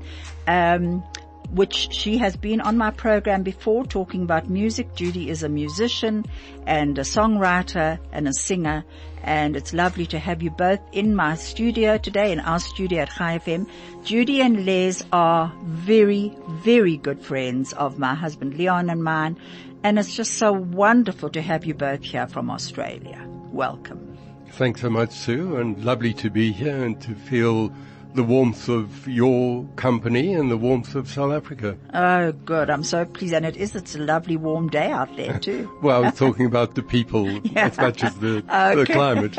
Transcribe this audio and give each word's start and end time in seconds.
Um, 0.48 1.04
which 1.50 1.88
she 1.92 2.18
has 2.18 2.36
been 2.36 2.60
on 2.60 2.76
my 2.76 2.90
program 2.90 3.42
before 3.42 3.84
talking 3.84 4.22
about 4.22 4.48
music. 4.48 4.94
Judy 4.94 5.30
is 5.30 5.42
a 5.42 5.48
musician 5.48 6.24
and 6.66 6.98
a 6.98 7.02
songwriter 7.02 7.98
and 8.12 8.28
a 8.28 8.32
singer 8.32 8.84
and 9.22 9.56
it's 9.56 9.72
lovely 9.72 10.06
to 10.06 10.18
have 10.18 10.42
you 10.42 10.50
both 10.50 10.80
in 10.92 11.14
my 11.14 11.34
studio 11.34 11.98
today, 11.98 12.32
in 12.32 12.40
our 12.40 12.60
studio 12.60 13.00
at 13.02 13.08
High 13.08 13.38
FM. 13.38 13.68
Judy 14.04 14.40
and 14.40 14.64
Les 14.64 15.02
are 15.12 15.52
very, 15.64 16.36
very 16.48 16.96
good 16.96 17.20
friends 17.20 17.72
of 17.72 17.98
my 17.98 18.14
husband 18.14 18.54
Leon 18.54 18.90
and 18.90 19.02
mine 19.02 19.38
and 19.82 19.98
it's 19.98 20.14
just 20.14 20.34
so 20.34 20.52
wonderful 20.52 21.30
to 21.30 21.40
have 21.40 21.64
you 21.64 21.74
both 21.74 22.02
here 22.02 22.26
from 22.26 22.50
Australia. 22.50 23.24
Welcome. 23.52 24.16
Thanks 24.52 24.80
so 24.80 24.90
much, 24.90 25.12
Sue, 25.12 25.56
and 25.56 25.84
lovely 25.84 26.12
to 26.14 26.30
be 26.30 26.52
here 26.52 26.84
and 26.84 27.00
to 27.02 27.14
feel 27.14 27.72
the 28.14 28.22
warmth 28.22 28.68
of 28.68 29.06
your 29.06 29.64
company 29.76 30.32
and 30.32 30.50
the 30.50 30.56
warmth 30.56 30.94
of 30.94 31.08
South 31.08 31.32
Africa. 31.32 31.76
Oh, 31.94 32.32
good. 32.32 32.70
I'm 32.70 32.82
so 32.82 33.04
pleased. 33.04 33.34
And 33.34 33.44
it 33.46 33.56
is, 33.56 33.76
it's 33.76 33.94
a 33.94 33.98
lovely 33.98 34.36
warm 34.36 34.68
day 34.68 34.90
out 34.90 35.14
there 35.16 35.38
too. 35.40 35.70
well, 35.82 36.02
was 36.02 36.14
talking 36.14 36.46
about 36.46 36.74
the 36.74 36.82
people 36.82 37.28
yeah. 37.44 37.66
as 37.66 37.76
much 37.76 38.02
as 38.02 38.14
the, 38.16 38.42
the 38.76 38.86
climate. 38.86 39.36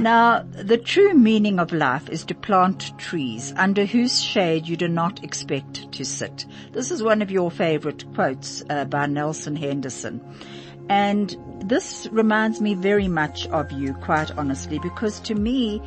now, 0.00 0.42
the 0.52 0.78
true 0.78 1.14
meaning 1.14 1.58
of 1.58 1.72
life 1.72 2.08
is 2.08 2.24
to 2.24 2.34
plant 2.34 2.96
trees 2.98 3.52
under 3.56 3.84
whose 3.84 4.22
shade 4.22 4.66
you 4.66 4.76
do 4.76 4.88
not 4.88 5.22
expect 5.22 5.92
to 5.92 6.04
sit. 6.04 6.46
This 6.72 6.90
is 6.90 7.02
one 7.02 7.22
of 7.22 7.30
your 7.30 7.50
favorite 7.50 8.04
quotes 8.14 8.62
uh, 8.70 8.84
by 8.86 9.06
Nelson 9.06 9.56
Henderson. 9.56 10.20
And 10.90 11.36
this 11.60 12.08
reminds 12.10 12.60
me 12.60 12.74
very 12.74 13.06
much 13.06 13.46
of 13.46 13.70
you, 13.70 13.94
quite 13.94 14.36
honestly, 14.36 14.80
because 14.80 15.20
to 15.20 15.36
me, 15.36 15.80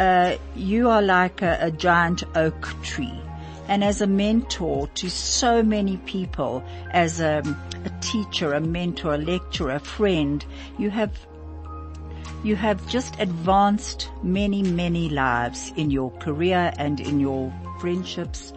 uh, 0.00 0.34
you 0.56 0.88
are 0.88 1.00
like 1.00 1.42
a, 1.42 1.58
a 1.60 1.70
giant 1.70 2.24
oak 2.34 2.74
tree. 2.82 3.20
And 3.68 3.84
as 3.84 4.00
a 4.00 4.08
mentor 4.08 4.88
to 4.96 5.08
so 5.08 5.62
many 5.62 5.98
people, 5.98 6.64
as 6.90 7.20
a, 7.20 7.40
a, 7.84 7.90
teacher, 8.00 8.52
a 8.52 8.60
mentor, 8.60 9.14
a 9.14 9.18
lecturer, 9.18 9.74
a 9.74 9.78
friend, 9.78 10.44
you 10.76 10.90
have, 10.90 11.16
you 12.42 12.56
have 12.56 12.84
just 12.88 13.14
advanced 13.20 14.10
many, 14.24 14.64
many 14.64 15.08
lives 15.08 15.72
in 15.76 15.92
your 15.92 16.10
career 16.18 16.72
and 16.78 16.98
in 16.98 17.20
your 17.20 17.54
friendships 17.78 18.52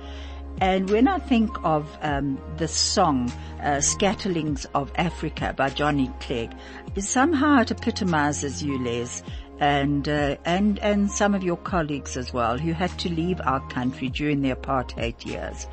and 0.62 0.90
when 0.92 1.08
I 1.08 1.18
think 1.18 1.50
of 1.64 1.98
um, 2.02 2.40
the 2.58 2.68
song 2.68 3.32
uh, 3.62 3.82
"Scatterlings 3.82 4.68
of 4.76 4.92
Africa" 4.96 5.54
by 5.58 5.72
Johnny 5.72 6.12
Clegg, 6.20 6.52
somehow 7.00 7.62
it 7.62 7.72
epitomizes 7.72 8.64
you, 8.64 8.78
Les, 8.78 9.24
and 9.60 10.08
uh, 10.08 10.38
and 10.46 10.78
and 10.80 11.12
some 11.12 11.34
of 11.34 11.44
your 11.44 11.58
colleagues 11.58 12.16
as 12.16 12.32
well, 12.32 12.60
who 12.60 12.74
had 12.74 12.98
to 13.00 13.10
leave 13.10 13.42
our 13.44 13.60
country 13.70 14.08
during 14.10 14.42
the 14.42 14.52
apartheid 14.52 15.26
years 15.26 15.66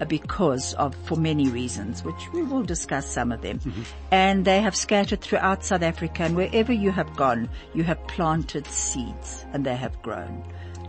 uh, 0.00 0.04
because 0.04 0.74
of, 0.74 0.94
for 1.04 1.16
many 1.16 1.48
reasons, 1.48 2.04
which 2.04 2.32
we 2.32 2.42
will 2.42 2.62
discuss 2.62 3.06
some 3.06 3.32
of 3.32 3.42
them. 3.42 3.58
Mm-hmm. 3.58 3.82
And 4.12 4.44
they 4.44 4.60
have 4.60 4.76
scattered 4.76 5.20
throughout 5.20 5.64
South 5.64 5.82
Africa 5.82 6.22
and 6.22 6.36
wherever 6.36 6.72
you 6.72 6.92
have 6.92 7.16
gone, 7.16 7.48
you 7.74 7.82
have 7.84 8.06
planted 8.06 8.66
seeds 8.66 9.44
and 9.52 9.64
they 9.66 9.76
have 9.76 10.00
grown 10.02 10.44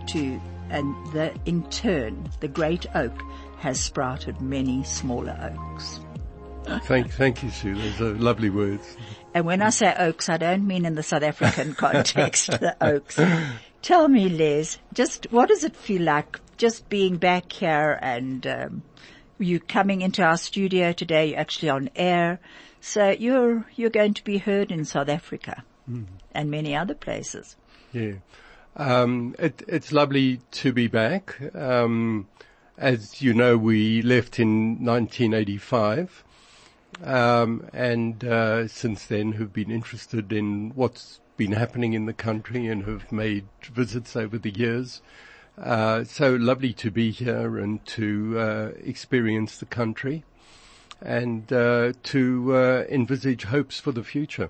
to 0.08 0.40
and 0.70 0.96
the, 1.14 1.34
in 1.46 1.64
turn, 1.70 2.30
the 2.40 2.48
great 2.48 2.86
oak 2.96 3.22
has 3.60 3.80
sprouted 3.80 4.42
many 4.42 4.84
smaller 4.84 5.38
oaks. 5.42 6.00
Thank, 6.84 7.12
thank 7.12 7.44
you, 7.44 7.50
Sue. 7.50 7.76
Those 7.76 8.02
are 8.02 8.14
lovely 8.16 8.50
words. 8.50 8.96
And 9.34 9.46
when 9.46 9.62
I 9.62 9.70
say 9.70 9.94
oaks, 9.98 10.30
I 10.30 10.38
don't 10.38 10.66
mean 10.66 10.86
in 10.86 10.96
the 10.96 11.04
South 11.04 11.24
African 11.24 11.74
context, 11.76 12.48
the 12.48 12.76
oaks. 12.82 13.20
Tell 13.82 14.08
me, 14.08 14.30
Les, 14.30 14.78
just 14.94 15.28
what 15.32 15.50
does 15.50 15.64
it 15.64 15.76
feel 15.76 16.02
like 16.02 16.40
just 16.58 16.90
being 16.90 17.18
back 17.18 17.52
here 17.52 17.98
and 18.02 18.46
um, 18.46 18.82
you 19.38 19.60
coming 19.60 20.02
into 20.02 20.22
our 20.24 20.38
studio 20.38 20.92
today? 20.92 21.30
You're 21.30 21.40
actually 21.40 21.70
on 21.70 21.90
air, 21.96 22.40
so 22.82 23.10
you're 23.10 23.66
you're 23.76 23.90
going 23.90 24.14
to 24.16 24.24
be 24.24 24.38
heard 24.38 24.72
in 24.72 24.86
South 24.86 25.10
Africa 25.10 25.64
mm. 25.90 26.06
and 26.34 26.52
many 26.52 26.76
other 26.76 26.96
places. 26.96 27.56
Yeah. 27.94 28.14
Um, 28.76 29.36
it, 29.40 29.64
it's 29.68 29.92
lovely 29.92 30.42
to 30.52 30.72
be 30.72 30.88
back. 30.88 31.38
Um, 31.56 32.28
as 32.78 33.22
you 33.22 33.34
know, 33.34 33.58
we 33.58 34.02
left 34.02 34.40
in 34.40 34.84
1985, 34.84 36.24
um, 37.04 37.68
and 37.74 38.24
uh, 38.24 38.68
since 38.68 39.06
then 39.06 39.34
have 39.34 39.52
been 39.52 39.70
interested 39.70 40.32
in 40.32 40.72
what's 40.76 41.20
been 41.36 41.52
happening 41.54 41.94
in 41.94 42.06
the 42.06 42.14
country 42.14 42.68
and 42.68 42.86
have 42.86 43.12
made 43.12 43.46
visits 43.64 44.16
over 44.16 44.38
the 44.38 44.52
years. 44.52 45.02
Uh, 45.58 46.06
so 46.06 46.36
lovely 46.36 46.72
to 46.74 46.90
be 46.90 47.12
here 47.12 47.58
and 47.58 47.86
to 47.86 48.40
uh, 48.40 48.72
experience 48.82 49.58
the 49.58 49.66
country 49.66 50.24
and 51.02 51.52
uh, 51.52 51.94
to 52.04 52.56
uh, 52.56 52.84
envisage 52.90 53.44
hopes 53.46 53.80
for 53.80 53.92
the 53.92 54.04
future. 54.04 54.50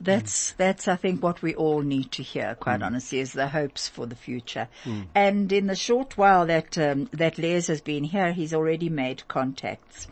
That's, 0.00 0.52
mm. 0.52 0.56
that's, 0.56 0.88
I 0.88 0.96
think, 0.96 1.22
what 1.22 1.42
we 1.42 1.54
all 1.54 1.82
need 1.82 2.10
to 2.12 2.22
hear, 2.22 2.56
quite 2.58 2.80
mm. 2.80 2.86
honestly, 2.86 3.20
is 3.20 3.32
the 3.32 3.48
hopes 3.48 3.88
for 3.88 4.06
the 4.06 4.16
future. 4.16 4.68
Mm. 4.84 5.06
And 5.14 5.52
in 5.52 5.66
the 5.66 5.76
short 5.76 6.16
while 6.16 6.46
that, 6.46 6.78
um, 6.78 7.08
that 7.12 7.38
Les 7.38 7.66
has 7.66 7.80
been 7.80 8.04
here, 8.04 8.32
he's 8.32 8.54
already 8.54 8.88
made 8.88 9.28
contacts, 9.28 10.08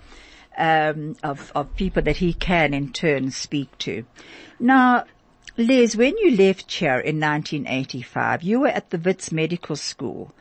um, 0.56 1.16
of, 1.22 1.52
of 1.54 1.74
people 1.76 2.02
that 2.02 2.18
he 2.18 2.34
can 2.34 2.74
in 2.74 2.92
turn 2.92 3.30
speak 3.30 3.76
to. 3.78 4.04
Now, 4.60 5.04
Les, 5.56 5.96
when 5.96 6.16
you 6.18 6.36
left 6.36 6.72
here 6.72 7.00
in 7.00 7.18
1985, 7.18 8.42
you 8.42 8.60
were 8.60 8.68
at 8.68 8.90
the 8.90 8.98
Wits 8.98 9.32
Medical 9.32 9.74
School 9.74 10.32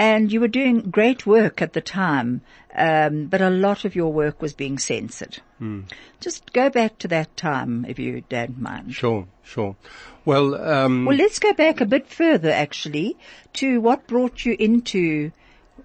and 0.00 0.32
you 0.32 0.40
were 0.40 0.48
doing 0.48 0.90
great 0.90 1.26
work 1.26 1.60
at 1.60 1.74
the 1.74 1.80
time, 1.82 2.40
um, 2.74 3.26
but 3.26 3.42
a 3.42 3.50
lot 3.50 3.84
of 3.84 3.94
your 3.94 4.10
work 4.10 4.40
was 4.40 4.54
being 4.54 4.78
censored. 4.78 5.40
Mm. 5.60 5.84
Just 6.20 6.54
go 6.54 6.70
back 6.70 6.96
to 7.00 7.08
that 7.08 7.36
time, 7.36 7.84
if 7.86 7.98
you 7.98 8.22
don't 8.30 8.58
mind. 8.58 8.94
Sure, 8.94 9.28
sure. 9.42 9.76
Well, 10.24 10.54
um, 10.54 11.04
well, 11.04 11.18
let's 11.18 11.38
go 11.38 11.52
back 11.52 11.82
a 11.82 11.84
bit 11.84 12.06
further, 12.06 12.50
actually, 12.50 13.18
to 13.52 13.78
what 13.82 14.06
brought 14.06 14.46
you 14.46 14.56
into. 14.58 15.32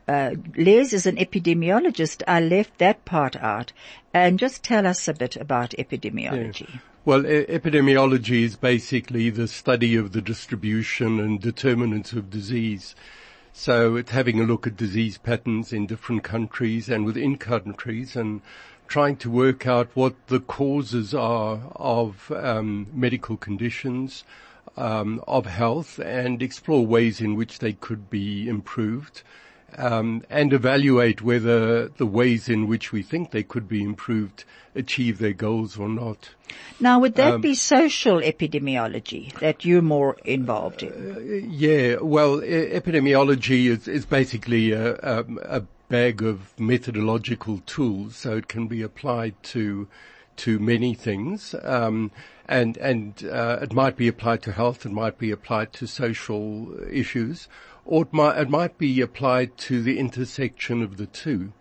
Uh, 0.07 0.35
Les 0.55 0.93
is 0.93 1.05
an 1.05 1.17
epidemiologist. 1.17 2.23
I 2.25 2.39
left 2.39 2.77
that 2.77 3.03
part 3.03 3.35
out, 3.35 3.73
and 4.13 4.39
just 4.39 4.63
tell 4.63 4.87
us 4.87 5.09
a 5.09 5.13
bit 5.13 5.35
about 5.35 5.71
epidemiology. 5.71 6.69
Yeah. 6.69 6.79
Well, 7.03 7.25
e- 7.25 7.47
epidemiology 7.47 8.43
is 8.43 8.55
basically 8.55 9.29
the 9.29 9.49
study 9.49 9.97
of 9.97 10.13
the 10.13 10.21
distribution 10.21 11.19
and 11.19 11.41
determinants 11.41 12.13
of 12.13 12.29
disease. 12.29 12.95
So 13.57 13.95
it's 13.95 14.11
having 14.11 14.41
a 14.41 14.43
look 14.43 14.67
at 14.67 14.75
disease 14.75 15.17
patterns 15.17 15.71
in 15.71 15.87
different 15.87 16.23
countries 16.23 16.89
and 16.89 17.05
within 17.05 17.37
countries 17.37 18.15
and 18.15 18.41
trying 18.89 19.15
to 19.15 19.31
work 19.31 19.65
out 19.65 19.89
what 19.93 20.13
the 20.27 20.41
causes 20.41 21.13
are 21.15 21.61
of 21.77 22.31
um, 22.35 22.87
medical 22.93 23.37
conditions, 23.37 24.25
um, 24.75 25.23
of 25.25 25.45
health 25.45 25.99
and 25.99 26.43
explore 26.43 26.85
ways 26.85 27.21
in 27.21 27.35
which 27.35 27.59
they 27.59 27.71
could 27.71 28.09
be 28.09 28.47
improved. 28.49 29.23
Um, 29.77 30.23
and 30.29 30.53
evaluate 30.53 31.21
whether 31.21 31.89
the 31.89 32.05
ways 32.05 32.47
in 32.47 32.67
which 32.67 32.93
we 32.93 33.01
think 33.03 33.31
they 33.31 33.43
could 33.43 33.67
be 33.67 33.83
improved 33.83 34.45
achieve 34.73 35.19
their 35.19 35.33
goals 35.33 35.77
or 35.77 35.89
not. 35.89 36.29
Now, 36.79 36.99
would 36.99 37.19
Um, 37.19 37.31
that 37.31 37.41
be 37.41 37.55
social 37.55 38.19
epidemiology 38.21 39.37
that 39.39 39.65
you're 39.65 39.81
more 39.81 40.15
involved 40.23 40.83
in? 40.83 41.47
Yeah, 41.49 41.97
well, 42.01 42.43
e- 42.43 42.69
epidemiology 42.79 43.67
is, 43.67 43.87
is 43.87 44.05
basically 44.05 44.71
a, 44.71 44.93
a, 44.95 45.25
a 45.43 45.63
bag 45.89 46.21
of 46.21 46.57
methodological 46.59 47.59
tools, 47.65 48.15
so 48.15 48.37
it 48.37 48.47
can 48.47 48.67
be 48.67 48.81
applied 48.81 49.35
to 49.43 49.87
to 50.37 50.59
many 50.59 50.93
things, 50.93 51.55
um, 51.63 52.11
and 52.49 52.75
and 52.77 53.23
uh, 53.23 53.59
it 53.61 53.71
might 53.71 53.95
be 53.95 54.09
applied 54.09 54.41
to 54.41 54.51
health, 54.51 54.85
it 54.85 54.91
might 54.91 55.17
be 55.17 55.31
applied 55.31 55.71
to 55.71 55.87
social 55.87 56.75
issues, 56.91 57.47
or 57.85 58.03
it 58.03 58.13
might 58.13 58.37
it 58.37 58.49
might 58.49 58.77
be 58.77 58.99
applied 59.01 59.57
to 59.57 59.81
the 59.81 59.99
intersection 59.99 60.81
of 60.81 60.97
the 60.97 61.05
two. 61.05 61.53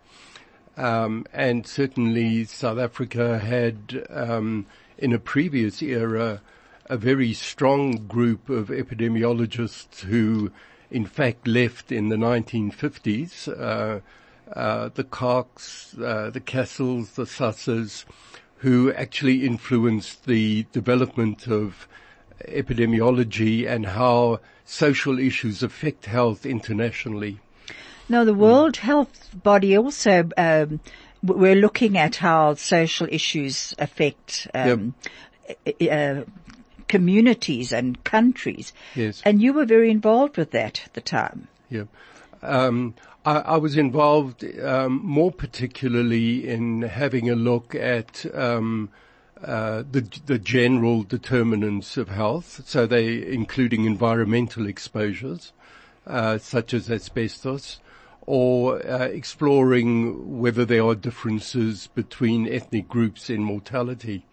Um, 0.76 1.24
and 1.32 1.66
certainly 1.66 2.44
South 2.44 2.78
Africa 2.78 3.38
had, 3.38 4.06
um, 4.10 4.66
in 4.98 5.12
a 5.12 5.20
previous 5.20 5.80
era, 5.82 6.40
a 6.86 6.96
very 6.96 7.32
strong 7.32 8.08
group 8.08 8.48
of 8.48 8.68
epidemiologists 8.68 10.00
who, 10.00 10.50
in 10.90 11.06
fact, 11.06 11.46
left 11.46 11.92
in 11.92 12.08
the 12.08 12.16
1950s. 12.16 13.48
Uh, 13.48 14.00
uh, 14.52 14.90
the 14.94 15.04
Cox, 15.04 15.96
uh, 15.98 16.30
the 16.30 16.40
Kessels, 16.40 17.12
the 17.12 17.24
Sussers, 17.24 18.04
who 18.58 18.92
actually 18.92 19.44
influenced 19.46 20.26
the 20.26 20.66
development 20.72 21.46
of 21.46 21.88
epidemiology 22.48 23.66
and 23.66 23.86
how 23.86 24.40
social 24.64 25.18
issues 25.18 25.62
affect 25.62 26.06
health 26.06 26.46
internationally. 26.46 27.38
Now, 28.08 28.24
the 28.24 28.34
World 28.34 28.76
Health 28.76 29.30
Body 29.42 29.76
also 29.78 30.28
um, 30.36 30.80
we're 31.24 31.54
looking 31.54 31.96
at 31.96 32.16
how 32.16 32.54
social 32.54 33.08
issues 33.10 33.74
affect, 33.78 34.46
um, 34.54 34.94
uh, 35.90 36.22
communities 36.86 37.72
and 37.72 38.02
countries. 38.04 38.72
Yes. 38.94 39.22
And 39.24 39.40
you 39.40 39.54
were 39.54 39.64
very 39.64 39.90
involved 39.90 40.36
with 40.36 40.50
that 40.50 40.82
at 40.84 40.94
the 40.94 41.00
time. 41.00 41.48
Yeah. 41.70 41.84
Um, 42.42 42.94
I, 43.24 43.36
I 43.38 43.56
was 43.56 43.76
involved 43.76 44.44
um, 44.60 45.00
more 45.02 45.32
particularly 45.32 46.46
in 46.46 46.82
having 46.82 47.30
a 47.30 47.34
look 47.34 47.74
at 47.74 48.26
um, 48.34 48.90
uh, 49.44 49.84
the 49.90 50.08
the 50.26 50.38
general 50.38 51.02
determinants 51.02 51.96
of 51.96 52.08
health. 52.08 52.62
So 52.66 52.86
they 52.86 53.22
including 53.22 53.84
environmental 53.84 54.66
exposures, 54.66 55.52
uh, 56.06 56.38
such 56.38 56.72
as 56.72 56.90
asbestos, 56.90 57.80
or 58.26 58.84
uh, 58.86 59.04
exploring 59.04 60.40
whether 60.40 60.64
there 60.64 60.84
are 60.84 60.94
differences 60.94 61.88
between 61.88 62.48
ethnic 62.48 62.88
groups 62.88 63.28
in 63.28 63.42
mortality. 63.42 64.24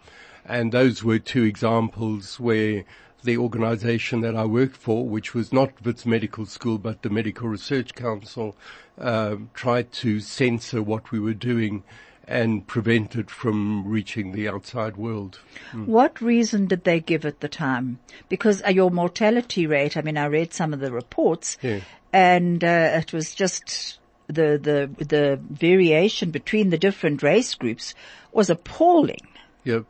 And 0.44 0.72
those 0.72 1.04
were 1.04 1.18
two 1.18 1.44
examples 1.44 2.40
where 2.40 2.84
the 3.22 3.36
organization 3.36 4.20
that 4.22 4.34
I 4.34 4.44
worked 4.44 4.76
for, 4.76 5.06
which 5.06 5.34
was 5.34 5.52
not 5.52 5.84
Wits 5.84 6.04
Medical 6.04 6.46
School 6.46 6.78
but 6.78 7.02
the 7.02 7.10
Medical 7.10 7.48
Research 7.48 7.94
Council, 7.94 8.56
uh, 8.98 9.36
tried 9.54 9.92
to 9.92 10.20
censor 10.20 10.82
what 10.82 11.12
we 11.12 11.20
were 11.20 11.34
doing 11.34 11.84
and 12.32 12.66
prevent 12.66 13.14
it 13.14 13.30
from 13.30 13.86
reaching 13.86 14.32
the 14.32 14.48
outside 14.48 14.96
world. 14.96 15.38
What 15.74 16.20
reason 16.22 16.66
did 16.66 16.84
they 16.84 16.98
give 16.98 17.26
at 17.26 17.40
the 17.40 17.48
time? 17.48 17.98
Because 18.30 18.62
uh, 18.64 18.70
your 18.70 18.90
mortality 18.90 19.66
rate, 19.66 19.96
I 19.96 20.02
mean, 20.02 20.16
I 20.16 20.26
read 20.26 20.54
some 20.54 20.72
of 20.72 20.80
the 20.80 20.90
reports 20.90 21.58
Yeah. 21.62 21.80
and 22.12 22.64
uh, 22.64 23.00
it 23.00 23.12
was 23.12 23.34
just 23.34 23.98
the, 24.28 24.58
the, 24.58 25.04
the 25.04 25.38
variation 25.50 26.30
between 26.30 26.70
the 26.70 26.78
different 26.78 27.22
race 27.22 27.54
groups 27.54 27.94
was 28.32 28.48
appalling. 28.48 29.28
Yeah. 29.62 29.80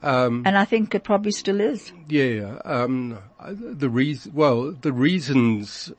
And 0.00 0.56
I 0.56 0.64
think 0.64 0.94
it 0.94 1.02
probably 1.04 1.32
still 1.32 1.60
is. 1.60 1.92
Yeah, 2.08 2.60
um, 2.64 3.18
the 3.50 3.90
reason, 3.90 4.32
well, 4.32 4.70
the 4.70 4.92
reasons, 4.92 5.92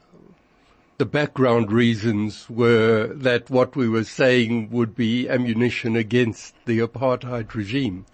the 1.00 1.06
background 1.06 1.72
reasons 1.72 2.50
were 2.50 3.08
that 3.14 3.50
what 3.50 3.74
we 3.74 3.88
were 3.88 4.04
saying 4.04 4.70
would 4.70 4.94
be 4.96 5.30
ammunition 5.30 5.96
against 5.96 6.54
the 6.66 6.80
apartheid 6.80 7.54
regime. 7.54 8.06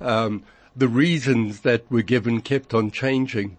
Um, 0.00 0.42
the 0.74 0.88
reasons 0.88 1.60
that 1.60 1.88
were 1.88 2.02
given 2.02 2.40
kept 2.40 2.74
on 2.74 2.90
changing. 2.90 3.56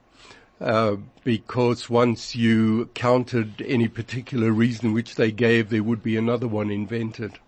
Uh, 0.59 0.97
because 1.23 1.89
once 1.89 2.35
you 2.35 2.89
counted 2.93 3.61
any 3.65 3.87
particular 3.87 4.51
reason 4.51 4.91
which 4.91 5.15
they 5.15 5.31
gave, 5.31 5.69
there 5.69 5.83
would 5.83 6.03
be 6.03 6.17
another 6.17 6.47
one 6.47 6.69
invented. 6.69 7.39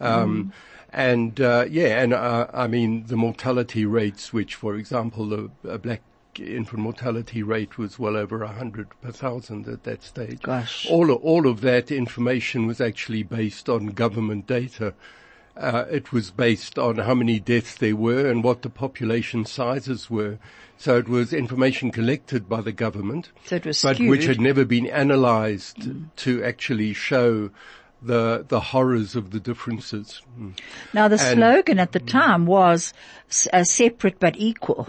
Um, 0.00 0.52
and 0.92 1.40
uh, 1.40 1.66
yeah, 1.68 2.02
and 2.02 2.14
uh, 2.14 2.46
I 2.54 2.68
mean 2.68 3.04
the 3.06 3.16
mortality 3.16 3.84
rates, 3.84 4.32
which, 4.32 4.54
for 4.54 4.76
example, 4.76 5.26
the 5.28 5.50
uh, 5.68 5.76
black 5.78 6.00
infant 6.40 6.82
mortality 6.82 7.42
rate 7.42 7.78
was 7.78 7.98
well 7.98 8.16
over 8.16 8.42
a 8.42 8.52
hundred 8.52 8.88
per 9.00 9.12
thousand 9.12 9.68
at 9.68 9.84
that 9.84 10.02
stage. 10.02 10.42
Gosh. 10.42 10.86
All 10.90 11.10
of, 11.10 11.22
all 11.22 11.46
of 11.46 11.60
that 11.62 11.90
information 11.90 12.66
was 12.66 12.80
actually 12.80 13.22
based 13.22 13.68
on 13.68 13.88
government 13.88 14.46
data. 14.46 14.94
Uh, 15.56 15.84
it 15.90 16.12
was 16.12 16.30
based 16.30 16.78
on 16.78 16.96
how 16.96 17.14
many 17.14 17.38
deaths 17.38 17.76
there 17.76 17.94
were 17.94 18.28
and 18.28 18.42
what 18.42 18.62
the 18.62 18.70
population 18.70 19.44
sizes 19.44 20.10
were. 20.10 20.38
So 20.76 20.98
it 20.98 21.08
was 21.08 21.32
information 21.32 21.92
collected 21.92 22.48
by 22.48 22.60
the 22.60 22.72
government, 22.72 23.30
So 23.44 23.60
but 23.60 24.00
which 24.00 24.26
had 24.26 24.40
never 24.40 24.64
been 24.64 24.86
analyzed 24.86 25.88
to 26.16 26.42
actually 26.42 26.92
show 26.92 27.50
the 28.04 28.44
the 28.48 28.60
horrors 28.60 29.16
of 29.16 29.30
the 29.30 29.40
differences. 29.40 30.22
Mm. 30.38 30.52
Now 30.92 31.08
the 31.08 31.14
And- 31.20 31.38
slogan 31.38 31.78
at 31.78 31.92
the 31.92 32.00
time 32.00 32.46
was 32.46 32.92
uh, 33.52 33.64
separate 33.64 34.18
but 34.20 34.36
equal, 34.36 34.88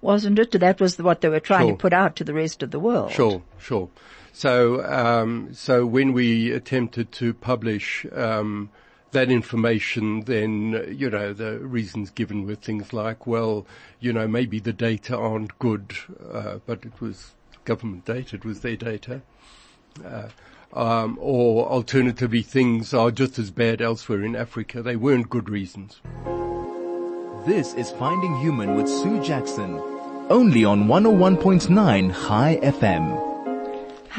wasn't 0.00 0.38
it? 0.38 0.52
That 0.52 0.80
was 0.80 0.98
what 0.98 1.20
they 1.20 1.28
were 1.28 1.40
trying 1.40 1.60
Mm-hmm. 1.60 1.68
Sure. 1.70 1.76
to 1.76 1.82
put 1.82 1.92
out 1.92 2.16
to 2.16 2.24
the 2.24 2.34
rest 2.34 2.62
of 2.62 2.70
the 2.70 2.78
world. 2.80 3.12
Sure, 3.12 3.42
sure. 3.58 3.88
So, 4.32 4.84
um, 4.84 5.52
so 5.52 5.84
when 5.84 6.12
we 6.12 6.52
attempted 6.52 7.10
to 7.12 7.34
publish 7.34 8.06
um, 8.12 8.70
that 9.10 9.30
information, 9.30 10.20
then 10.22 10.94
you 10.96 11.10
know 11.10 11.32
the 11.32 11.58
reasons 11.58 12.10
given 12.10 12.46
were 12.46 12.54
things 12.54 12.92
like, 12.92 13.26
well, 13.26 13.66
you 14.00 14.12
know, 14.12 14.28
maybe 14.28 14.60
the 14.60 14.72
data 14.72 15.16
aren't 15.16 15.58
good, 15.58 15.92
uh, 16.32 16.58
but 16.66 16.84
it 16.84 17.00
was 17.00 17.32
government 17.64 18.04
data; 18.04 18.36
it 18.36 18.44
was 18.44 18.60
their 18.60 18.76
data. 18.76 19.22
Uh, 20.04 20.28
um, 20.72 21.18
or 21.20 21.66
alternatively, 21.68 22.42
things 22.42 22.92
are 22.92 23.10
just 23.10 23.38
as 23.38 23.50
bad 23.50 23.80
elsewhere 23.80 24.22
in 24.22 24.36
Africa. 24.36 24.82
They 24.82 24.96
weren't 24.96 25.30
good 25.30 25.48
reasons. 25.48 26.00
This 27.46 27.74
is 27.74 27.90
Finding 27.92 28.36
Human 28.40 28.74
with 28.74 28.88
Sue 28.88 29.22
Jackson. 29.22 29.80
Only 30.28 30.64
on 30.64 30.84
101.9 30.84 32.10
High 32.10 32.58
FM. 32.62 33.37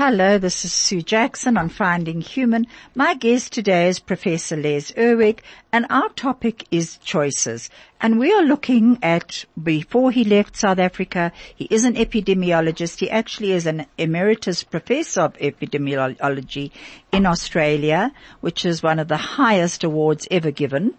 Hello, 0.01 0.37
this 0.37 0.63
is 0.63 0.71
Sue 0.71 1.01
Jackson 1.01 1.57
on 1.57 1.67
Finding 1.67 2.21
Human. 2.21 2.67
My 2.95 3.15
guest 3.15 3.51
today 3.51 3.89
is 3.89 3.99
Professor 3.99 4.55
Les 4.55 4.93
Irwig 4.93 5.39
and 5.73 5.85
our 5.89 6.07
topic 6.07 6.65
is 6.71 6.95
choices. 6.99 7.69
And 7.99 8.17
we 8.17 8.31
are 8.31 8.43
looking 8.43 8.99
at, 9.03 9.43
before 9.61 10.11
he 10.11 10.23
left 10.23 10.55
South 10.55 10.79
Africa, 10.79 11.33
he 11.53 11.65
is 11.65 11.83
an 11.83 11.95
epidemiologist. 11.95 13.01
He 13.01 13.09
actually 13.09 13.51
is 13.51 13.65
an 13.65 13.87
emeritus 13.97 14.63
professor 14.63 15.19
of 15.19 15.33
epidemiology 15.33 16.71
in 17.11 17.25
Australia, 17.25 18.13
which 18.39 18.63
is 18.63 18.81
one 18.81 18.99
of 18.99 19.09
the 19.09 19.17
highest 19.17 19.83
awards 19.83 20.29
ever 20.31 20.51
given 20.51 20.93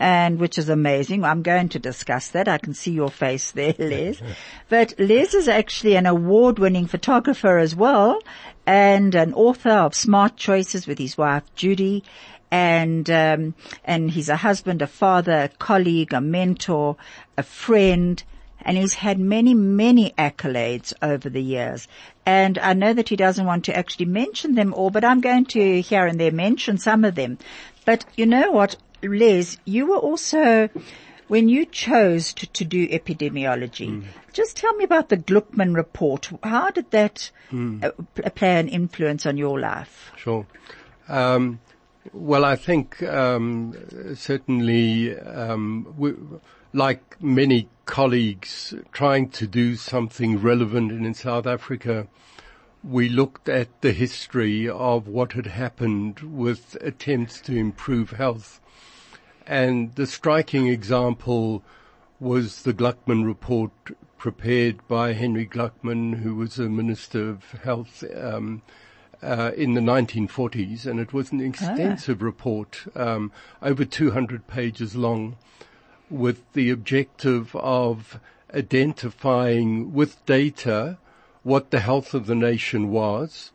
and 0.00 0.40
which 0.40 0.56
is 0.56 0.70
amazing. 0.70 1.24
I'm 1.24 1.42
going 1.42 1.68
to 1.68 1.78
discuss 1.78 2.28
that. 2.28 2.48
I 2.48 2.56
can 2.56 2.72
see 2.72 2.90
your 2.90 3.10
face 3.10 3.50
there, 3.50 3.74
Les. 3.78 4.20
but 4.70 4.94
Les 4.98 5.34
is 5.34 5.46
actually 5.46 5.94
an 5.96 6.06
award-winning 6.06 6.86
photographer 6.86 7.58
as 7.58 7.76
well, 7.76 8.18
and 8.66 9.14
an 9.14 9.34
author 9.34 9.68
of 9.68 9.94
Smart 9.94 10.36
Choices 10.36 10.86
with 10.86 10.98
his 10.98 11.18
wife 11.18 11.42
Judy, 11.54 12.02
and 12.50 13.08
um, 13.10 13.54
and 13.84 14.10
he's 14.10 14.30
a 14.30 14.36
husband, 14.36 14.80
a 14.80 14.86
father, 14.86 15.42
a 15.42 15.48
colleague, 15.48 16.14
a 16.14 16.20
mentor, 16.20 16.96
a 17.36 17.42
friend. 17.42 18.22
And 18.62 18.76
he's 18.76 18.92
had 18.92 19.18
many, 19.18 19.54
many 19.54 20.10
accolades 20.18 20.92
over 21.00 21.30
the 21.30 21.42
years. 21.42 21.88
And 22.26 22.58
I 22.58 22.74
know 22.74 22.92
that 22.92 23.08
he 23.08 23.16
doesn't 23.16 23.46
want 23.46 23.64
to 23.64 23.74
actually 23.74 24.04
mention 24.04 24.54
them 24.54 24.74
all, 24.74 24.90
but 24.90 25.02
I'm 25.02 25.22
going 25.22 25.46
to 25.46 25.80
here 25.80 26.04
and 26.04 26.20
there 26.20 26.30
mention 26.30 26.76
some 26.76 27.06
of 27.06 27.14
them. 27.14 27.38
But 27.86 28.04
you 28.16 28.26
know 28.26 28.50
what? 28.50 28.76
Les, 29.02 29.58
you 29.64 29.86
were 29.86 29.96
also, 29.98 30.68
when 31.28 31.48
you 31.48 31.66
chose 31.66 32.32
to, 32.34 32.46
to 32.46 32.64
do 32.64 32.88
epidemiology, 32.88 34.04
just 34.32 34.56
tell 34.56 34.74
me 34.74 34.84
about 34.84 35.08
the 35.08 35.16
Gluckman 35.16 35.74
report. 35.74 36.30
How 36.42 36.70
did 36.70 36.90
that 36.92 37.30
uh, 37.52 37.90
play 38.34 38.60
an 38.60 38.68
influence 38.68 39.26
on 39.26 39.36
your 39.36 39.58
life? 39.58 40.12
Sure. 40.16 40.46
Um, 41.08 41.60
Well, 42.12 42.44
I 42.44 42.56
think 42.56 43.02
um, 43.02 43.74
certainly, 44.14 45.18
um, 45.18 45.94
we, 45.98 46.14
like 46.72 47.20
many 47.20 47.68
colleagues, 47.84 48.74
trying 48.92 49.28
to 49.30 49.46
do 49.46 49.76
something 49.76 50.40
relevant 50.40 50.92
in 50.92 51.14
South 51.14 51.46
Africa, 51.46 52.06
we 52.82 53.08
looked 53.10 53.48
at 53.48 53.68
the 53.82 53.92
history 53.92 54.66
of 54.68 55.08
what 55.08 55.32
had 55.32 55.46
happened 55.46 56.20
with 56.20 56.76
attempts 56.80 57.40
to 57.42 57.54
improve 57.54 58.12
health. 58.12 58.59
And 59.46 59.94
the 59.94 60.06
striking 60.06 60.68
example 60.68 61.62
was 62.18 62.62
the 62.62 62.74
Gluckman 62.74 63.24
report 63.24 63.72
prepared 64.18 64.86
by 64.86 65.14
Henry 65.14 65.46
Gluckman, 65.46 66.20
who 66.20 66.34
was 66.34 66.58
a 66.58 66.68
Minister 66.68 67.30
of 67.30 67.50
Health 67.62 68.04
um, 68.14 68.60
uh, 69.22 69.52
in 69.56 69.74
the 69.74 69.80
1940s, 69.80 70.84
and 70.86 71.00
it 71.00 71.12
was 71.12 71.32
an 71.32 71.40
extensive 71.40 72.22
ah. 72.22 72.24
report, 72.24 72.84
um, 72.94 73.32
over 73.62 73.84
200 73.84 74.46
pages 74.46 74.94
long, 74.94 75.36
with 76.10 76.52
the 76.52 76.70
objective 76.70 77.56
of 77.56 78.20
identifying 78.52 79.92
with 79.92 80.24
data 80.26 80.98
what 81.42 81.70
the 81.70 81.80
health 81.80 82.12
of 82.12 82.26
the 82.26 82.34
nation 82.34 82.90
was, 82.90 83.52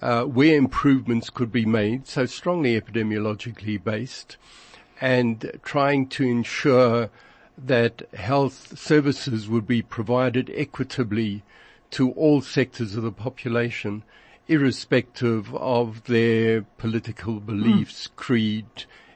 uh, 0.00 0.24
where 0.24 0.56
improvements 0.56 1.30
could 1.30 1.52
be 1.52 1.64
made, 1.64 2.06
so 2.06 2.26
strongly 2.26 2.80
epidemiologically 2.80 3.82
based, 3.82 4.36
and 5.00 5.58
trying 5.62 6.08
to 6.08 6.24
ensure 6.24 7.10
that 7.56 8.02
health 8.14 8.78
services 8.78 9.48
would 9.48 9.66
be 9.66 9.82
provided 9.82 10.50
equitably 10.54 11.42
to 11.90 12.12
all 12.12 12.40
sectors 12.40 12.94
of 12.94 13.02
the 13.02 13.12
population, 13.12 14.02
irrespective 14.46 15.54
of 15.54 16.04
their 16.04 16.62
political 16.78 17.40
beliefs, 17.40 18.08
mm. 18.08 18.16
creed, 18.16 18.66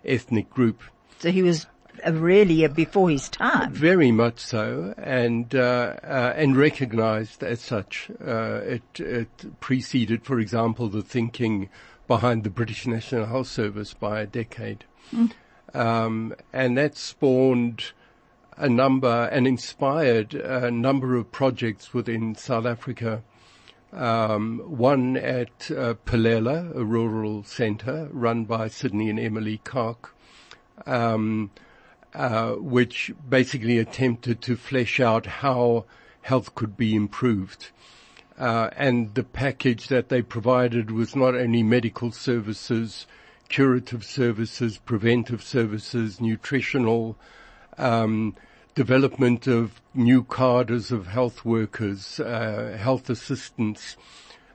ethnic 0.04 0.50
group. 0.50 0.82
So 1.18 1.30
he 1.30 1.42
was 1.42 1.66
really 2.10 2.66
before 2.68 3.10
his 3.10 3.28
time. 3.28 3.72
Very 3.72 4.10
much 4.10 4.38
so, 4.40 4.94
and 4.96 5.54
uh, 5.54 5.94
uh, 6.02 6.32
and 6.36 6.56
recognised 6.56 7.42
as 7.42 7.60
such. 7.60 8.10
Uh, 8.24 8.60
it, 8.64 9.00
it 9.00 9.60
preceded, 9.60 10.24
for 10.24 10.40
example, 10.40 10.88
the 10.88 11.02
thinking 11.02 11.68
behind 12.08 12.44
the 12.44 12.50
British 12.50 12.86
National 12.86 13.26
Health 13.26 13.46
Service 13.46 13.94
by 13.94 14.20
a 14.20 14.26
decade, 14.26 14.84
mm. 15.14 15.32
Um, 15.75 16.35
and 16.52 16.76
that 16.76 16.97
spawned 16.97 17.93
a 18.57 18.69
number 18.69 19.29
and 19.33 19.47
inspired 19.47 20.35
a 20.35 20.71
number 20.71 21.17
of 21.17 21.33
projects 21.33 21.95
within 21.95 22.35
South 22.35 22.67
Africa. 22.67 23.23
Um, 23.93 24.61
one 24.61 25.17
at 25.17 25.71
uh, 25.71 25.95
Pholela, 26.07 26.75
a 26.75 26.85
rural 26.85 27.45
centre 27.45 28.09
run 28.12 28.45
by 28.45 28.69
Sidney 28.69 29.11
and 29.11 29.21
Emily 29.21 29.61
Kark, 29.64 30.11
um, 30.87 31.50
uh, 32.14 32.52
which 32.52 33.12
basically 33.29 33.79
attempted 33.79 34.41
to 34.43 34.57
flesh 34.57 35.00
out 35.00 35.26
how 35.26 35.85
health 36.23 36.55
could 36.55 36.76
be 36.76 36.95
improved. 36.95 37.71
Uh, 38.38 38.71
and 38.76 39.14
the 39.14 39.25
package 39.25 39.88
that 39.88 40.09
they 40.09 40.23
provided 40.23 40.91
was 40.91 41.14
not 41.14 41.35
only 41.35 41.62
medical 41.62 42.11
services, 42.11 43.07
curative 43.52 44.02
services, 44.02 44.78
preventive 44.78 45.42
services, 45.42 46.21
nutritional, 46.21 47.16
um, 47.76 48.35
development 48.75 49.47
of 49.47 49.80
new 49.94 50.25
cadres 50.25 50.90
of 50.90 51.06
health 51.06 51.44
workers, 51.44 52.18
uh, 52.18 52.76
health 52.80 53.11
assistants, 53.11 53.99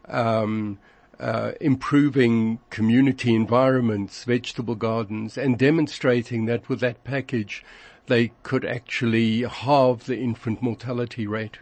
um, 0.08 0.80
uh, 1.20 1.52
improving 1.62 2.60
community 2.72 3.36
environments, 3.36 4.24
vegetable 4.24 4.76
gardens, 4.76 5.38
and 5.38 5.60
demonstrating 5.60 6.46
that 6.46 6.68
with 6.68 6.80
that 6.80 7.04
package, 7.04 7.64
they 8.08 8.32
could 8.44 8.66
actually 8.66 9.44
halve 9.44 10.06
the 10.06 10.18
infant 10.18 10.62
mortality 10.62 11.28
rate. 11.28 11.58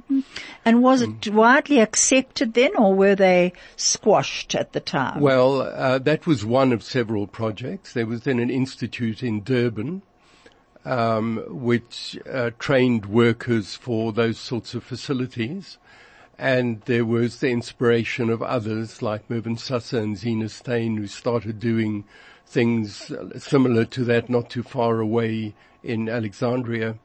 And 0.63 0.81
was 0.81 1.01
it 1.01 1.27
widely 1.29 1.79
accepted 1.79 2.53
then, 2.53 2.75
or 2.77 2.93
were 2.93 3.15
they 3.15 3.53
squashed 3.75 4.55
at 4.55 4.73
the 4.73 4.79
time? 4.79 5.19
Well, 5.19 5.61
uh, 5.61 5.99
that 5.99 6.25
was 6.25 6.45
one 6.45 6.71
of 6.71 6.83
several 6.83 7.27
projects. 7.27 7.93
There 7.93 8.05
was 8.05 8.21
then 8.21 8.39
an 8.39 8.49
institute 8.49 9.21
in 9.21 9.43
Durban, 9.43 10.01
um, 10.85 11.43
which 11.49 12.17
uh, 12.31 12.51
trained 12.57 13.07
workers 13.07 13.75
for 13.75 14.13
those 14.13 14.37
sorts 14.37 14.73
of 14.73 14.83
facilities 14.83 15.77
and 16.37 16.81
there 16.81 17.05
was 17.05 17.39
the 17.39 17.49
inspiration 17.49 18.29
of 18.29 18.41
others 18.41 19.01
like 19.01 19.29
Mervyn 19.29 19.55
Susser 19.55 19.99
and 19.99 20.17
Zena 20.17 20.49
Stein 20.49 20.97
who 20.97 21.07
started 21.07 21.59
doing 21.59 22.03
things 22.45 23.11
similar 23.37 23.85
to 23.85 24.03
that 24.03 24.29
not 24.29 24.49
too 24.49 24.63
far 24.63 24.99
away 24.99 25.55
in 25.85 26.09
Alexandra. 26.09 26.97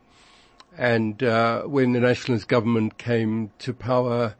And 0.76 1.22
uh, 1.22 1.62
when 1.62 1.92
the 1.92 2.00
nationalist 2.00 2.48
government 2.48 2.98
came 2.98 3.50
to 3.60 3.72
power, 3.72 4.34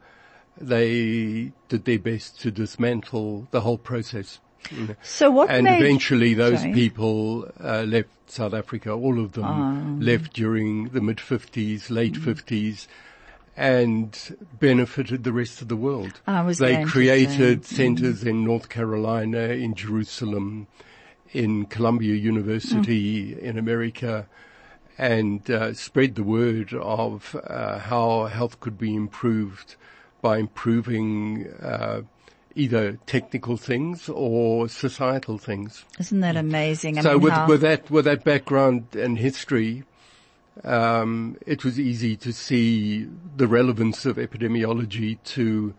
they 0.57 1.51
did 1.69 1.85
their 1.85 1.99
best 1.99 2.39
to 2.41 2.51
dismantle 2.51 3.47
the 3.51 3.61
whole 3.61 3.77
process. 3.77 4.39
So 5.01 5.31
what 5.31 5.49
and 5.49 5.63
made, 5.63 5.81
eventually 5.81 6.33
those 6.33 6.59
sorry. 6.59 6.73
people 6.73 7.49
uh, 7.59 7.81
left 7.81 8.09
South 8.27 8.53
Africa. 8.53 8.91
All 8.91 9.19
of 9.19 9.33
them 9.33 9.45
um. 9.45 9.99
left 9.99 10.33
during 10.33 10.89
the 10.89 11.01
mid 11.01 11.17
50s, 11.17 11.89
late 11.89 12.13
mm. 12.13 12.35
50s 12.35 12.87
and 13.57 14.37
benefited 14.59 15.23
the 15.23 15.33
rest 15.33 15.61
of 15.61 15.67
the 15.67 15.75
world. 15.75 16.21
I 16.25 16.41
was 16.41 16.59
they 16.59 16.83
created 16.83 17.65
centers 17.65 18.23
mm. 18.23 18.27
in 18.27 18.43
North 18.45 18.69
Carolina, 18.69 19.39
in 19.39 19.75
Jerusalem, 19.75 20.67
in 21.33 21.65
Columbia 21.65 22.15
University 22.15 23.33
mm. 23.33 23.39
in 23.39 23.57
America, 23.57 24.27
and 24.97 25.49
uh, 25.49 25.73
spread 25.73 26.15
the 26.15 26.23
word 26.23 26.73
of 26.73 27.35
uh, 27.47 27.79
how 27.79 28.25
health 28.25 28.59
could 28.59 28.77
be 28.77 28.95
improved 28.95 29.75
by 30.21 30.37
improving 30.37 31.47
uh, 31.61 32.01
either 32.55 32.99
technical 33.05 33.57
things 33.57 34.09
or 34.09 34.67
societal 34.67 35.37
things. 35.37 35.85
Isn't 35.99 36.19
that 36.19 36.35
amazing? 36.35 36.97
I 36.97 37.01
so 37.01 37.13
mean, 37.13 37.21
with, 37.21 37.47
with 37.47 37.61
that 37.61 37.89
with 37.89 38.05
that 38.05 38.23
background 38.23 38.95
and 38.95 39.17
history, 39.17 39.83
um, 40.63 41.37
it 41.45 41.63
was 41.63 41.79
easy 41.79 42.15
to 42.17 42.33
see 42.33 43.07
the 43.37 43.47
relevance 43.47 44.05
of 44.05 44.17
epidemiology 44.17 45.17
to 45.23 45.73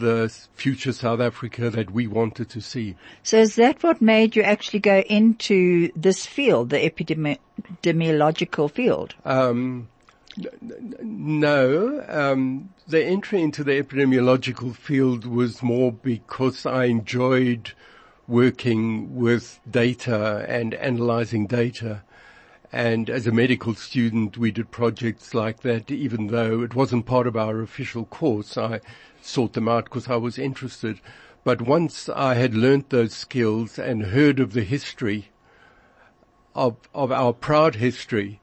the 0.00 0.34
future 0.54 0.92
South 0.92 1.20
Africa 1.20 1.70
that 1.70 1.90
we 1.90 2.06
wanted 2.06 2.48
to 2.50 2.60
see. 2.60 2.96
So 3.22 3.38
is 3.38 3.54
that 3.56 3.82
what 3.82 4.02
made 4.02 4.34
you 4.34 4.42
actually 4.42 4.80
go 4.80 5.00
into 5.00 5.92
this 5.94 6.26
field, 6.26 6.70
the 6.70 6.78
epidemi- 6.78 7.38
epidemiological 7.62 8.70
field? 8.70 9.14
Um, 9.24 9.88
no, 11.02 12.04
um, 12.08 12.70
the 12.88 13.04
entry 13.04 13.42
into 13.42 13.64
the 13.64 13.82
epidemiological 13.82 14.74
field 14.74 15.24
was 15.26 15.62
more 15.62 15.92
because 15.92 16.66
I 16.66 16.84
enjoyed 16.84 17.72
working 18.26 19.16
with 19.16 19.60
data 19.68 20.46
and 20.48 20.74
analyzing 20.74 21.46
data. 21.46 22.02
And 22.72 23.10
as 23.10 23.26
a 23.26 23.32
medical 23.32 23.74
student, 23.74 24.38
we 24.38 24.52
did 24.52 24.70
projects 24.70 25.34
like 25.34 25.62
that, 25.62 25.90
even 25.90 26.28
though 26.28 26.62
it 26.62 26.74
wasn't 26.74 27.06
part 27.06 27.26
of 27.26 27.36
our 27.36 27.60
official 27.60 28.04
course. 28.04 28.56
I 28.56 28.80
sought 29.20 29.54
them 29.54 29.68
out 29.68 29.84
because 29.84 30.08
I 30.08 30.16
was 30.16 30.38
interested. 30.38 31.00
But 31.42 31.62
once 31.62 32.08
I 32.08 32.34
had 32.34 32.54
learnt 32.54 32.90
those 32.90 33.14
skills 33.14 33.78
and 33.78 34.06
heard 34.06 34.38
of 34.38 34.52
the 34.52 34.62
history 34.62 35.30
of, 36.54 36.76
of 36.94 37.10
our 37.10 37.32
proud 37.32 37.76
history, 37.76 38.40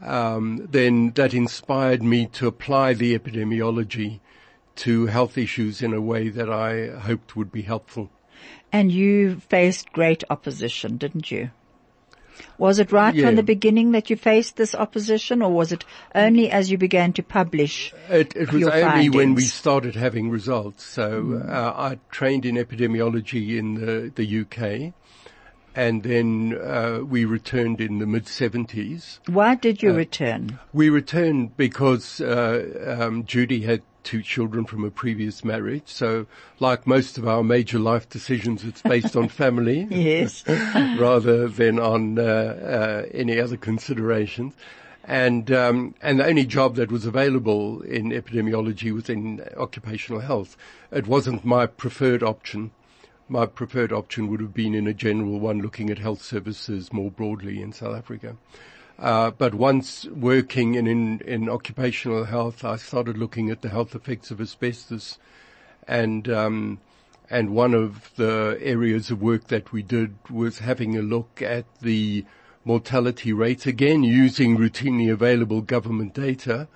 um, 0.00 0.68
then 0.70 1.12
that 1.12 1.34
inspired 1.34 2.02
me 2.02 2.26
to 2.26 2.46
apply 2.46 2.94
the 2.94 3.18
epidemiology 3.18 4.20
to 4.76 5.06
health 5.06 5.38
issues 5.38 5.82
in 5.82 5.92
a 5.92 6.00
way 6.00 6.28
that 6.28 6.50
I 6.50 6.88
hoped 6.88 7.36
would 7.36 7.50
be 7.50 7.62
helpful. 7.62 8.10
And 8.72 8.90
you 8.92 9.36
faced 9.36 9.92
great 9.92 10.24
opposition, 10.30 10.96
didn't 10.96 11.30
you? 11.30 11.50
Was 12.58 12.78
it 12.78 12.92
right 12.92 13.14
yeah. 13.14 13.26
from 13.26 13.36
the 13.36 13.42
beginning 13.42 13.92
that 13.92 14.10
you 14.10 14.16
faced 14.16 14.56
this 14.56 14.74
opposition 14.74 15.42
or 15.42 15.50
was 15.52 15.72
it 15.72 15.84
only 16.14 16.50
as 16.50 16.70
you 16.70 16.78
began 16.78 17.12
to 17.14 17.22
publish 17.22 17.92
It, 18.08 18.34
it 18.36 18.52
was 18.52 18.64
only 18.64 18.82
findings? 18.82 19.16
when 19.16 19.34
we 19.34 19.42
started 19.42 19.94
having 19.94 20.30
results. 20.30 20.84
So 20.84 21.22
mm. 21.22 21.48
uh, 21.48 21.72
I 21.76 21.98
trained 22.10 22.44
in 22.44 22.56
epidemiology 22.56 23.58
in 23.58 23.74
the, 23.74 24.12
the 24.14 24.40
UK 24.40 24.94
and 25.74 26.02
then 26.02 26.58
uh, 26.62 27.00
we 27.04 27.24
returned 27.24 27.80
in 27.80 27.98
the 27.98 28.06
mid 28.06 28.26
70s. 28.26 29.18
Why 29.28 29.54
did 29.54 29.82
you 29.82 29.90
uh, 29.90 29.94
return? 29.94 30.58
We 30.72 30.88
returned 30.88 31.56
because 31.56 32.20
uh, 32.20 32.98
um, 33.00 33.24
Judy 33.24 33.62
had 33.62 33.82
two 34.04 34.22
children 34.22 34.66
from 34.66 34.84
a 34.84 34.90
previous 34.90 35.44
marriage. 35.44 35.86
So 35.86 36.26
like 36.60 36.86
most 36.86 37.18
of 37.18 37.26
our 37.26 37.42
major 37.42 37.78
life 37.78 38.08
decisions, 38.08 38.62
it's 38.62 38.82
based 38.82 39.16
on 39.16 39.28
family. 39.28 39.86
yes. 39.90 40.44
rather 40.98 41.48
than 41.48 41.80
on, 41.80 42.18
uh, 42.18 42.22
uh, 42.22 43.06
any 43.12 43.40
other 43.40 43.56
considerations. 43.56 44.54
And, 45.06 45.50
um, 45.50 45.94
and 46.00 46.20
the 46.20 46.26
only 46.26 46.46
job 46.46 46.76
that 46.76 46.90
was 46.90 47.04
available 47.04 47.82
in 47.82 48.10
epidemiology 48.10 48.92
was 48.92 49.10
in 49.10 49.44
occupational 49.56 50.20
health. 50.20 50.56
It 50.90 51.06
wasn't 51.06 51.44
my 51.44 51.66
preferred 51.66 52.22
option, 52.22 52.70
my 53.28 53.46
preferred 53.46 53.92
option 53.92 54.28
would 54.28 54.40
have 54.40 54.54
been 54.54 54.74
in 54.74 54.86
a 54.86 54.94
general 54.94 55.40
one 55.40 55.60
looking 55.60 55.90
at 55.90 55.98
health 55.98 56.22
services 56.22 56.92
more 56.92 57.10
broadly 57.10 57.62
in 57.62 57.72
South 57.72 57.96
Africa. 57.96 58.36
Uh, 58.98 59.30
but 59.30 59.54
once 59.54 60.04
working 60.06 60.74
in, 60.74 60.86
in, 60.86 61.20
in 61.20 61.48
occupational 61.48 62.24
health, 62.24 62.64
I 62.64 62.76
started 62.76 63.18
looking 63.18 63.50
at 63.50 63.62
the 63.62 63.68
health 63.68 63.94
effects 63.94 64.30
of 64.30 64.40
asbestos 64.40 65.18
and, 65.88 66.28
um, 66.28 66.80
and 67.28 67.50
one 67.50 67.74
of 67.74 68.14
the 68.16 68.58
areas 68.60 69.10
of 69.10 69.20
work 69.20 69.48
that 69.48 69.72
we 69.72 69.82
did 69.82 70.14
was 70.30 70.60
having 70.60 70.96
a 70.96 71.02
look 71.02 71.42
at 71.42 71.64
the 71.80 72.24
mortality 72.64 73.32
rates, 73.32 73.66
again 73.66 74.02
using 74.04 74.56
routinely 74.56 75.12
available 75.12 75.60
government 75.60 76.14
data, 76.14 76.68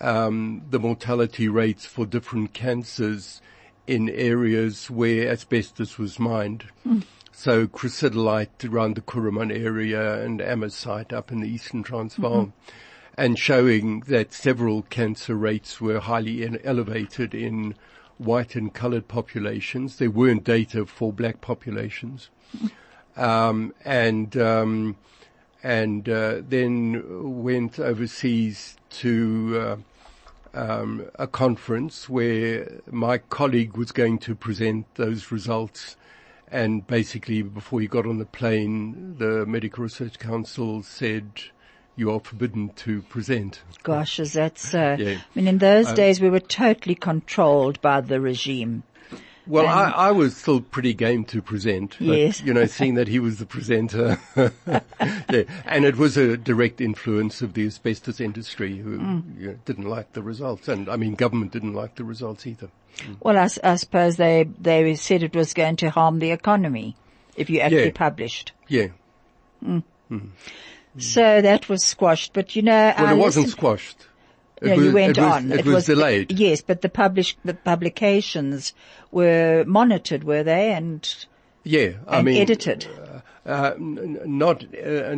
um, 0.00 0.62
the 0.70 0.80
mortality 0.80 1.48
rates 1.48 1.86
for 1.86 2.04
different 2.04 2.52
cancers 2.52 3.40
in 3.86 4.08
areas 4.10 4.90
where 4.90 5.30
asbestos 5.30 5.98
was 5.98 6.18
mined. 6.18 6.64
Mm. 6.86 7.04
So 7.32 7.66
crocidolite 7.66 8.70
around 8.70 8.94
the 8.94 9.00
Kuruman 9.00 9.52
area 9.52 10.22
and 10.22 10.40
amosite 10.40 11.12
up 11.12 11.32
in 11.32 11.40
the 11.40 11.48
eastern 11.48 11.82
Transvaal. 11.82 12.46
Mm-hmm. 12.46 12.70
And 13.16 13.38
showing 13.38 14.00
that 14.08 14.32
several 14.32 14.82
cancer 14.82 15.36
rates 15.36 15.80
were 15.80 16.00
highly 16.00 16.58
elevated 16.64 17.32
in 17.32 17.76
white 18.18 18.56
and 18.56 18.74
colored 18.74 19.06
populations. 19.06 19.98
There 19.98 20.10
weren't 20.10 20.42
data 20.42 20.84
for 20.86 21.12
black 21.12 21.40
populations. 21.40 22.28
Um, 23.16 23.72
and, 23.84 24.36
um, 24.36 24.96
and, 25.62 26.08
uh, 26.08 26.40
then 26.48 27.42
went 27.42 27.78
overseas 27.78 28.76
to, 28.90 29.60
uh, 29.60 29.76
um, 30.54 31.06
a 31.16 31.26
conference 31.26 32.08
where 32.08 32.80
my 32.90 33.18
colleague 33.18 33.76
was 33.76 33.92
going 33.92 34.18
to 34.20 34.34
present 34.34 34.86
those 34.94 35.30
results 35.30 35.96
and 36.54 36.86
basically, 36.86 37.42
before 37.42 37.80
he 37.80 37.88
got 37.88 38.06
on 38.06 38.18
the 38.18 38.26
plane, 38.26 39.16
the 39.18 39.44
Medical 39.44 39.82
Research 39.82 40.20
Council 40.20 40.84
said, 40.84 41.24
you 41.96 42.12
are 42.12 42.20
forbidden 42.20 42.68
to 42.76 43.02
present. 43.02 43.62
Gosh, 43.82 44.20
is 44.20 44.34
that 44.34 44.58
so? 44.58 44.94
Yeah. 44.98 45.18
I 45.18 45.22
mean, 45.34 45.48
in 45.48 45.58
those 45.58 45.88
um, 45.88 45.94
days 45.96 46.20
we 46.20 46.30
were 46.30 46.38
totally 46.38 46.94
controlled 46.94 47.80
by 47.80 48.00
the 48.02 48.20
regime. 48.20 48.84
Well, 49.46 49.66
I, 49.66 49.90
I, 49.90 50.10
was 50.12 50.36
still 50.36 50.60
pretty 50.60 50.94
game 50.94 51.24
to 51.26 51.42
present. 51.42 51.96
But, 51.98 52.06
yes. 52.06 52.40
You 52.40 52.54
know, 52.54 52.66
seeing 52.66 52.94
that 52.94 53.08
he 53.08 53.18
was 53.18 53.38
the 53.38 53.46
presenter. 53.46 54.18
yeah. 54.36 55.42
And 55.66 55.84
it 55.84 55.96
was 55.96 56.16
a 56.16 56.36
direct 56.36 56.80
influence 56.80 57.42
of 57.42 57.52
the 57.52 57.66
asbestos 57.66 58.20
industry 58.20 58.78
who 58.78 58.98
mm. 58.98 59.40
you 59.40 59.46
know, 59.48 59.58
didn't 59.64 59.88
like 59.88 60.12
the 60.14 60.22
results. 60.22 60.68
And 60.68 60.88
I 60.88 60.96
mean, 60.96 61.14
government 61.14 61.52
didn't 61.52 61.74
like 61.74 61.96
the 61.96 62.04
results 62.04 62.46
either. 62.46 62.70
Mm. 62.98 63.16
Well, 63.20 63.36
I, 63.36 63.48
I, 63.62 63.76
suppose 63.76 64.16
they, 64.16 64.48
they 64.60 64.94
said 64.94 65.22
it 65.22 65.36
was 65.36 65.52
going 65.52 65.76
to 65.76 65.90
harm 65.90 66.20
the 66.20 66.30
economy 66.30 66.96
if 67.36 67.50
you 67.50 67.60
actually 67.60 67.86
yeah. 67.86 67.92
published. 67.94 68.52
Yeah. 68.68 68.88
Mm. 69.62 69.82
Mm. 70.10 70.28
So 70.98 71.40
that 71.42 71.68
was 71.68 71.84
squashed, 71.84 72.32
but 72.32 72.54
you 72.54 72.62
know, 72.62 72.94
well, 72.96 73.14
it 73.14 73.18
wasn't 73.18 73.48
squashed. 73.48 74.06
Was, 74.70 74.84
you 74.84 74.92
went 74.92 75.18
it 75.18 75.20
was, 75.20 75.32
on. 75.32 75.52
It, 75.52 75.60
it 75.60 75.64
was, 75.66 75.74
was, 75.74 75.86
delayed. 75.86 76.32
yes, 76.32 76.62
but 76.62 76.82
the 76.82 76.88
publish, 76.88 77.36
the 77.44 77.54
publications 77.54 78.72
were 79.10 79.64
monitored, 79.66 80.24
were 80.24 80.42
they? 80.42 80.72
And 80.72 81.26
yeah, 81.62 81.94
I 82.06 82.18
and 82.18 82.26
mean, 82.26 82.40
edited. 82.40 82.86
Uh, 83.46 83.48
uh, 83.48 83.74
not 83.78 84.62
uh, 84.62 85.14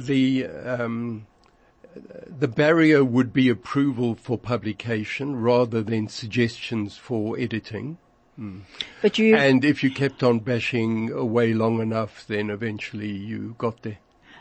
the 0.00 0.46
um, 0.64 1.26
the 2.26 2.48
barrier 2.48 3.04
would 3.04 3.32
be 3.32 3.48
approval 3.48 4.14
for 4.14 4.38
publication 4.38 5.40
rather 5.40 5.82
than 5.82 6.08
suggestions 6.08 6.96
for 6.96 7.38
editing. 7.38 7.98
Hmm. 8.36 8.60
But 9.02 9.18
you 9.18 9.36
and 9.36 9.64
if 9.64 9.82
you 9.82 9.90
kept 9.90 10.22
on 10.22 10.40
bashing 10.40 11.10
away 11.10 11.52
long 11.52 11.80
enough, 11.80 12.26
then 12.26 12.50
eventually 12.50 13.10
you 13.10 13.54
got 13.58 13.82
there. 13.82 13.98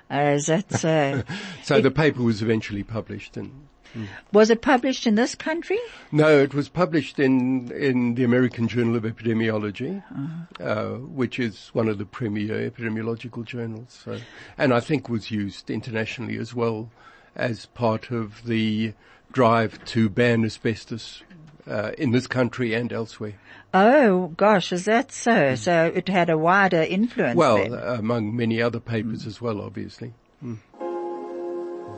Uh, 0.10 0.40
that's, 0.44 0.84
uh, 0.84 1.22
so 1.64 1.78
it, 1.78 1.82
the 1.82 1.92
paper 1.92 2.24
was 2.24 2.42
eventually 2.42 2.84
published 2.84 3.38
and 3.38 3.68
Mm. 3.96 4.08
Was 4.32 4.50
it 4.50 4.62
published 4.62 5.08
in 5.08 5.16
this 5.16 5.36
country? 5.36 5.80
No, 6.12 6.38
it 6.38 6.54
was 6.54 6.70
published 6.70 7.20
in, 7.20 7.72
in 7.72 8.16
the 8.16 8.24
American 8.24 8.68
Journal 8.68 8.96
of 8.96 9.04
Epidemiology, 9.04 10.04
uh-huh. 10.12 10.64
uh, 10.64 10.98
which 11.00 11.40
is 11.40 11.70
one 11.74 11.88
of 11.88 11.98
the 11.98 12.06
premier 12.06 12.70
epidemiological 12.70 13.46
journals. 13.46 14.02
So, 14.04 14.20
and 14.58 14.74
I 14.74 14.80
think 14.80 15.10
was 15.10 15.32
used 15.32 15.70
internationally 15.70 16.38
as 16.38 16.54
well 16.54 16.90
as 17.36 17.66
part 17.68 18.12
of 18.12 18.44
the 18.46 18.94
drive 19.32 19.84
to 19.86 20.10
ban 20.10 20.44
asbestos 20.44 21.24
uh, 21.68 21.92
in 21.98 22.12
this 22.12 22.28
country 22.28 22.74
and 22.74 22.92
elsewhere. 22.92 23.36
Oh 23.74 24.28
gosh, 24.36 24.72
is 24.72 24.86
that 24.86 25.12
so? 25.12 25.32
Mm. 25.32 25.58
So 25.58 25.92
it 25.94 26.08
had 26.08 26.30
a 26.30 26.38
wider 26.38 26.82
influence. 26.82 27.38
Well, 27.38 27.74
among 27.74 28.36
many 28.36 28.62
other 28.62 28.80
papers 28.80 29.24
mm. 29.24 29.28
as 29.28 29.40
well, 29.40 29.62
obviously. 29.62 30.14
Mm. 30.44 30.58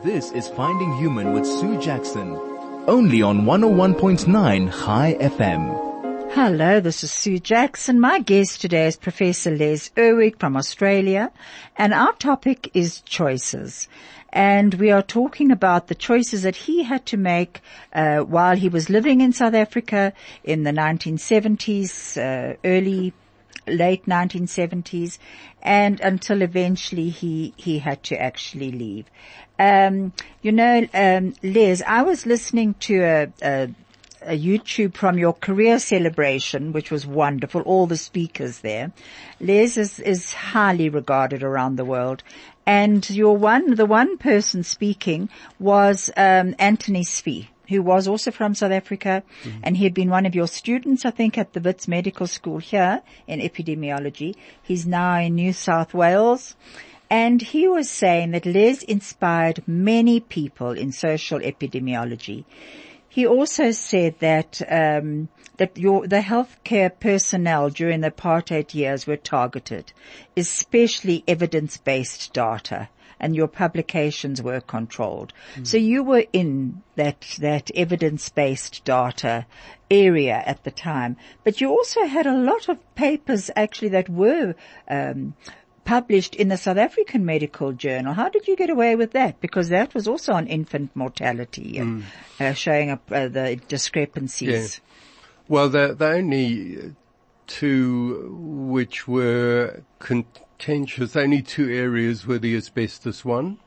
This 0.04 0.32
is 0.32 0.48
Finding 0.48 0.96
Human 0.96 1.32
with 1.32 1.46
Sue 1.46 1.80
Jackson, 1.80 2.34
only 2.88 3.22
on 3.22 3.42
101.9 3.42 4.68
High 4.68 5.14
FM. 5.14 6.32
Hello, 6.32 6.80
this 6.80 7.04
is 7.04 7.12
Sue 7.12 7.38
Jackson. 7.38 8.00
My 8.00 8.18
guest 8.18 8.60
today 8.60 8.88
is 8.88 8.96
Professor 8.96 9.52
Les 9.52 9.90
Irwig 9.90 10.40
from 10.40 10.56
Australia, 10.56 11.30
and 11.76 11.94
our 11.94 12.12
topic 12.14 12.68
is 12.74 13.00
choices. 13.02 13.86
And 14.30 14.74
we 14.74 14.90
are 14.90 15.02
talking 15.02 15.52
about 15.52 15.86
the 15.86 15.94
choices 15.94 16.42
that 16.42 16.56
he 16.56 16.82
had 16.82 17.06
to 17.06 17.16
make 17.16 17.60
uh, 17.92 18.22
while 18.22 18.56
he 18.56 18.68
was 18.68 18.90
living 18.90 19.20
in 19.20 19.32
South 19.32 19.54
Africa 19.54 20.12
in 20.42 20.64
the 20.64 20.72
1970s, 20.72 22.16
uh, 22.16 22.56
early 22.64 23.12
late 23.66 24.06
1970s 24.06 25.18
and 25.62 26.00
until 26.00 26.42
eventually 26.42 27.08
he, 27.08 27.54
he 27.56 27.78
had 27.78 28.02
to 28.04 28.20
actually 28.20 28.72
leave. 28.72 29.06
Um, 29.58 30.12
you 30.40 30.52
know, 30.52 30.86
um, 30.92 31.34
Les, 31.42 31.82
I 31.82 32.02
was 32.02 32.26
listening 32.26 32.74
to 32.80 33.00
a, 33.02 33.32
a, 33.42 33.68
a 34.22 34.38
YouTube 34.38 34.94
from 34.94 35.18
your 35.18 35.32
career 35.32 35.78
celebration, 35.78 36.72
which 36.72 36.90
was 36.90 37.06
wonderful. 37.06 37.62
All 37.62 37.86
the 37.86 37.96
speakers 37.96 38.60
there. 38.60 38.92
Les 39.40 39.76
is, 39.76 40.00
is 40.00 40.32
highly 40.32 40.88
regarded 40.88 41.42
around 41.42 41.76
the 41.76 41.84
world. 41.84 42.22
And 42.66 43.08
your 43.10 43.36
one, 43.36 43.74
the 43.74 43.86
one 43.86 44.18
person 44.18 44.62
speaking 44.62 45.28
was, 45.58 46.10
um, 46.16 46.54
Anthony 46.58 47.02
Zwi 47.02 47.48
who 47.68 47.82
was 47.82 48.08
also 48.08 48.30
from 48.30 48.54
South 48.54 48.72
Africa, 48.72 49.22
mm-hmm. 49.42 49.60
and 49.62 49.76
he 49.76 49.84
had 49.84 49.94
been 49.94 50.10
one 50.10 50.26
of 50.26 50.34
your 50.34 50.48
students, 50.48 51.04
I 51.04 51.10
think, 51.10 51.38
at 51.38 51.52
the 51.52 51.60
Wits 51.60 51.88
Medical 51.88 52.26
School 52.26 52.58
here 52.58 53.02
in 53.26 53.40
epidemiology. 53.40 54.34
He's 54.62 54.86
now 54.86 55.18
in 55.18 55.34
New 55.34 55.52
South 55.52 55.94
Wales. 55.94 56.54
And 57.10 57.42
he 57.42 57.68
was 57.68 57.90
saying 57.90 58.30
that 58.30 58.46
Les 58.46 58.82
inspired 58.82 59.62
many 59.66 60.18
people 60.18 60.70
in 60.70 60.92
social 60.92 61.40
epidemiology. 61.40 62.44
He 63.06 63.26
also 63.26 63.72
said 63.72 64.18
that 64.20 64.62
um, 64.66 65.28
that 65.58 65.76
your, 65.76 66.06
the 66.06 66.20
healthcare 66.20 66.90
personnel 66.98 67.68
during 67.68 68.00
the 68.00 68.10
apartheid 68.10 68.72
years 68.72 69.06
were 69.06 69.18
targeted, 69.18 69.92
especially 70.36 71.22
evidence-based 71.28 72.32
data, 72.32 72.88
and 73.22 73.34
your 73.36 73.48
publications 73.48 74.42
were 74.42 74.60
controlled. 74.60 75.32
Mm. 75.54 75.66
So 75.66 75.76
you 75.78 76.02
were 76.02 76.24
in 76.32 76.82
that 76.96 77.20
that 77.38 77.70
evidence-based 77.74 78.84
data 78.84 79.46
area 79.90 80.42
at 80.44 80.64
the 80.64 80.70
time, 80.70 81.16
but 81.44 81.60
you 81.60 81.70
also 81.70 82.04
had 82.04 82.26
a 82.26 82.36
lot 82.36 82.68
of 82.68 82.94
papers 82.94 83.50
actually 83.56 83.90
that 83.90 84.08
were 84.08 84.54
um, 84.88 85.34
published 85.84 86.34
in 86.34 86.48
the 86.48 86.56
South 86.56 86.76
African 86.76 87.24
Medical 87.24 87.72
Journal. 87.72 88.12
How 88.12 88.28
did 88.28 88.48
you 88.48 88.56
get 88.56 88.70
away 88.70 88.96
with 88.96 89.12
that? 89.12 89.40
Because 89.40 89.68
that 89.70 89.94
was 89.94 90.08
also 90.08 90.32
on 90.32 90.46
infant 90.46 90.90
mortality, 90.94 91.78
mm. 91.78 92.02
uh, 92.40 92.52
showing 92.52 92.90
up 92.90 93.02
uh, 93.10 93.28
the 93.28 93.60
discrepancies. 93.68 94.80
Yeah. 94.80 94.84
Well, 95.48 95.68
the, 95.68 95.94
the 95.94 96.06
only 96.06 96.94
two 97.46 98.34
which 98.38 99.08
were 99.08 99.82
contentious, 100.62 101.16
only 101.16 101.42
two 101.42 101.68
areas 101.68 102.24
were 102.24 102.38
the 102.38 102.56
asbestos 102.56 103.24
one 103.24 103.58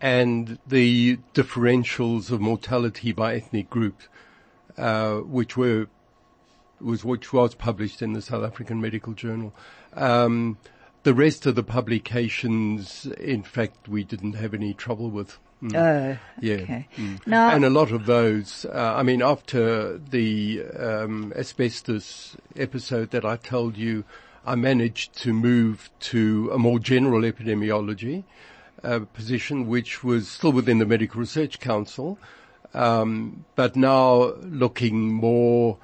and 0.00 0.58
the 0.66 1.16
differentials 1.34 2.30
of 2.30 2.40
mortality 2.40 3.10
by 3.12 3.34
ethnic 3.34 3.68
group, 3.68 4.02
uh, 4.78 5.16
which 5.16 5.56
were 5.56 5.88
was 6.80 7.04
which 7.04 7.32
was 7.32 7.54
published 7.54 8.02
in 8.02 8.12
the 8.12 8.22
South 8.22 8.44
African 8.44 8.80
Medical 8.80 9.12
Journal. 9.14 9.52
Um, 9.94 10.58
the 11.02 11.14
rest 11.14 11.46
of 11.46 11.56
the 11.56 11.62
publications, 11.64 13.06
in 13.18 13.42
fact, 13.42 13.88
we 13.88 14.04
didn't 14.04 14.34
have 14.34 14.54
any 14.54 14.74
trouble 14.74 15.10
with. 15.10 15.38
Mm. 15.60 15.74
Oh, 15.76 16.18
yeah. 16.40 16.54
Okay. 16.54 16.88
Mm. 16.96 17.26
Now, 17.26 17.50
and 17.50 17.64
a 17.64 17.70
lot 17.70 17.90
of 17.90 18.06
those, 18.06 18.64
uh, 18.64 18.94
I 18.96 19.02
mean, 19.02 19.22
after 19.22 19.98
the 19.98 20.64
um, 20.78 21.32
asbestos 21.36 22.36
episode 22.56 23.10
that 23.10 23.24
I 23.24 23.36
told 23.36 23.76
you, 23.76 24.04
I 24.44 24.54
managed 24.54 25.16
to 25.22 25.32
move 25.32 25.90
to 26.00 26.50
a 26.52 26.58
more 26.58 26.78
general 26.78 27.22
epidemiology 27.22 28.24
uh, 28.82 29.00
position, 29.12 29.68
which 29.68 30.02
was 30.02 30.28
still 30.28 30.52
within 30.52 30.78
the 30.78 30.86
Medical 30.86 31.20
Research 31.20 31.60
Council, 31.60 32.18
um, 32.74 33.44
but 33.54 33.76
now 33.76 34.34
looking 34.40 35.12
more 35.12 35.78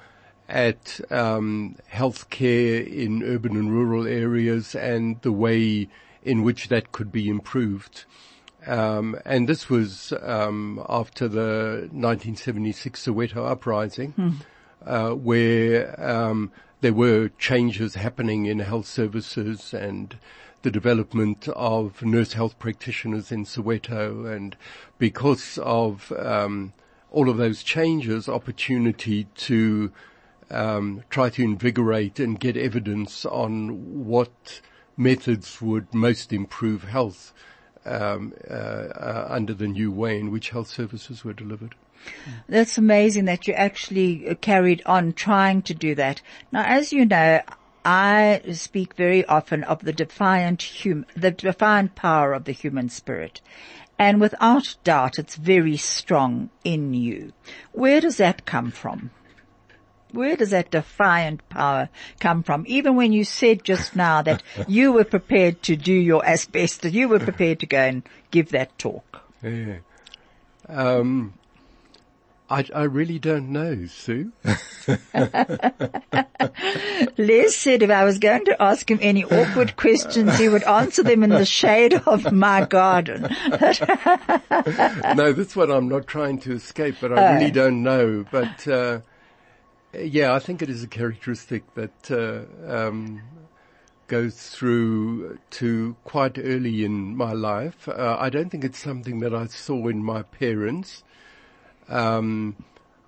at 0.49 0.99
um, 1.11 1.75
healthcare 1.91 2.85
in 2.85 3.23
urban 3.23 3.55
and 3.55 3.71
rural 3.71 4.07
areas 4.07 4.75
and 4.75 5.21
the 5.21 5.31
way 5.31 5.87
in 6.23 6.43
which 6.43 6.67
that 6.67 6.91
could 6.91 7.11
be 7.11 7.29
improved. 7.29 8.05
Um, 8.67 9.17
and 9.25 9.47
this 9.47 9.69
was 9.69 10.11
um, 10.21 10.83
after 10.89 11.27
the 11.27 11.87
1976 11.91 13.05
Soweto 13.05 13.49
uprising, 13.49 14.13
uh, 14.85 15.11
where 15.11 15.95
um, 16.03 16.51
there 16.81 16.93
were 16.93 17.29
changes 17.37 17.95
happening 17.95 18.45
in 18.45 18.59
health 18.59 18.85
services 18.85 19.73
and 19.73 20.17
the 20.61 20.71
development 20.71 21.47
of 21.49 22.01
nurse 22.01 22.33
health 22.33 22.59
practitioners 22.59 23.31
in 23.31 23.45
Soweto, 23.45 24.25
and 24.25 24.55
because 24.97 25.57
of 25.59 26.11
um, 26.13 26.73
all 27.11 27.29
of 27.29 27.37
those 27.37 27.63
changes, 27.63 28.27
opportunity 28.27 29.25
to 29.35 29.91
um, 30.51 31.03
try 31.09 31.29
to 31.29 31.43
invigorate 31.43 32.19
and 32.19 32.39
get 32.39 32.57
evidence 32.57 33.25
on 33.25 34.05
what 34.05 34.61
methods 34.97 35.61
would 35.61 35.93
most 35.93 36.33
improve 36.33 36.83
health 36.83 37.33
um, 37.85 38.33
uh, 38.49 38.53
uh, 38.53 39.27
under 39.29 39.53
the 39.53 39.67
new 39.67 39.91
way 39.91 40.19
in 40.19 40.31
which 40.31 40.49
health 40.49 40.67
services 40.67 41.23
were 41.23 41.33
delivered. 41.33 41.75
That's 42.47 42.77
amazing 42.77 43.25
that 43.25 43.47
you 43.47 43.53
actually 43.53 44.27
uh, 44.27 44.35
carried 44.35 44.81
on 44.85 45.13
trying 45.13 45.61
to 45.63 45.73
do 45.73 45.95
that. 45.95 46.21
Now, 46.51 46.63
as 46.65 46.91
you 46.91 47.05
know, 47.05 47.41
I 47.85 48.41
speak 48.53 48.95
very 48.95 49.25
often 49.25 49.63
of 49.63 49.83
the 49.83 49.93
defiant 49.93 50.63
hum- 50.83 51.05
the 51.15 51.31
defiant 51.31 51.95
power 51.95 52.33
of 52.33 52.45
the 52.45 52.51
human 52.51 52.89
spirit. 52.89 53.41
And 53.97 54.21
without 54.21 54.75
doubt, 54.83 55.19
it's 55.19 55.35
very 55.35 55.75
strong 55.75 56.49
in 56.63 56.93
you. 56.93 57.33
Where 57.73 57.99
does 57.99 58.17
that 58.17 58.45
come 58.45 58.71
from? 58.71 59.11
Where 60.11 60.35
does 60.35 60.51
that 60.51 60.71
defiant 60.71 61.47
power 61.49 61.89
come 62.19 62.43
from? 62.43 62.63
Even 62.67 62.95
when 62.95 63.13
you 63.13 63.23
said 63.23 63.63
just 63.63 63.95
now 63.95 64.21
that 64.23 64.41
you 64.67 64.91
were 64.91 65.03
prepared 65.03 65.61
to 65.63 65.75
do 65.75 65.93
your 65.93 66.25
asbestos, 66.25 66.93
you 66.93 67.09
were 67.09 67.19
prepared 67.19 67.59
to 67.59 67.65
go 67.65 67.79
and 67.79 68.03
give 68.31 68.49
that 68.49 68.77
talk. 68.79 69.21
Yeah. 69.43 69.79
Um, 70.67 71.33
I, 72.49 72.65
I 72.73 72.83
really 72.83 73.19
don't 73.19 73.51
know, 73.51 73.85
Sue. 73.85 74.31
Les 77.17 77.49
said 77.55 77.83
if 77.83 77.91
I 77.91 78.03
was 78.03 78.17
going 78.17 78.45
to 78.45 78.59
ask 78.61 78.89
him 78.89 78.97
any 79.01 79.23
awkward 79.23 79.75
questions, 79.75 80.35
he 80.37 80.49
would 80.49 80.63
answer 80.63 81.03
them 81.03 81.23
in 81.23 81.29
the 81.29 81.45
shade 81.45 81.93
of 81.93 82.31
my 82.31 82.65
garden. 82.65 83.21
no, 85.15 85.31
that's 85.31 85.55
what 85.55 85.69
I'm 85.69 85.87
not 85.89 86.07
trying 86.07 86.39
to 86.39 86.53
escape, 86.53 86.95
but 86.99 87.13
I 87.13 87.35
really 87.35 87.51
don't 87.51 87.83
know. 87.83 88.25
But 88.31 88.67
uh, 88.67 89.01
yeah, 89.93 90.33
I 90.33 90.39
think 90.39 90.63
it 90.63 90.69
is 90.69 90.83
a 90.83 90.87
characteristic 90.87 91.71
that 91.75 92.09
uh, 92.09 92.45
um, 92.71 93.21
goes 94.07 94.49
through 94.49 95.37
to 95.51 95.95
quite 96.03 96.39
early 96.39 96.83
in 96.83 97.15
my 97.15 97.33
life. 97.33 97.87
Uh, 97.87 98.17
I 98.19 98.29
don't 98.29 98.49
think 98.49 98.63
it's 98.63 98.79
something 98.79 99.19
that 99.19 99.35
I 99.35 99.45
saw 99.45 99.87
in 99.87 100.03
my 100.03 100.23
parents. 100.23 101.03
Um, 101.89 102.55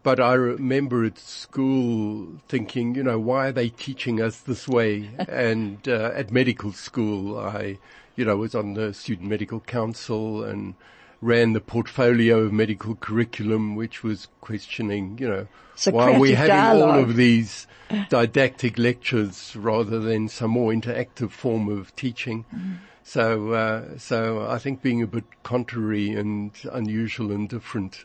but 0.04 0.20
I 0.20 0.34
remember 0.34 1.06
at 1.06 1.20
school 1.20 2.28
thinking, 2.50 2.96
you 2.96 3.04
know, 3.04 3.20
why 3.20 3.48
are 3.48 3.52
they 3.52 3.70
teaching 3.70 4.22
us 4.22 4.40
this 4.40 4.68
way? 4.68 5.12
and 5.30 5.88
uh, 5.88 6.12
at 6.16 6.32
medical 6.32 6.72
school, 6.72 7.38
I, 7.38 7.78
you 8.16 8.26
know, 8.26 8.38
was 8.38 8.56
on 8.56 8.74
the 8.74 8.94
student 8.94 9.30
medical 9.30 9.60
council 9.60 10.44
and 10.44 10.74
ran 11.22 11.54
the 11.54 11.62
portfolio 11.62 12.40
of 12.40 12.52
medical 12.52 12.96
curriculum, 12.96 13.76
which 13.76 14.04
was 14.04 14.28
questioning, 14.42 15.20
you 15.20 15.30
know, 15.30 15.48
why 15.92 16.14
are 16.14 16.20
we 16.20 16.34
having 16.34 16.56
dialogue. 16.56 16.90
all 16.90 17.00
of 17.04 17.16
these 17.16 17.68
didactic 18.10 18.80
lectures 18.80 19.56
rather 19.56 20.00
than 20.00 20.28
some 20.28 20.52
more 20.52 20.72
interactive 20.72 21.30
form 21.30 21.70
of 21.70 21.96
teaching? 21.96 22.46
So, 23.04 23.52
uh, 23.52 23.98
so 24.00 24.48
I 24.48 24.58
think 24.58 24.82
being 24.82 25.04
a 25.04 25.08
bit 25.08 25.26
contrary 25.44 26.10
and 26.10 26.52
unusual 26.72 27.32
and 27.32 27.48
different 27.48 28.04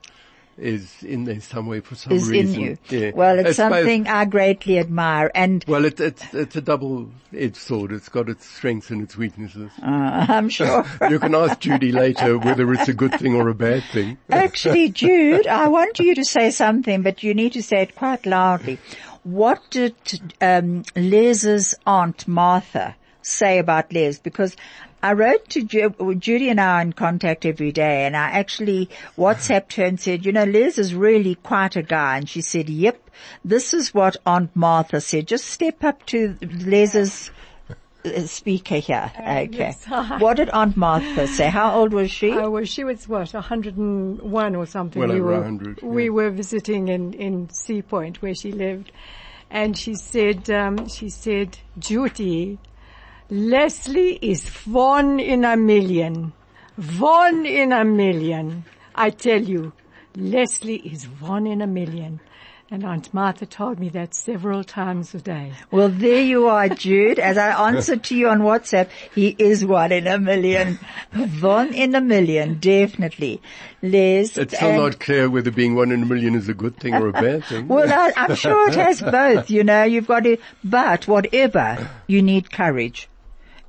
is 0.59 1.03
in 1.03 1.25
there 1.25 1.41
somewhere 1.41 1.83
for 1.83 1.95
some 1.95 2.13
is 2.13 2.29
reason. 2.29 2.55
in 2.55 2.61
you. 2.61 2.79
Yeah. 2.89 3.11
Well, 3.15 3.39
it's, 3.39 3.51
It's 3.51 3.59
both- 3.59 3.73
something 3.73 4.09
I 4.09 4.25
greatly 4.25 4.79
admire 4.79 5.31
and 5.35 5.65
well, 5.69 5.85
it, 5.85 6.01
it's 6.01 6.23
it's 6.35 6.57
a 6.57 6.61
double-edged 6.61 7.57
sword. 7.57 7.93
It's 7.93 8.09
got 8.09 8.29
its 8.29 8.47
strengths 8.47 8.91
and 8.91 9.03
its 9.03 9.17
weaknesses. 9.17 9.71
uh, 9.83 9.87
I'm 10.29 10.49
sure. 10.49 10.85
You 11.11 11.19
can 11.19 11.35
ask 11.35 11.61
Judy 11.61 11.93
later 11.93 12.39
whether 12.39 12.73
it's 12.73 12.89
a 12.89 12.95
good 12.95 13.13
thing 13.19 13.35
or 13.35 13.49
a 13.49 13.55
bad 13.55 13.85
thing. 13.93 14.19
Actually, 14.31 14.89
Jude, 14.91 15.47
I 15.47 15.69
want 15.69 15.99
you 15.99 16.15
to 16.15 16.25
say 16.25 16.51
something, 16.51 17.03
but 17.03 17.23
you 17.23 17.35
need 17.35 17.53
to 17.53 17.63
say 17.63 17.83
it 17.83 17.95
quite 17.95 18.25
loudly. 18.27 18.79
What 19.25 19.61
did 19.71 19.95
um, 20.41 20.85
Les's 20.95 21.75
aunt 21.87 22.27
Martha 22.29 22.95
say 23.23 23.59
about 23.59 23.93
Les? 23.93 24.19
Because 24.21 24.57
I 25.03 25.13
wrote 25.13 25.49
to 25.51 25.63
Ju- 25.63 26.17
Judy 26.19 26.49
and 26.49 26.61
I 26.61 26.79
are 26.79 26.83
in 26.83 26.93
contact 26.93 27.45
every 27.45 27.73
day, 27.73 28.07
and 28.07 28.17
I 28.17 28.31
actually 28.31 28.89
WhatsApped 29.17 29.75
her 29.75 29.85
and 29.85 30.01
said, 30.01 30.25
"You 30.27 30.33
know, 30.33 30.45
Les 30.45 30.79
is 30.79 30.95
really 30.95 31.37
quite 31.37 31.77
a 31.77 31.83
guy." 31.83 32.19
And 32.19 32.29
she 32.29 32.41
said, 32.41 32.69
"Yep, 32.69 33.11
this 33.45 33.75
is 33.75 33.95
what 33.95 34.17
Aunt 34.27 34.51
Martha 34.55 35.01
said. 35.01 35.29
Just 35.29 35.47
step 35.47 35.85
up 35.85 36.05
to 36.07 36.37
Les's." 36.65 37.31
uh, 38.05 38.21
Speaker 38.27 38.77
here. 38.77 39.11
Okay. 39.19 39.49
yes. 39.53 39.85
What 40.21 40.37
did 40.37 40.49
Aunt 40.51 40.77
Martha 40.77 41.27
say? 41.27 41.49
How 41.49 41.75
old 41.75 41.93
was 41.93 42.11
she? 42.11 42.31
Oh, 42.33 42.51
well, 42.51 42.65
she 42.65 42.85
was 42.85 43.09
what, 43.09 43.33
101 43.35 44.57
or 44.57 44.67
something. 44.67 45.01
Well 45.01 45.09
we 45.09 45.17
over 45.17 45.25
were, 45.25 45.41
100, 45.41 45.83
We 45.83 46.09
were 46.11 46.31
visiting 46.31 46.89
in, 46.89 47.13
in 47.15 47.49
Sea 47.51 47.83
Point 47.83 48.23
where 48.23 48.35
she 48.35 48.53
lived. 48.53 48.93
And 49.51 49.77
she 49.77 49.95
said, 49.95 50.49
um, 50.51 50.89
she 50.89 51.09
said, 51.09 51.59
Judy, 51.79 52.59
Leslie 53.29 54.19
is 54.23 54.49
one 54.67 55.19
in 55.19 55.45
a 55.45 55.57
million. 55.57 56.33
One 56.99 57.45
in 57.45 57.73
a 57.73 57.85
million. 57.85 58.65
I 58.95 59.11
tell 59.11 59.43
you, 59.43 59.73
Leslie 60.15 60.77
is 60.77 61.07
one 61.07 61.45
in 61.49 61.61
a 61.61 61.67
million. 61.67 62.21
And 62.71 62.85
Aunt 62.85 63.13
Martha 63.13 63.45
told 63.45 63.81
me 63.81 63.89
that 63.91 64.15
several 64.15 64.63
times 64.63 65.13
a 65.15 65.21
day. 65.21 65.53
Well, 65.73 65.89
there 65.89 66.23
you 66.23 66.47
are, 66.47 66.69
Jude. 66.69 67.19
As 67.19 67.37
I 67.37 67.69
answered 67.69 68.05
to 68.05 68.17
you 68.17 68.29
on 68.29 68.41
WhatsApp, 68.41 68.91
he 69.13 69.35
is 69.39 69.65
one 69.65 69.91
in 69.91 70.07
a 70.07 70.19
million. 70.21 70.79
One 71.41 71.75
in 71.75 71.97
a 71.97 72.01
million, 72.01 72.59
definitely. 72.61 73.41
Les. 73.83 74.37
It's 74.37 74.57
still 74.57 74.77
not 74.77 75.01
clear 75.01 75.29
whether 75.29 75.51
being 75.51 75.75
one 75.75 75.91
in 75.91 76.03
a 76.05 76.07
million 76.07 76.37
is 76.37 76.49
a 76.49 76.55
good 76.55 76.77
thing 76.77 76.95
or 76.95 77.09
a 77.09 77.13
bad 77.13 77.45
thing. 77.45 77.67
Well, 77.77 77.93
I, 77.93 78.13
I'm 78.17 78.37
sure 78.37 78.69
it 78.69 78.75
has 78.77 79.01
both, 79.01 79.51
you 79.51 79.65
know, 79.65 79.83
you've 79.83 80.07
got 80.07 80.25
to, 80.25 80.37
but 80.63 81.09
whatever, 81.09 81.89
you 82.07 82.23
need 82.23 82.53
courage. 82.53 83.09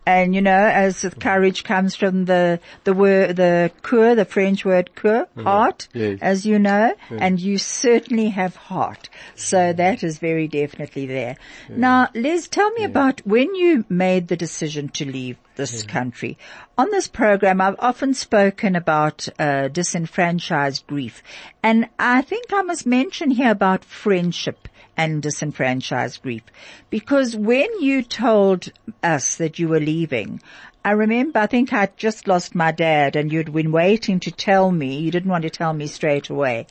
And 0.07 0.33
you 0.33 0.41
know, 0.41 0.53
as 0.53 1.03
mm-hmm. 1.03 1.19
courage 1.19 1.65
comes 1.65 1.93
from 1.93 2.23
the, 2.23 2.61
the 2.85 2.93
word, 2.93 3.35
the 3.35 3.73
cœur, 3.83 4.15
the 4.15 4.23
French 4.23 4.63
word 4.63 4.91
cœur, 4.95 5.25
mm-hmm. 5.25 5.43
heart, 5.43 5.89
Yes. 5.93 6.19
as 6.21 6.45
you 6.45 6.59
know, 6.59 6.95
and 7.09 7.41
you 7.41 7.57
certainly 7.57 8.29
have 8.29 8.55
heart. 8.55 9.09
So 9.35 9.57
mm-hmm. 9.57 9.75
that 9.75 10.05
is 10.05 10.19
very 10.19 10.47
definitely 10.47 11.07
there. 11.07 11.35
Now, 11.67 12.07
Les, 12.15 12.47
tell 12.47 12.71
me 12.71 12.85
about 12.85 13.19
when 13.27 13.53
you 13.53 13.83
made 13.89 14.29
the 14.29 14.37
decision 14.37 14.87
to 14.89 15.03
leave 15.03 15.35
this 15.57 15.83
country. 15.83 16.37
On 16.77 16.89
this 16.89 17.09
program, 17.09 17.59
I've 17.59 17.75
often 17.79 18.13
spoken 18.13 18.77
about 18.77 19.27
uh, 19.37 19.67
disenfranchised 19.67 20.87
grief, 20.87 21.21
and 21.61 21.89
I 21.99 22.21
think 22.21 22.53
I 22.53 22.61
must 22.61 22.85
mention 22.85 23.31
here 23.31 23.51
about 23.51 23.83
friendship 23.83 24.69
and 24.97 25.21
disenfranchised 25.21 26.21
grief, 26.23 26.43
because 26.89 27.35
when 27.35 27.69
you 27.79 28.01
told 28.01 28.69
us 29.03 29.37
that 29.37 29.59
you 29.59 29.69
were 29.69 29.79
leaving, 29.79 30.41
I 30.83 30.91
remember, 30.91 31.39
I 31.39 31.47
think 31.47 31.71
I'd 31.71 31.95
just 31.95 32.27
lost 32.27 32.55
my 32.55 32.71
dad 32.71 33.15
and 33.15 33.31
you'd 33.31 33.53
been 33.53 33.71
waiting 33.71 34.19
to 34.21 34.31
tell 34.31 34.71
me, 34.71 34.99
you 34.99 35.11
didn't 35.11 35.29
want 35.29 35.43
to 35.43 35.49
tell 35.49 35.73
me 35.73 35.87
straight 35.87 36.29
away, 36.29 36.67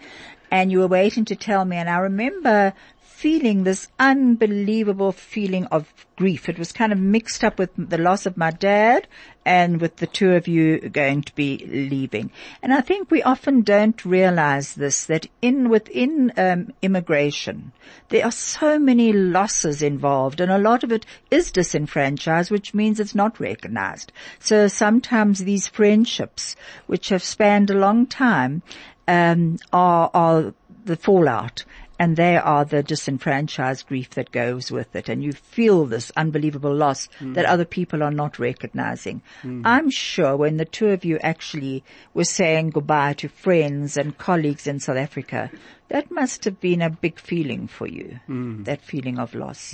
and 0.51 0.73
you 0.73 0.81
were 0.81 0.89
waiting 0.89 1.25
to 1.27 1.37
tell 1.37 1.65
me, 1.65 1.77
and 1.77 1.89
I 1.89 1.99
remember 1.99 2.75
feeling 3.01 3.65
this 3.65 3.89
unbelievable 3.99 5.11
feeling 5.11 5.65
of 5.67 5.93
grief. 6.17 6.49
It 6.49 6.59
was 6.59 6.73
kind 6.73 6.93
of 6.93 6.99
mixed 6.99 7.43
up 7.45 7.59
with 7.59 7.71
the 7.77 7.97
loss 7.97 8.27
of 8.27 8.37
my 8.37 8.51
dad 8.51 9.09
and 9.47 9.81
with 9.81 9.97
the 9.97 10.09
two 10.09 10.33
of 10.33 10.49
you 10.49 10.81
going 10.81 11.23
to 11.23 11.35
be 11.37 11.65
leaving. 11.65 12.33
And 12.61 12.75
I 12.75 12.81
think 12.81 13.11
we 13.11 13.23
often 13.23 13.63
don't 13.63 14.05
realize 14.05 14.75
this, 14.75 15.05
that 15.07 15.29
in, 15.41 15.69
within, 15.69 16.33
um, 16.37 16.73
immigration, 16.83 17.71
there 18.09 18.25
are 18.25 18.33
so 18.33 18.77
many 18.81 19.13
losses 19.13 19.83
involved 19.83 20.41
and 20.41 20.51
a 20.51 20.59
lot 20.59 20.83
of 20.83 20.91
it 20.91 21.07
is 21.31 21.53
disenfranchised, 21.53 22.51
which 22.51 22.75
means 22.75 22.99
it's 22.99 23.15
not 23.15 23.39
recognized. 23.39 24.13
So 24.41 24.67
sometimes 24.67 25.39
these 25.39 25.69
friendships, 25.69 26.57
which 26.89 27.11
have 27.11 27.23
spanned 27.23 27.71
a 27.71 27.79
long 27.79 28.07
time, 28.07 28.63
um, 29.07 29.59
are, 29.73 30.11
are 30.13 30.55
the 30.85 30.97
fallout. 30.97 31.65
And 31.99 32.17
they 32.17 32.37
are 32.37 32.65
the 32.65 32.83
disenfranchised 32.83 33.87
grief 33.87 34.11
that 34.11 34.31
goes 34.31 34.71
with 34.71 34.95
it. 34.95 35.09
And 35.09 35.23
you 35.25 35.33
feel 35.33 35.87
this 35.87 36.13
unbelievable 36.17 36.75
loss 36.75 37.09
that 37.21 37.47
other 37.47 37.65
people 37.65 38.03
are 38.03 38.11
not 38.11 38.39
recognizing. 38.39 39.23
I'm 39.65 39.91
sure 39.91 40.37
when 40.37 40.57
the 40.59 40.65
two 40.67 40.89
of 40.89 41.05
you 41.05 41.19
actually 41.23 41.83
were 42.15 42.25
saying 42.25 42.71
goodbye 42.71 43.15
to 43.15 43.29
friends 43.29 43.97
and 43.97 44.17
colleagues 44.19 44.67
in 44.67 44.81
South 44.81 44.97
Africa, 44.99 45.51
that 45.89 46.11
must 46.11 46.45
have 46.45 46.61
been 46.61 46.83
a 46.83 46.91
big 46.91 47.19
feeling 47.19 47.67
for 47.69 47.87
you, 47.87 48.19
that 48.65 48.83
feeling 48.83 49.19
of 49.19 49.35
loss. 49.35 49.73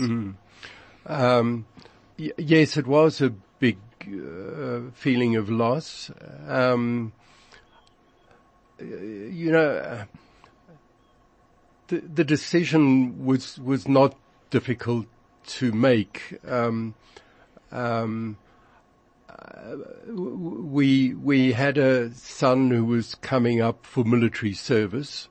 Um, 1.06 1.66
y- 2.18 2.30
yes, 2.38 2.76
it 2.76 2.86
was 2.86 3.20
a 3.20 3.30
big 3.58 3.78
uh, 4.06 4.90
feeling 4.94 5.34
of 5.36 5.50
loss. 5.50 6.10
Um, 6.46 7.12
you 8.80 9.50
know, 9.52 9.68
uh, 9.76 10.04
the 12.00 12.24
decision 12.24 13.24
was 13.24 13.58
was 13.58 13.88
not 13.88 14.14
difficult 14.50 15.06
to 15.46 15.72
make. 15.72 16.38
Um, 16.46 16.94
um, 17.70 18.36
uh, 19.28 19.76
we 20.06 21.14
we 21.14 21.52
had 21.52 21.78
a 21.78 22.12
son 22.14 22.70
who 22.70 22.84
was 22.84 23.14
coming 23.16 23.60
up 23.60 23.86
for 23.86 24.04
military 24.04 24.52
service, 24.52 25.28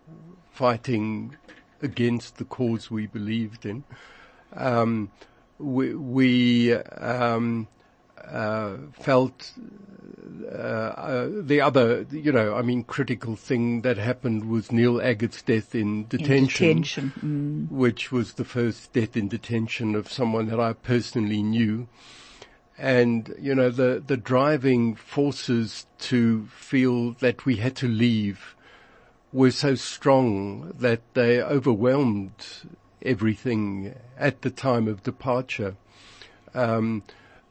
fighting 0.52 1.36
against 1.82 2.38
the 2.38 2.46
cause 2.46 2.92
we 2.92 3.08
believed 3.08 3.66
in. 3.66 3.84
Um, 4.54 5.12
we, 5.58 5.94
we 5.94 6.74
um, 6.74 7.68
uh, 8.26 8.78
felt 8.94 9.54
uh, 10.52 10.56
uh, 10.56 11.30
the 11.42 11.62
other, 11.62 12.06
you 12.12 12.32
know, 12.32 12.56
I 12.56 12.62
mean, 12.62 12.84
critical 12.84 13.36
thing 13.36 13.82
that 13.82 13.98
happened 13.98 14.50
was 14.50 14.72
Neil 14.72 15.02
Aggett's 15.02 15.42
death 15.42 15.74
in 15.74 15.82
In 15.82 16.06
detention, 16.08 16.68
detention. 16.68 17.14
Mm. 17.70 17.72
which 17.72 18.12
was 18.12 18.34
the 18.34 18.46
first 18.46 18.94
death 18.94 19.16
in 19.16 19.28
detention 19.28 19.96
of 19.96 20.12
someone 20.12 20.48
that 20.48 20.60
I 20.60 20.74
personally 20.74 21.42
knew. 21.42 21.88
And, 22.78 23.34
you 23.40 23.54
know, 23.54 23.70
the, 23.70 24.04
the 24.06 24.18
driving 24.18 24.96
forces 24.96 25.86
to 26.00 26.46
feel 26.48 27.12
that 27.14 27.46
we 27.46 27.58
had 27.58 27.76
to 27.78 27.88
leave 27.88 28.56
were 29.32 29.52
so 29.52 29.76
strong 29.76 30.74
that 30.80 31.02
they 31.14 31.42
overwhelmed 31.42 32.32
everything 33.04 33.96
at 34.18 34.42
the 34.42 34.50
time 34.50 34.88
of 34.88 35.04
departure. 35.04 35.76
Um, 36.54 37.04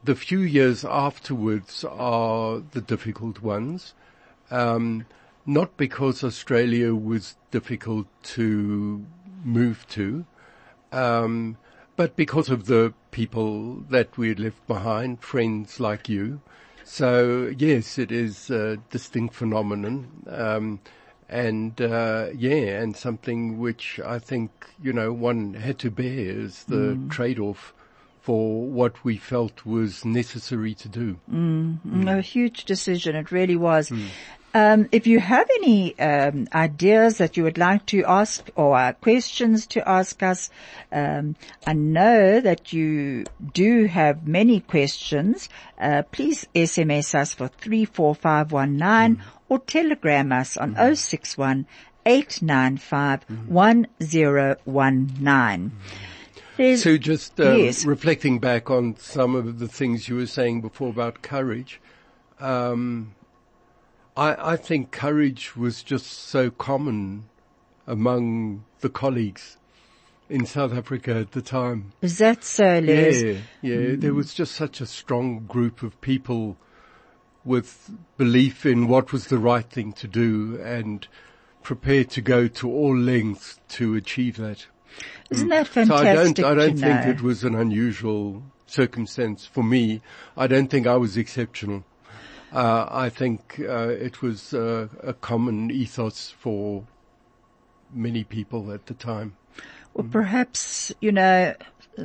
the 0.03 0.15
few 0.15 0.41
years 0.41 0.85
afterwards 0.85 1.85
are 1.85 2.63
the 2.73 2.81
difficult 2.81 3.43
ones, 3.43 3.95
um, 4.51 5.07
not 5.47 5.77
because 5.77 6.25
Australia 6.25 6.95
was 6.95 7.37
difficult 7.51 8.07
to 8.23 9.05
move 9.45 9.87
to, 9.89 10.25
um, 10.93 11.57
but 11.97 12.17
because 12.17 12.49
of 12.49 12.67
the 12.67 12.95
people 13.11 13.85
that 13.91 14.17
we 14.17 14.29
had 14.29 14.41
left 14.41 14.67
behind, 14.67 15.21
friends 15.23 15.81
like 15.81 16.09
you. 16.09 16.41
So 16.85 17.53
yes, 17.57 17.99
it 17.99 18.11
is 18.11 18.51
a 18.51 18.79
distinct 18.91 19.35
phenomenon. 19.35 20.25
Um, 20.29 20.81
and 21.29 21.81
uh, 21.81 22.29
yeah, 22.35 22.81
and 22.81 22.97
something 22.97 23.59
which 23.59 24.01
I 24.01 24.19
think 24.19 24.51
you 24.83 24.93
know 24.93 25.13
one 25.13 25.55
had 25.55 25.79
to 25.81 25.91
bear 25.91 26.41
as 26.41 26.65
the 26.65 26.99
trade-off 27.09 27.73
for 28.23 28.63
what 28.65 29.05
we 29.05 29.17
felt 29.17 29.65
was 29.67 30.05
necessary 30.05 30.75
to 30.75 30.89
do. 30.89 31.19
Mm, 31.31 32.19
A 32.19 32.21
huge 32.21 32.65
decision. 32.65 33.17
It 33.17 33.31
really 33.31 33.57
was. 33.57 33.93
Um, 34.53 34.89
if 34.91 35.07
you 35.07 35.21
have 35.21 35.49
any 35.61 35.97
um, 36.01 36.49
ideas 36.53 37.19
that 37.19 37.37
you 37.37 37.45
would 37.45 37.57
like 37.57 37.87
to 37.87 38.03
ask 38.05 38.51
or 38.57 38.77
uh, 38.77 38.93
questions 38.95 39.65
to 39.69 39.89
ask 39.89 40.25
us, 40.25 40.51
um, 40.91 41.37
I 41.69 41.73
know 41.73 42.41
that 42.41 42.73
you 42.73 43.27
do 43.55 43.85
have 43.87 44.27
many 44.27 44.59
questions. 44.59 45.49
Uh, 45.79 46.03
please 46.11 46.49
SMS 46.53 47.15
us 47.15 47.33
for 47.33 47.47
three 47.47 47.85
four 47.85 48.13
five 48.13 48.51
one 48.51 48.77
nine 48.77 49.23
or 49.49 49.61
telegram 49.61 50.33
us 50.33 50.57
on 50.57 50.75
061 50.97 51.67
895 52.05 53.21
1019. 53.47 55.71
There's- 56.61 56.83
So 56.83 56.99
just 56.99 57.41
um, 57.41 57.59
Yes. 57.59 57.87
reflecting 57.87 58.39
back 58.39 58.69
on 58.71 58.95
some 58.99 59.35
of 59.35 59.59
the 59.61 59.67
things 59.69 60.09
you 60.11 60.17
were 60.17 60.27
saying 60.27 60.61
before 60.61 60.91
about 60.91 61.23
courage, 61.23 61.81
um, 62.39 63.15
I, 64.15 64.53
I 64.53 64.57
think 64.57 64.91
courage 64.91 65.57
was 65.57 65.83
just 65.83 66.07
so 66.07 66.51
common 66.51 67.31
among 67.87 68.65
the 68.81 68.91
colleagues 68.91 69.57
in 70.29 70.45
South 70.45 70.75
Africa 70.75 71.15
at 71.17 71.33
the 71.33 71.41
time. 71.41 71.93
is 72.03 72.19
that 72.19 72.45
so, 72.45 72.79
Les? 72.79 73.23
Yeah, 73.23 73.39
yeah. 73.63 73.97
There 73.97 74.13
was 74.15 74.35
just 74.35 74.55
such 74.55 74.83
a 74.83 74.87
strong 74.87 75.47
group 75.47 75.83
of 75.83 75.99
people 76.03 76.59
with 77.43 77.91
belief 78.19 78.67
in 78.67 78.87
what 78.87 79.13
was 79.15 79.29
the 79.29 79.39
right 79.39 79.65
thing 79.65 79.95
to 79.95 80.07
do 80.07 80.61
and 80.63 81.09
prepared 81.63 82.11
to 82.11 82.21
go 82.21 82.49
to 82.49 82.71
all 82.71 82.95
lengths 82.97 83.59
to 83.71 83.95
achieve 83.95 84.37
that. 84.37 84.67
Isn't 85.31 85.49
that 85.49 85.67
fantastic? 85.67 86.45
So 86.45 86.49
I 86.49 86.55
don't, 86.55 86.59
I 86.59 86.67
don't 86.67 86.79
think 86.79 87.05
know? 87.05 87.11
it 87.11 87.23
was 87.23 87.45
an 87.45 87.55
unusual 87.55 88.43
circumstance 88.67 89.47
for 89.47 89.63
me. 89.63 90.01
I 90.37 90.47
don't 90.47 90.69
think 90.69 90.87
I 90.87 90.97
was 90.97 91.17
exceptional. 91.17 91.85
Uh, 92.53 92.87
I 92.91 93.09
think 93.09 93.61
uh, 93.61 93.89
it 93.89 94.23
was 94.23 94.53
uh, 94.53 94.89
a 95.03 95.13
common 95.13 95.71
ethos 95.71 96.31
for 96.31 96.85
many 97.93 98.25
people 98.25 98.73
at 98.73 98.87
the 98.87 98.95
time. 98.95 99.37
Well, 99.95 100.07
perhaps, 100.11 100.93
you 101.01 101.13
know, 101.13 101.55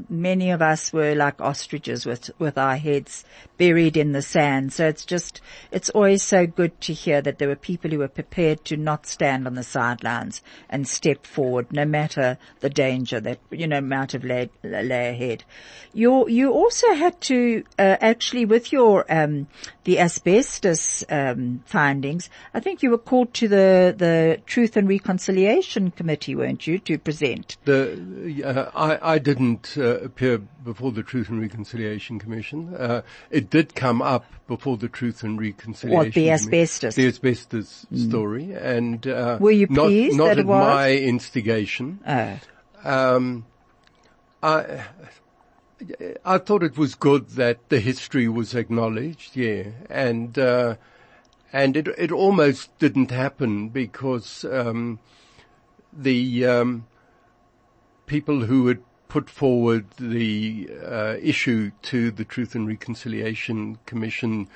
many 0.09 0.51
of 0.51 0.61
us 0.61 0.91
were 0.91 1.15
like 1.15 1.41
ostriches 1.41 2.05
with, 2.05 2.31
with 2.39 2.57
our 2.57 2.77
heads 2.77 3.23
buried 3.57 3.97
in 3.97 4.11
the 4.11 4.21
sand. 4.21 4.73
So 4.73 4.87
it's 4.87 5.05
just, 5.05 5.41
it's 5.71 5.89
always 5.89 6.23
so 6.23 6.45
good 6.45 6.79
to 6.81 6.93
hear 6.93 7.21
that 7.21 7.39
there 7.39 7.47
were 7.47 7.55
people 7.55 7.91
who 7.91 7.99
were 7.99 8.07
prepared 8.07 8.65
to 8.65 8.77
not 8.77 9.05
stand 9.05 9.47
on 9.47 9.55
the 9.55 9.63
sidelines 9.63 10.41
and 10.69 10.87
step 10.87 11.25
forward 11.25 11.71
no 11.71 11.85
matter 11.85 12.37
the 12.59 12.69
danger 12.69 13.19
that, 13.21 13.39
you 13.51 13.67
know, 13.67 13.81
might 13.81 14.11
have 14.11 14.23
lay, 14.23 14.49
lay 14.63 15.09
ahead. 15.09 15.43
You, 15.93 16.27
you 16.27 16.51
also 16.51 16.93
had 16.93 17.21
to, 17.21 17.63
uh, 17.79 17.97
actually 18.01 18.45
with 18.45 18.71
your, 18.71 19.05
um, 19.11 19.47
the 19.85 19.99
asbestos, 19.99 21.03
um, 21.09 21.63
findings, 21.65 22.29
I 22.53 22.59
think 22.59 22.83
you 22.83 22.89
were 22.89 22.97
called 22.97 23.33
to 23.35 23.47
the, 23.47 23.95
the 23.97 24.41
Truth 24.45 24.75
and 24.77 24.89
Reconciliation 24.89 25.91
Committee, 25.91 26.35
weren't 26.35 26.67
you, 26.67 26.79
to 26.79 26.97
present? 26.97 27.57
The, 27.65 28.43
uh, 28.43 28.71
I, 28.75 29.13
I 29.13 29.19
didn't 29.19 29.74
uh, 29.77 29.99
appear 29.99 30.37
before 30.37 30.91
the 30.91 31.03
Truth 31.03 31.29
and 31.29 31.41
Reconciliation 31.41 32.19
Commission. 32.19 32.75
Uh, 32.75 33.01
it 33.29 33.49
did 33.49 33.75
come 33.75 34.01
up 34.01 34.25
before 34.47 34.77
the 34.77 34.87
Truth 34.87 35.23
and 35.23 35.39
Reconciliation. 35.39 35.97
What, 35.97 36.13
the 36.13 36.31
asbestos? 36.31 36.95
The 36.95 37.07
asbestos 37.07 37.85
story, 37.95 38.53
and 38.53 39.05
uh, 39.07 39.37
Were 39.39 39.51
you 39.51 39.67
not, 39.69 39.87
pleased 39.87 40.17
not 40.17 40.25
that 40.25 40.37
it 40.37 40.41
at 40.41 40.45
was? 40.47 40.65
my 40.65 40.91
instigation. 40.91 41.99
Oh. 42.07 42.39
Um, 42.83 43.45
I, 44.43 44.85
I 46.23 46.37
thought 46.37 46.63
it 46.63 46.77
was 46.77 46.95
good 46.95 47.29
that 47.29 47.69
the 47.69 47.79
history 47.79 48.27
was 48.27 48.53
acknowledged, 48.53 49.35
yeah, 49.35 49.63
and 49.89 50.37
uh, 50.37 50.75
and 51.51 51.75
it 51.75 51.87
it 51.97 52.11
almost 52.11 52.77
didn't 52.79 53.11
happen 53.11 53.69
because 53.69 54.45
um, 54.45 54.99
the 55.91 56.45
um, 56.45 56.87
people 58.05 58.45
who 58.45 58.67
had 58.67 58.79
put 59.15 59.29
forward 59.29 59.85
the 59.97 60.69
uh, 60.85 61.15
issue 61.21 61.71
to 61.81 62.11
the 62.11 62.25
Truth 62.25 62.53
and 62.53 62.67
Reconciliation 62.67 63.77
Commission 63.85 64.49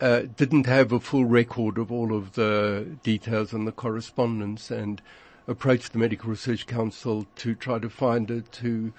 uh, 0.00 0.22
didn't 0.36 0.66
have 0.66 0.90
a 0.90 0.98
full 0.98 1.24
record 1.24 1.78
of 1.78 1.92
all 1.92 2.12
of 2.12 2.32
the 2.32 2.96
details 3.04 3.52
and 3.52 3.64
the 3.64 3.70
correspondence 3.70 4.72
and 4.72 5.00
approached 5.46 5.92
the 5.92 6.00
Medical 6.00 6.30
Research 6.30 6.66
Council 6.66 7.28
to 7.36 7.54
try 7.54 7.78
to 7.78 7.88
find 7.88 8.28
it 8.28 8.50
to 8.50 8.92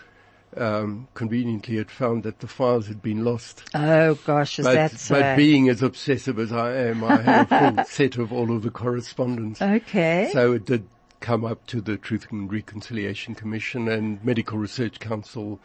um, 0.56 1.10
conveniently 1.16 1.76
had 1.76 1.92
found 1.92 2.24
that 2.24 2.40
the 2.40 2.48
files 2.48 2.88
had 2.88 3.02
been 3.02 3.26
lost. 3.26 3.64
Oh 3.76 4.16
gosh, 4.26 4.58
is 4.60 4.66
But, 4.66 4.76
that 4.76 4.92
so? 4.98 5.16
but 5.16 5.36
being 5.36 5.68
as 5.68 5.82
obsessive 5.84 6.40
as 6.40 6.54
I 6.54 6.76
am, 6.78 7.04
I 7.04 7.18
have 7.18 7.52
a 7.52 7.74
full 7.76 7.84
set 7.88 8.16
of 8.18 8.32
all 8.32 8.56
of 8.56 8.64
the 8.64 8.72
correspondence. 8.72 9.62
okay. 9.62 10.30
So 10.32 10.54
it 10.54 10.64
did 10.66 10.88
come 11.24 11.46
up 11.46 11.66
to 11.68 11.80
the 11.80 11.96
Truth 11.96 12.28
and 12.32 12.52
Reconciliation 12.52 13.34
Commission 13.34 13.88
and 13.88 14.24
Medical 14.26 14.58
Research 14.58 15.00
Council 15.00 15.58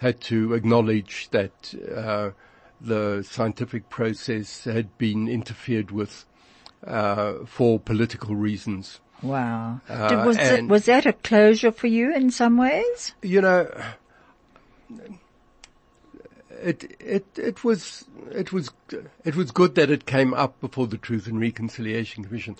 had 0.00 0.18
to 0.22 0.54
acknowledge 0.54 1.28
that 1.30 1.74
uh, 1.94 2.30
the 2.80 3.22
scientific 3.22 3.90
process 3.90 4.64
had 4.64 4.96
been 4.96 5.28
interfered 5.28 5.90
with 5.90 6.24
uh, 6.86 7.44
for 7.44 7.78
political 7.78 8.34
reasons. 8.34 9.00
wow. 9.22 9.78
uh, 9.90 10.08
Did- 10.08 10.26
was, 10.26 10.36
it, 10.38 10.66
was 10.68 10.86
that 10.86 11.04
a 11.04 11.12
closure 11.12 11.70
for 11.70 11.86
you 11.86 12.14
in 12.14 12.30
some 12.30 12.56
ways? 12.56 13.14
You 13.22 13.42
know, 13.42 13.70
it 16.48 16.96
it 16.98 17.26
it 17.36 17.62
was 17.62 18.06
it 18.32 18.54
was 18.54 18.70
it 19.22 19.36
was 19.36 19.50
good 19.50 19.74
that 19.74 19.90
it 19.90 20.06
came 20.06 20.32
up 20.32 20.58
before 20.62 20.86
the 20.86 20.96
Truth 20.98 21.26
and 21.26 21.38
Reconciliation 21.38 22.24
Commission, 22.24 22.56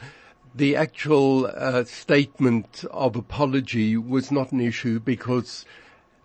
the 0.54 0.76
actual 0.76 1.46
uh, 1.46 1.84
statement 1.84 2.84
of 2.90 3.16
apology 3.16 3.96
was 3.96 4.30
not 4.30 4.52
an 4.52 4.60
issue 4.60 5.00
because 5.00 5.64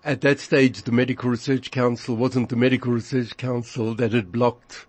at 0.06 0.22
that 0.22 0.40
stage 0.40 0.84
the 0.84 0.92
Medical 0.92 1.30
Research 1.32 1.72
Council 1.72 2.16
wasn't 2.16 2.50
the 2.50 2.56
Medical 2.56 2.92
Research 2.94 3.36
Council 3.38 3.96
that 3.96 4.14
had 4.14 4.32
blocked 4.32 4.86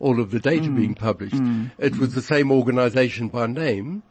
all 0.00 0.20
of 0.20 0.32
the 0.32 0.40
data 0.40 0.68
Mm. 0.68 0.76
being 0.76 0.94
published. 0.94 1.40
It 1.78 1.96
was 1.98 2.14
the 2.14 2.22
same 2.22 2.50
organization 2.50 3.28
by 3.28 3.46
name, 3.46 4.02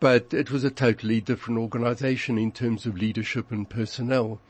but 0.00 0.34
it 0.34 0.50
was 0.50 0.64
a 0.64 0.70
totally 0.70 1.20
different 1.20 1.60
organization 1.60 2.38
in 2.38 2.50
terms 2.50 2.86
of 2.86 2.96
leadership 2.98 3.52
and 3.52 3.70
personnel. 3.70 4.40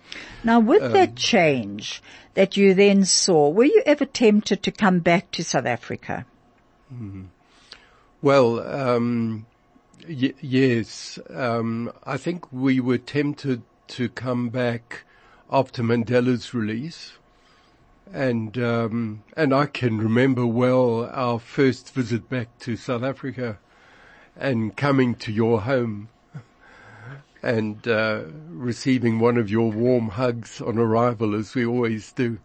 Now, 0.42 0.60
with 0.60 0.82
Um, 0.82 0.92
that 0.92 1.14
change 1.14 2.02
that 2.34 2.56
you 2.56 2.72
then 2.72 3.04
saw, 3.04 3.50
were 3.50 3.66
you 3.66 3.82
ever 3.84 4.06
tempted 4.06 4.62
to 4.62 4.70
come 4.70 5.00
back 5.00 5.30
to 5.32 5.44
South 5.44 5.66
Africa? 5.66 6.24
Well, 8.22 8.60
um, 8.60 9.46
y- 10.08 10.34
yes, 10.40 11.18
um, 11.28 11.90
I 12.04 12.16
think 12.16 12.52
we 12.52 12.78
were 12.78 12.98
tempted 12.98 13.62
to 13.88 14.08
come 14.08 14.48
back 14.48 15.02
after 15.50 15.82
Mandela's 15.82 16.54
release, 16.54 17.14
and 18.12 18.56
um, 18.58 19.24
and 19.36 19.52
I 19.52 19.66
can 19.66 19.98
remember 19.98 20.46
well 20.46 21.10
our 21.12 21.40
first 21.40 21.92
visit 21.92 22.30
back 22.30 22.56
to 22.60 22.76
South 22.76 23.02
Africa, 23.02 23.58
and 24.36 24.76
coming 24.76 25.16
to 25.16 25.32
your 25.32 25.62
home, 25.62 26.08
and 27.42 27.88
uh, 27.88 28.22
receiving 28.48 29.18
one 29.18 29.36
of 29.36 29.50
your 29.50 29.72
warm 29.72 30.10
hugs 30.10 30.60
on 30.60 30.78
arrival, 30.78 31.34
as 31.34 31.56
we 31.56 31.66
always 31.66 32.12
do 32.12 32.38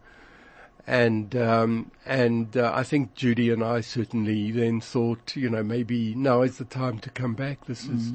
and 0.87 1.35
um, 1.35 1.91
and 2.05 2.55
uh, 2.55 2.71
I 2.73 2.83
think 2.83 3.13
Judy 3.13 3.51
and 3.51 3.61
I 3.61 3.81
certainly 3.81 4.51
then 4.51 4.79
thought, 4.79 5.35
you 5.35 5.49
know, 5.49 5.61
maybe 5.61 6.15
now 6.15 6.41
is 6.41 6.57
the 6.57 6.65
time 6.65 6.99
to 6.99 7.09
come 7.09 7.33
back. 7.33 7.65
This 7.65 7.85
is 7.85 8.13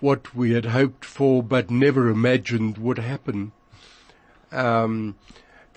what 0.00 0.34
we 0.34 0.52
had 0.52 0.66
hoped 0.66 1.04
for, 1.04 1.40
but 1.40 1.70
never 1.70 2.08
imagined 2.08 2.78
would 2.78 2.98
happen. 2.98 3.52
Um, 4.50 5.14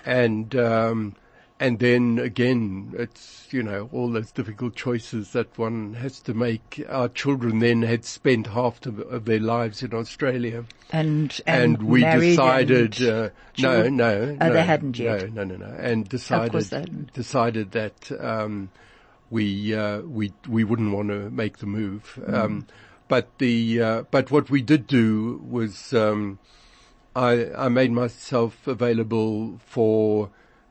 and 0.04 0.56
um, 0.56 1.14
and 1.60 1.78
then 1.78 2.18
again, 2.18 2.94
it's 2.98 3.46
you 3.52 3.62
know 3.62 3.88
all 3.92 4.10
those 4.10 4.32
difficult 4.32 4.74
choices 4.74 5.30
that 5.32 5.56
one 5.56 5.94
has 5.94 6.20
to 6.20 6.34
make. 6.34 6.84
Our 6.88 7.08
children 7.08 7.60
then 7.60 7.82
had 7.82 8.04
spent 8.04 8.48
half 8.48 8.84
of, 8.86 8.98
of 9.00 9.24
their 9.24 9.38
lives 9.40 9.82
in 9.82 9.94
Australia 9.94 10.64
And 10.92 11.40
and, 11.46 11.76
and 11.78 11.82
we 11.82 12.00
decided 12.04 13.00
and- 13.00 13.08
uh, 13.10 13.28
no 13.58 13.88
no 13.88 14.36
Oh, 14.40 14.46
no, 14.48 14.52
they 14.52 14.62
hadn't 14.64 14.98
yet. 14.98 15.32
no 15.32 15.44
no 15.44 15.56
no 15.56 15.66
no 15.66 15.74
and 15.78 16.08
decided 16.08 17.12
decided 17.12 17.70
that 17.72 18.10
um, 18.20 18.70
we 19.30 19.74
uh, 19.74 20.00
we 20.00 20.32
we 20.48 20.64
wouldn't 20.64 20.92
want 20.92 21.08
to 21.08 21.30
make 21.30 21.58
the 21.58 21.66
move 21.66 22.18
Mm. 22.20 22.34
um, 22.34 22.66
but 23.06 23.38
the 23.38 23.80
uh, 23.82 24.02
but 24.10 24.30
what 24.30 24.50
we 24.50 24.60
did 24.62 24.86
do 24.86 25.40
was 25.48 25.92
um, 25.92 26.38
I 27.14 27.52
I 27.54 27.68
made 27.68 27.92
myself 27.92 28.66
available 28.66 29.60
for 29.66 30.30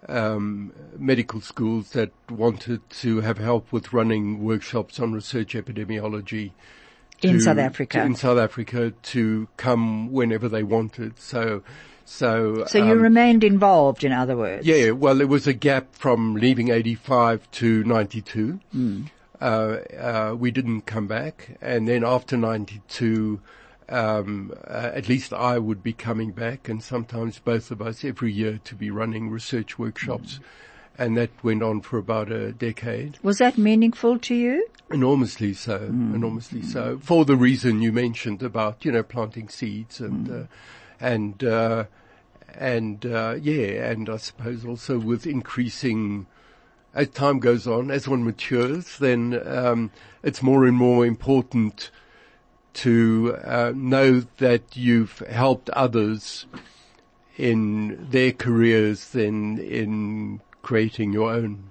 um, 0.10 0.74
medical 0.98 1.42
schools 1.42 1.92
that 1.92 2.12
wanted 2.30 2.88
to 3.02 3.22
have 3.22 3.38
help 3.38 3.72
with 3.72 3.94
running 3.94 4.44
workshops 4.44 5.00
on 5.00 5.13
research 5.13 5.54
epidemiology 5.54 6.52
In 7.22 7.39
South 7.39 7.58
Africa. 7.58 8.00
to- 8.00 8.06
in 8.06 8.16
South 8.16 8.38
Africa 8.38 8.92
to 9.13 9.48
come 9.58 10.12
whenever 10.12 10.50
they 10.50 10.63
wanted. 10.63 11.18
So, 11.20 11.63
so, 12.06 12.66
So 12.68 12.80
you 12.80 12.92
um, 12.94 13.02
remained 13.02 13.44
involved, 13.44 14.04
in 14.04 14.12
other 14.12 14.36
words. 14.36 14.66
yeah, 14.68 14.92
well, 14.92 15.16
there 15.16 15.28
was 15.28 15.48
a 15.48 15.54
gap 15.54 15.96
from 15.96 16.36
leaving 16.36 16.70
85 16.70 17.50
to 17.52 17.84
92. 17.86 18.60
Uh, 19.42 19.46
uh, 19.46 20.36
we 20.38 20.52
didn't 20.52 20.82
come 20.82 21.08
back. 21.08 21.58
And 21.62 21.88
then 21.88 22.04
after 22.06 22.38
92, 22.38 23.39
um, 23.94 24.52
uh, 24.68 24.92
at 24.94 25.08
least 25.08 25.32
I 25.34 25.60
would 25.60 25.84
be 25.84 25.94
coming 25.94 26.32
back 26.32 26.68
and 26.68 26.82
sometimes 26.82 27.38
both 27.38 27.70
of 27.70 27.82
us 27.82 28.04
every 28.04 28.32
year 28.32 28.60
to 28.64 28.76
be 28.76 28.90
running 28.90 29.30
research 29.30 29.78
workshops. 29.78 30.40
And 30.98 31.16
that 31.18 31.32
went 31.44 31.64
on 31.64 31.82
for 31.82 31.98
about 31.98 32.32
a 32.32 32.52
decade. 32.52 33.18
Was 33.24 33.38
that 33.38 33.58
meaningful 33.58 34.20
to 34.20 34.36
you? 34.36 34.68
Enormously 34.92 35.54
so, 35.54 35.78
enormously 35.78 36.62
so. 36.62 37.00
For 37.02 37.26
the 37.26 37.36
reason 37.36 37.82
you 37.82 37.92
mentioned 37.92 38.44
about, 38.44 38.86
you 38.86 38.92
know, 38.92 39.02
planting 39.02 39.50
seeds 39.50 40.00
and, 40.00 40.30
uh, 40.30 40.44
and, 41.00 41.44
uh, 41.44 41.86
and, 42.56 43.06
uh, 43.06 43.38
yeah, 43.42 43.90
and 43.90 44.08
I 44.08 44.18
suppose 44.18 44.66
also 44.66 45.00
with 45.00 45.26
increasing, 45.26 46.28
as 46.94 47.10
time 47.10 47.40
goes 47.40 47.66
on, 47.66 47.90
as 47.90 48.08
one 48.08 48.24
matures, 48.24 49.00
then, 49.00 49.42
um, 49.48 49.90
it's 50.22 50.44
more 50.44 50.66
and 50.66 50.78
more 50.78 51.08
important 51.08 51.90
to, 52.74 53.38
uh, 53.44 53.72
know 53.76 54.22
that 54.38 54.76
you've 54.76 55.20
helped 55.30 55.70
others 55.72 56.46
in 57.38 58.08
their 58.10 58.32
careers 58.32 59.10
than 59.10 59.58
in 59.60 60.40
creating 60.62 61.14
your 61.14 61.32
own 61.32 61.70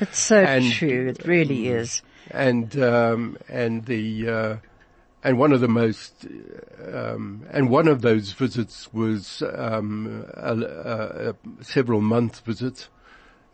It's 0.00 0.18
so 0.18 0.36
And- 0.42 0.70
true. 0.72 1.08
It 1.08 1.26
really 1.26 1.68
is. 1.68 2.02
and 2.30 2.78
um, 2.80 3.36
and 3.48 3.84
the 3.86 4.28
uh, 4.28 4.56
and 5.22 5.36
one 5.38 5.52
of 5.52 5.60
the 5.60 5.68
most 5.68 6.26
um, 6.94 7.44
and 7.50 7.68
one 7.68 7.88
of 7.88 8.00
those 8.02 8.32
visits 8.32 8.92
was 8.94 9.42
um, 9.54 10.24
a, 10.34 10.54
a, 10.56 11.30
a 11.30 11.34
several 11.64 12.00
month 12.00 12.40
visit, 12.46 12.88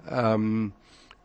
um, 0.09 0.73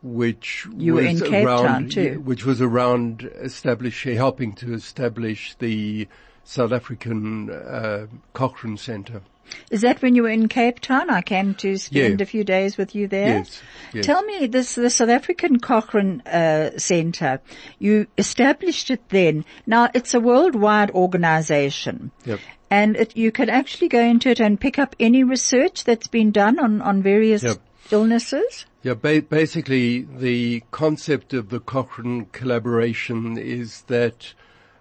which 0.03 0.67
You 0.75 0.95
was 0.95 1.21
around, 1.21 1.93
which 2.25 2.45
was 2.45 2.61
around 2.61 3.29
establishing, 3.39 4.15
helping 4.15 4.53
to 4.53 4.73
establish 4.73 5.55
the 5.59 6.07
South 6.43 6.71
African 6.71 7.49
uh, 7.51 8.07
Cochrane 8.33 8.77
Centre. 8.77 9.21
Is 9.69 9.81
that 9.81 10.01
when 10.01 10.15
you 10.15 10.23
were 10.23 10.29
in 10.29 10.47
Cape 10.47 10.79
Town? 10.79 11.09
I 11.09 11.21
came 11.21 11.55
to 11.55 11.77
spend 11.77 12.19
Yeah. 12.19 12.23
a 12.23 12.25
few 12.25 12.43
days 12.43 12.77
with 12.77 12.95
you 12.95 13.07
there. 13.07 13.39
Yes, 13.39 13.61
yes. 13.93 14.05
Tell 14.05 14.23
me 14.23 14.47
this, 14.47 14.75
the 14.75 14.89
South 14.89 15.09
African 15.09 15.59
Cochrane 15.59 16.21
uh, 16.21 16.77
Centre. 16.77 17.41
You 17.77 18.07
established 18.17 18.89
it 18.89 19.09
then. 19.09 19.43
Now 19.67 19.89
it's 19.93 20.13
a 20.13 20.19
worldwide 20.21 20.91
organisation, 20.91 22.11
Yep. 22.25 22.39
and 22.69 22.95
it, 22.95 23.17
you 23.17 23.31
can 23.31 23.49
actually 23.49 23.89
go 23.89 23.99
into 24.01 24.29
it 24.29 24.39
and 24.39 24.59
pick 24.59 24.79
up 24.79 24.95
any 24.99 25.23
research 25.23 25.83
that's 25.83 26.07
been 26.07 26.31
done 26.31 26.57
on 26.57 26.81
on 26.81 27.03
various 27.03 27.43
Yep. 27.43 27.57
illnesses. 27.91 28.65
Yeah, 28.83 28.95
ba- 28.95 29.21
basically 29.21 30.01
the 30.01 30.63
concept 30.71 31.35
of 31.35 31.49
the 31.49 31.59
Cochrane 31.59 32.25
collaboration 32.31 33.37
is 33.37 33.83
that 33.83 34.33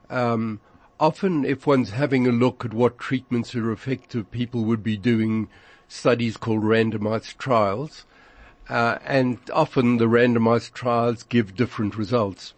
um, 0.08 0.60
often 0.98 1.44
if 1.44 1.66
one's 1.66 1.90
having 1.90 2.26
a 2.26 2.32
look 2.32 2.64
at 2.64 2.72
what 2.72 2.98
treatments 2.98 3.54
are 3.54 3.70
effective, 3.70 4.30
people 4.30 4.64
would 4.64 4.82
be 4.82 4.96
doing 4.96 5.48
studies 5.86 6.38
called 6.38 6.62
randomized 6.62 7.36
trials. 7.36 8.06
Uh, 8.70 8.98
and 9.04 9.38
often 9.52 9.98
the 9.98 10.06
randomized 10.06 10.72
trials 10.72 11.22
give 11.24 11.54
different 11.54 11.94
results. 11.96 12.54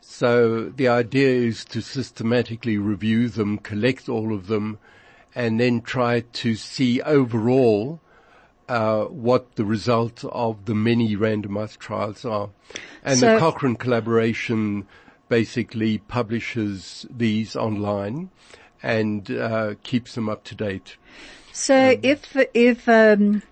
So 0.00 0.70
the 0.70 0.88
idea 0.88 1.28
is 1.28 1.62
to 1.66 1.82
systematically 1.82 2.78
review 2.78 3.28
them, 3.28 3.58
collect 3.58 4.08
all 4.08 4.32
of 4.32 4.46
them, 4.46 4.78
and 5.34 5.60
then 5.60 5.82
try 5.82 6.20
to 6.20 6.54
see 6.54 7.02
overall 7.02 8.00
uh, 8.70 9.06
what 9.06 9.56
the 9.56 9.64
result 9.64 10.24
of 10.24 10.66
the 10.66 10.74
many 10.76 11.16
randomized 11.16 11.78
trials 11.78 12.24
are. 12.24 12.50
And 13.02 13.18
So- 13.18 13.34
the 13.34 13.40
Cochrane 13.40 13.74
collaboration 13.74 14.86
basically 15.28 15.98
publishes 15.98 17.04
these 17.10 17.56
online 17.56 18.30
and 18.80 19.28
uh, 19.28 19.74
keeps 19.82 20.14
them 20.14 20.28
up 20.28 20.44
to 20.44 20.54
date. 20.54 20.96
So 21.52 21.98
if 22.00 22.36
if 22.54 22.88
um, 22.88 23.42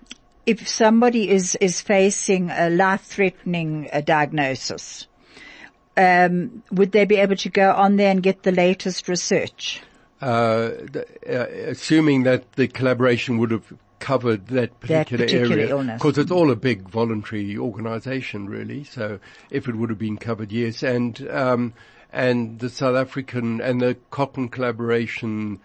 if 0.45 0.67
somebody 0.67 1.29
is 1.29 1.55
is 1.55 1.81
facing 1.81 2.49
a 2.49 2.69
life 2.69 3.01
threatening 3.01 3.89
uh, 3.91 3.99
diagnosis, 3.99 5.07
um, 5.97 6.63
would 6.71 6.93
they 6.93 7.03
be 7.03 7.17
able 7.17 7.35
to 7.35 7.49
go 7.49 7.73
on 7.73 7.97
there 7.97 8.09
and 8.09 8.23
get 8.23 8.43
the 8.43 8.53
latest 8.53 9.09
research? 9.09 9.81
Uh, 10.21 10.71
the, 10.91 11.05
uh, 11.27 11.71
assuming 11.71 12.23
that 12.23 12.53
the 12.53 12.67
collaboration 12.67 13.37
would 13.37 13.51
have 13.51 13.73
covered 13.99 14.47
that 14.47 14.79
particular, 14.79 15.25
particular 15.25 15.79
area, 15.79 15.93
because 15.95 16.17
it's 16.17 16.31
all 16.31 16.51
a 16.51 16.55
big 16.55 16.89
voluntary 16.89 17.57
organisation, 17.57 18.47
really. 18.47 18.83
So 18.83 19.19
if 19.49 19.67
it 19.67 19.75
would 19.75 19.89
have 19.89 19.99
been 19.99 20.17
covered, 20.17 20.51
yes, 20.51 20.83
and 20.83 21.29
um, 21.29 21.73
and 22.11 22.59
the 22.59 22.69
South 22.69 22.95
African 22.95 23.61
and 23.61 23.81
the 23.81 23.97
Cochrane 24.09 24.49
collaboration 24.49 25.59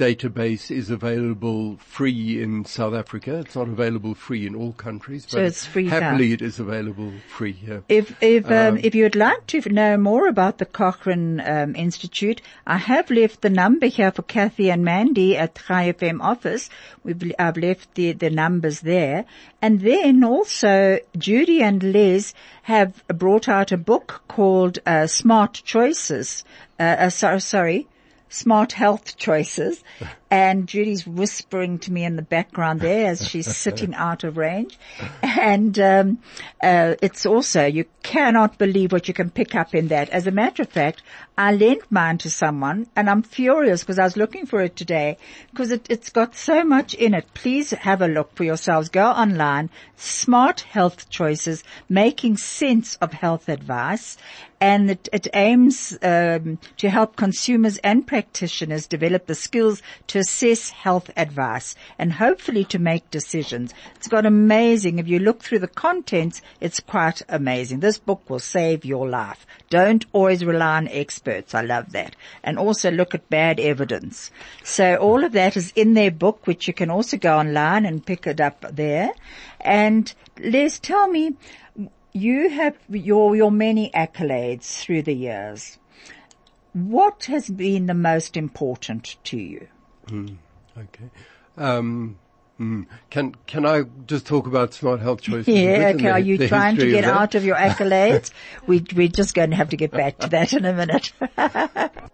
database 0.00 0.70
is 0.70 0.88
available 0.88 1.76
free 1.76 2.42
in 2.42 2.64
South 2.64 2.94
Africa. 2.94 3.40
It's 3.40 3.54
not 3.54 3.68
available 3.68 4.14
free 4.14 4.46
in 4.46 4.54
all 4.54 4.72
countries, 4.72 5.24
but 5.24 5.32
So 5.32 5.42
it's 5.42 5.66
free 5.66 5.88
happily 5.88 6.28
here. 6.28 6.34
it 6.34 6.42
is 6.42 6.58
available 6.58 7.12
free 7.28 7.52
here. 7.52 7.82
If 7.88 8.16
if 8.22 8.50
um, 8.50 8.78
if 8.78 8.94
you 8.94 9.02
would 9.02 9.14
like 9.16 9.46
to 9.48 9.60
know 9.68 9.98
more 9.98 10.26
about 10.26 10.56
the 10.56 10.64
Cochrane 10.64 11.40
um, 11.40 11.76
Institute, 11.76 12.40
I 12.66 12.78
have 12.78 13.10
left 13.10 13.42
the 13.42 13.50
number 13.50 13.86
here 13.86 14.10
for 14.10 14.22
Kathy 14.22 14.70
and 14.70 14.82
Mandy 14.84 15.36
at 15.36 15.60
Chai 15.66 15.92
FM 15.92 16.22
office. 16.22 16.70
We've 17.04 17.32
I've 17.38 17.58
left 17.58 17.94
the 17.94 18.12
the 18.12 18.30
numbers 18.30 18.80
there, 18.80 19.26
and 19.60 19.80
then 19.82 20.24
also 20.24 20.98
Judy 21.18 21.62
and 21.62 21.82
Les 21.82 22.32
have 22.62 23.06
brought 23.08 23.48
out 23.48 23.70
a 23.70 23.76
book 23.76 24.22
called 24.28 24.78
uh, 24.86 25.06
Smart 25.06 25.62
Choices. 25.64 26.44
Uh, 26.78 26.82
uh, 26.82 27.38
sorry. 27.38 27.86
Smart 28.30 28.72
health 28.72 29.18
choices. 29.18 29.84
And 30.30 30.68
Judy's 30.68 31.06
whispering 31.06 31.78
to 31.80 31.92
me 31.92 32.04
in 32.04 32.16
the 32.16 32.22
background 32.22 32.80
there 32.80 33.08
as 33.08 33.26
she's 33.26 33.56
sitting 33.56 33.94
out 33.94 34.22
of 34.22 34.36
range. 34.36 34.78
And, 35.22 35.78
um, 35.78 36.18
uh, 36.62 36.94
it's 37.02 37.26
also, 37.26 37.66
you 37.66 37.84
cannot 38.02 38.58
believe 38.58 38.92
what 38.92 39.08
you 39.08 39.14
can 39.14 39.30
pick 39.30 39.54
up 39.54 39.74
in 39.74 39.88
that. 39.88 40.08
As 40.10 40.26
a 40.26 40.30
matter 40.30 40.62
of 40.62 40.68
fact, 40.68 41.02
I 41.36 41.52
lent 41.52 41.90
mine 41.90 42.18
to 42.18 42.30
someone 42.30 42.86
and 42.94 43.08
I'm 43.08 43.22
furious 43.22 43.82
because 43.82 43.98
I 43.98 44.04
was 44.04 44.16
looking 44.16 44.46
for 44.46 44.60
it 44.60 44.76
today 44.76 45.16
because 45.50 45.70
it, 45.70 45.86
it's 45.88 46.10
got 46.10 46.36
so 46.36 46.64
much 46.64 46.94
in 46.94 47.14
it. 47.14 47.26
Please 47.34 47.70
have 47.70 48.02
a 48.02 48.08
look 48.08 48.36
for 48.36 48.44
yourselves. 48.44 48.88
Go 48.88 49.06
online. 49.06 49.70
Smart 49.96 50.60
health 50.60 51.08
choices, 51.10 51.64
making 51.88 52.36
sense 52.36 52.96
of 52.96 53.12
health 53.12 53.48
advice 53.48 54.16
and 54.60 54.90
it, 54.90 55.08
it 55.12 55.26
aims 55.32 55.96
um, 56.02 56.58
to 56.76 56.90
help 56.90 57.16
consumers 57.16 57.78
and 57.78 58.06
practitioners 58.06 58.86
develop 58.86 59.26
the 59.26 59.34
skills 59.34 59.82
to 60.06 60.18
assess 60.20 60.70
health 60.70 61.10
advice 61.16 61.74
and 61.98 62.12
hopefully 62.12 62.64
to 62.64 62.78
make 62.78 63.10
decisions. 63.10 63.74
It's 63.96 64.06
got 64.06 64.24
amazing. 64.24 64.98
If 64.98 65.08
you 65.08 65.18
look 65.18 65.42
through 65.42 65.58
the 65.58 65.68
contents, 65.68 66.40
it's 66.60 66.78
quite 66.78 67.22
amazing. 67.28 67.80
This 67.80 67.98
book 67.98 68.30
will 68.30 68.38
save 68.38 68.84
your 68.84 69.08
life. 69.08 69.44
Don't 69.70 70.06
always 70.12 70.44
rely 70.44 70.76
on 70.76 70.88
experts. 70.88 71.54
I 71.54 71.62
love 71.62 71.92
that. 71.92 72.14
And 72.44 72.58
also 72.58 72.90
look 72.90 73.14
at 73.14 73.28
bad 73.28 73.58
evidence. 73.58 74.30
So 74.62 74.94
all 74.96 75.24
of 75.24 75.32
that 75.32 75.56
is 75.56 75.72
in 75.74 75.94
their 75.94 76.10
book, 76.10 76.46
which 76.46 76.68
you 76.68 76.74
can 76.74 76.90
also 76.90 77.16
go 77.16 77.38
online 77.38 77.84
and 77.84 78.06
pick 78.06 78.26
it 78.26 78.40
up 78.40 78.64
there. 78.70 79.10
And 79.60 80.12
Les, 80.38 80.78
tell 80.78 81.08
me, 81.08 81.36
you 82.12 82.50
have 82.50 82.76
your, 82.88 83.36
your 83.36 83.50
many 83.50 83.90
accolades 83.94 84.80
through 84.80 85.02
the 85.02 85.14
years. 85.14 85.78
What 86.72 87.24
has 87.24 87.48
been 87.48 87.86
the 87.86 87.94
most 87.94 88.36
important 88.36 89.16
to 89.24 89.36
you? 89.36 89.68
Okay. 90.10 91.10
Um, 91.56 92.16
mm, 92.60 92.86
can 93.10 93.34
can 93.46 93.66
I 93.66 93.82
just 94.06 94.26
talk 94.26 94.46
about 94.46 94.72
smart 94.74 95.00
health 95.00 95.20
choices? 95.22 95.48
Yeah, 95.48 95.92
okay. 95.94 96.02
the- 96.04 96.10
Are 96.10 96.18
you 96.18 96.38
the 96.38 96.48
trying 96.48 96.76
to 96.76 96.90
get 96.90 97.04
of 97.04 97.10
out 97.10 97.34
of 97.34 97.44
your 97.44 97.56
accolades? 97.56 98.30
we, 98.66 98.84
we're 98.94 99.08
just 99.08 99.34
going 99.34 99.50
to 99.50 99.56
have 99.56 99.70
to 99.70 99.76
get 99.76 99.90
back 99.90 100.18
to 100.18 100.28
that 100.28 100.52
in 100.52 100.64
a 100.64 100.72
minute. 100.72 101.12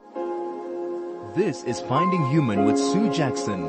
This 1.37 1.65
is 1.65 1.81
Finding 1.81 2.31
Human 2.31 2.65
with 2.65 2.79
Sue 2.79 3.13
Jackson. 3.13 3.65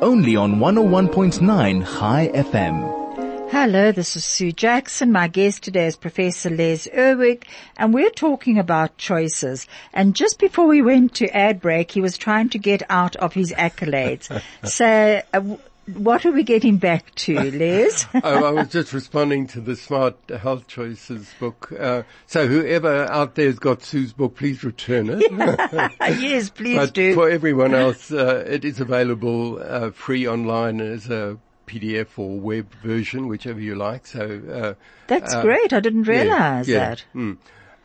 Only 0.00 0.36
on 0.36 0.60
101.9 0.60 1.98
Chai 1.98 2.30
FM. 2.32 2.97
Hello, 3.50 3.92
this 3.92 4.14
is 4.14 4.26
Sue 4.26 4.52
Jackson. 4.52 5.10
My 5.10 5.26
guest 5.26 5.62
today 5.62 5.86
is 5.86 5.96
Professor 5.96 6.50
Les 6.50 6.86
Irwig, 6.88 7.44
and 7.78 7.94
we're 7.94 8.10
talking 8.10 8.58
about 8.58 8.98
choices. 8.98 9.66
And 9.94 10.14
just 10.14 10.38
before 10.38 10.66
we 10.66 10.82
went 10.82 11.14
to 11.14 11.34
ad 11.34 11.58
break, 11.58 11.90
he 11.90 12.02
was 12.02 12.18
trying 12.18 12.50
to 12.50 12.58
get 12.58 12.82
out 12.90 13.16
of 13.16 13.32
his 13.32 13.52
accolades. 13.52 14.42
so, 14.64 15.22
uh, 15.32 15.56
what 15.94 16.26
are 16.26 16.30
we 16.30 16.42
getting 16.42 16.76
back 16.76 17.14
to, 17.14 17.38
Les? 17.38 18.06
oh, 18.22 18.44
I 18.44 18.50
was 18.50 18.68
just 18.68 18.92
responding 18.92 19.46
to 19.48 19.62
the 19.62 19.76
Smart 19.76 20.16
Health 20.28 20.66
Choices 20.66 21.32
book. 21.40 21.72
Uh, 21.72 22.02
so 22.26 22.46
whoever 22.46 23.10
out 23.10 23.34
there's 23.34 23.58
got 23.58 23.82
Sue's 23.82 24.12
book, 24.12 24.36
please 24.36 24.62
return 24.62 25.08
it. 25.08 25.22
yes, 26.20 26.50
please 26.50 26.76
but 26.76 26.92
do. 26.92 27.14
for 27.14 27.30
everyone 27.30 27.74
else, 27.74 28.12
uh, 28.12 28.44
it 28.46 28.66
is 28.66 28.78
available 28.78 29.58
uh, 29.62 29.90
free 29.90 30.28
online 30.28 30.82
as 30.82 31.08
a 31.08 31.38
PDF 31.68 32.18
or 32.18 32.40
web 32.40 32.72
version, 32.82 33.28
whichever 33.28 33.60
you 33.60 33.74
like. 33.74 34.06
So 34.06 34.40
uh, 34.50 34.74
That's 35.06 35.34
uh, 35.34 35.42
great. 35.42 35.72
I 35.72 35.80
didn't 35.80 36.04
yeah, 36.06 36.22
realize 36.22 36.68
yeah, 36.68 36.78
that. 36.78 37.04
mm. 37.14 37.36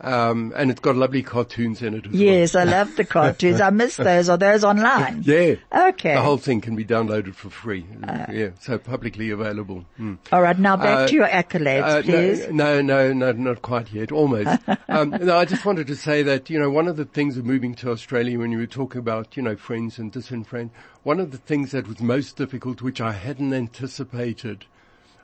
Um, 0.03 0.51
and 0.57 0.69
it's 0.69 0.81
got 0.81 0.97
lovely 0.97 1.23
cartoons 1.23 1.81
in 1.81 1.93
it 1.93 2.05
as 2.07 2.11
Yes, 2.13 2.53
well. 2.53 2.67
I 2.67 2.71
love 2.71 2.95
the 2.97 3.05
cartoons. 3.17 3.61
I 3.61 3.69
miss 3.69 3.95
those. 3.95 4.27
Are 4.27 4.37
those 4.37 4.63
online? 4.65 5.23
Yeah. 5.25 5.55
Okay. 5.73 6.13
The 6.13 6.21
whole 6.21 6.37
thing 6.37 6.59
can 6.59 6.75
be 6.75 6.83
downloaded 6.83 7.35
for 7.35 7.49
free. 7.49 7.85
yeah. 8.03 8.49
So 8.59 8.77
publicly 8.77 9.29
available. 9.29 9.85
Mm. 9.97 10.17
All 10.33 10.41
right, 10.41 10.59
now 10.59 10.75
back 10.75 10.97
Uh, 10.97 11.07
to 11.07 11.13
your 11.15 11.27
accolades, 11.27 11.83
Uh, 11.83 12.01
please. 12.01 12.49
No, 12.51 12.81
no, 12.81 13.13
no, 13.13 13.31
not 13.31 13.61
quite 13.61 13.93
yet. 13.93 14.11
Almost. 14.11 14.59
um, 14.89 15.11
no, 15.11 15.37
I 15.37 15.45
just 15.45 15.63
wanted 15.65 15.87
to 15.87 15.95
say 15.95 16.21
that 16.23 16.49
you 16.49 16.59
know 16.59 16.69
one 16.69 16.89
of 16.89 16.97
the 16.97 17.05
things 17.05 17.37
of 17.37 17.45
moving 17.45 17.73
to 17.75 17.89
Australia 17.91 18.37
when 18.37 18.51
you 18.51 18.57
were 18.57 18.67
talking 18.67 18.99
about 18.99 19.37
you 19.37 19.43
know 19.43 19.55
friends 19.55 19.97
and 19.97 20.11
disenfranchised, 20.11 20.75
one 21.03 21.21
of 21.21 21.31
the 21.31 21.37
things 21.37 21.71
that 21.71 21.87
was 21.87 22.01
most 22.01 22.35
difficult, 22.35 22.81
which 22.81 22.99
I 22.99 23.13
hadn't 23.13 23.53
anticipated, 23.53 24.65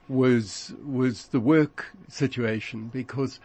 was 0.07 0.73
was 0.85 1.27
the 1.27 1.39
work 1.41 1.87
situation 2.07 2.89
because. 2.93 3.39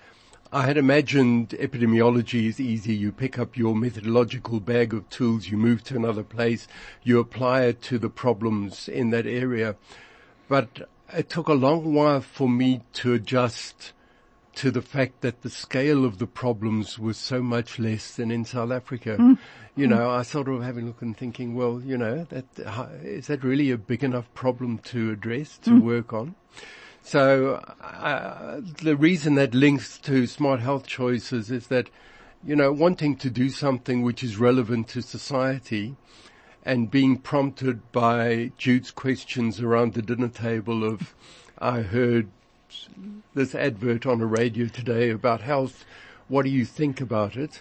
I 0.52 0.66
had 0.66 0.76
imagined 0.76 1.50
epidemiology 1.50 2.46
is 2.48 2.60
easy. 2.60 2.94
You 2.94 3.10
pick 3.10 3.38
up 3.38 3.56
your 3.56 3.74
methodological 3.74 4.60
bag 4.60 4.94
of 4.94 5.08
tools, 5.10 5.48
you 5.48 5.56
move 5.56 5.82
to 5.84 5.96
another 5.96 6.22
place, 6.22 6.68
you 7.02 7.18
apply 7.18 7.62
it 7.62 7.82
to 7.82 7.98
the 7.98 8.10
problems 8.10 8.88
in 8.88 9.10
that 9.10 9.26
area. 9.26 9.76
But 10.48 10.88
it 11.12 11.28
took 11.28 11.48
a 11.48 11.54
long 11.54 11.94
while 11.94 12.20
for 12.20 12.48
me 12.48 12.82
to 12.94 13.14
adjust 13.14 13.92
to 14.56 14.70
the 14.70 14.82
fact 14.82 15.20
that 15.22 15.42
the 15.42 15.50
scale 15.50 16.04
of 16.04 16.18
the 16.18 16.26
problems 16.26 16.98
was 16.98 17.18
so 17.18 17.42
much 17.42 17.78
less 17.78 18.14
than 18.14 18.30
in 18.30 18.44
South 18.44 18.70
Africa. 18.70 19.16
Mm-hmm. 19.18 19.34
You 19.76 19.88
know, 19.88 20.08
I 20.08 20.22
sort 20.22 20.48
of 20.48 20.62
having 20.62 20.84
a 20.84 20.86
look 20.88 21.02
and 21.02 21.16
thinking, 21.16 21.56
well, 21.56 21.82
you 21.84 21.98
know, 21.98 22.24
that 22.30 22.44
is 23.02 23.26
that 23.26 23.42
really 23.42 23.72
a 23.72 23.76
big 23.76 24.04
enough 24.04 24.32
problem 24.34 24.78
to 24.78 25.10
address, 25.10 25.58
to 25.58 25.70
mm-hmm. 25.70 25.86
work 25.86 26.12
on? 26.12 26.36
So 27.06 27.56
uh, 27.82 28.62
the 28.82 28.96
reason 28.96 29.34
that 29.34 29.54
links 29.54 29.98
to 29.98 30.26
smart 30.26 30.60
health 30.60 30.86
choices 30.86 31.50
is 31.50 31.66
that, 31.66 31.90
you 32.42 32.56
know, 32.56 32.72
wanting 32.72 33.16
to 33.16 33.28
do 33.28 33.50
something 33.50 34.00
which 34.00 34.24
is 34.24 34.38
relevant 34.38 34.88
to 34.88 35.02
society 35.02 35.96
and 36.64 36.90
being 36.90 37.18
prompted 37.18 37.92
by 37.92 38.52
Jude's 38.56 38.90
questions 38.90 39.60
around 39.60 39.92
the 39.92 40.00
dinner 40.00 40.28
table 40.28 40.82
of, 40.82 41.14
I 41.58 41.82
heard 41.82 42.30
this 43.34 43.54
advert 43.54 44.06
on 44.06 44.22
a 44.22 44.26
radio 44.26 44.66
today 44.66 45.10
about 45.10 45.42
health. 45.42 45.84
What 46.28 46.44
do 46.44 46.50
you 46.50 46.64
think 46.64 47.02
about 47.02 47.36
it? 47.36 47.60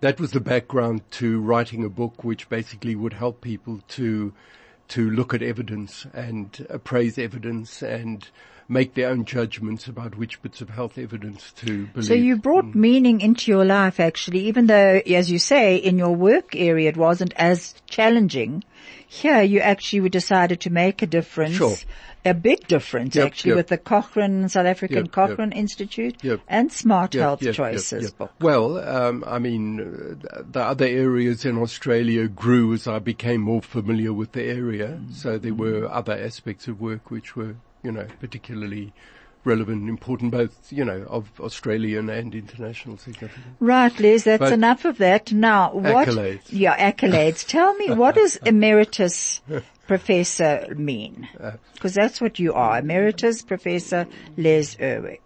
That 0.00 0.18
was 0.18 0.32
the 0.32 0.40
background 0.40 1.08
to 1.12 1.40
writing 1.40 1.84
a 1.84 1.88
book 1.88 2.24
which 2.24 2.48
basically 2.48 2.96
would 2.96 3.12
help 3.12 3.40
people 3.40 3.82
to, 3.90 4.32
to 4.88 5.10
look 5.10 5.32
at 5.32 5.42
evidence 5.42 6.06
and 6.12 6.66
appraise 6.68 7.18
evidence 7.18 7.82
and 7.82 8.28
make 8.70 8.94
their 8.94 9.10
own 9.10 9.24
judgments 9.24 9.88
about 9.88 10.16
which 10.16 10.40
bits 10.42 10.60
of 10.60 10.70
health 10.70 10.96
evidence 10.96 11.52
to 11.56 11.86
believe. 11.88 12.06
So 12.06 12.14
you 12.14 12.36
brought 12.36 12.74
meaning 12.74 13.20
into 13.20 13.50
your 13.50 13.64
life 13.64 13.98
actually, 14.00 14.46
even 14.46 14.66
though, 14.66 15.02
as 15.06 15.30
you 15.30 15.38
say, 15.38 15.76
in 15.76 15.98
your 15.98 16.14
work 16.14 16.54
area 16.54 16.88
it 16.88 16.96
wasn't 16.96 17.34
as 17.36 17.74
challenging. 17.86 18.62
Here 19.06 19.42
you 19.42 19.58
actually 19.58 20.08
decided 20.08 20.60
to 20.60 20.70
make 20.70 21.02
a 21.02 21.06
difference. 21.06 21.56
Sure. 21.56 21.76
A 22.24 22.34
big 22.34 22.68
difference 22.68 23.16
Yep, 23.16 23.26
actually 23.26 23.48
yep. 23.50 23.56
with 23.56 23.66
the 23.68 23.78
Cochrane, 23.78 24.48
South 24.50 24.66
African 24.66 25.06
Yep. 25.06 25.12
Cochrane 25.12 25.52
Institute 25.52 26.22
Yep. 26.22 26.40
and 26.48 26.70
Smart 26.70 27.14
Health 27.14 27.40
Choices 27.40 28.12
book. 28.12 28.30
Well, 28.40 28.78
um, 28.78 29.24
I 29.26 29.38
mean, 29.38 30.20
uh, 30.30 30.42
the 30.48 30.60
other 30.60 30.84
areas 30.84 31.46
in 31.46 31.56
Australia 31.56 32.28
grew 32.28 32.74
as 32.74 32.86
I 32.86 32.98
became 32.98 33.40
more 33.40 33.62
familiar 33.62 34.12
with 34.12 34.32
the 34.32 34.44
area. 34.44 35.00
So 35.12 35.38
there 35.38 35.54
were 35.54 35.90
other 35.90 36.12
aspects 36.12 36.68
of 36.68 36.78
work 36.78 37.10
which 37.10 37.34
were, 37.36 37.56
you 37.82 37.92
know, 37.92 38.06
particularly 38.20 38.92
relevant 39.44 39.80
and 39.80 39.88
important, 39.88 40.30
both, 40.32 40.70
you 40.72 40.84
know, 40.84 41.06
of 41.08 41.30
Australian 41.40 42.10
and 42.10 42.34
international 42.34 42.98
significance. 42.98 43.56
Right, 43.58 43.98
Les, 43.98 44.22
that's 44.24 44.40
But- 44.40 44.52
enough 44.52 44.84
of 44.84 44.98
that. 44.98 45.32
Now, 45.32 45.72
what? 45.72 46.08
Accolades. 46.08 46.42
Yeah, 46.50 46.92
accolades. 46.92 47.46
Tell 47.46 47.74
me, 47.74 47.90
what 47.90 48.16
does 48.16 48.36
emeritus 48.44 49.40
professor 49.86 50.66
mean? 50.76 51.28
Because 51.74 51.94
that's 51.94 52.20
what 52.20 52.38
you 52.38 52.52
are, 52.52 52.78
emeritus 52.78 53.42
professor 53.42 54.06
Les 54.36 54.76
Irwig. 54.76 55.20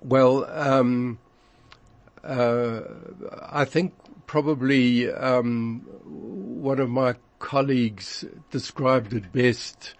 Well, 0.00 0.44
um, 0.50 1.18
uh, 2.24 2.80
I 3.42 3.64
think 3.64 3.94
probably 4.26 5.10
um, 5.10 5.80
one 6.04 6.78
of 6.78 6.88
my 6.88 7.16
colleagues 7.38 8.24
described 8.50 9.12
it 9.12 9.32
best 9.32 9.94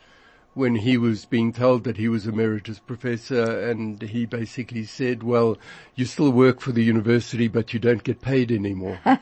when 0.54 0.76
he 0.76 0.98
was 0.98 1.24
being 1.24 1.52
told 1.52 1.84
that 1.84 1.96
he 1.96 2.08
was 2.08 2.26
emeritus 2.26 2.78
professor 2.78 3.68
and 3.70 4.02
he 4.02 4.26
basically 4.26 4.84
said, 4.84 5.22
well, 5.22 5.56
you 5.94 6.04
still 6.04 6.30
work 6.30 6.60
for 6.60 6.72
the 6.72 6.84
university, 6.84 7.48
but 7.48 7.72
you 7.72 7.80
don't 7.80 8.02
get 8.04 8.20
paid 8.20 8.52
anymore. 8.52 8.98
so 9.04 9.12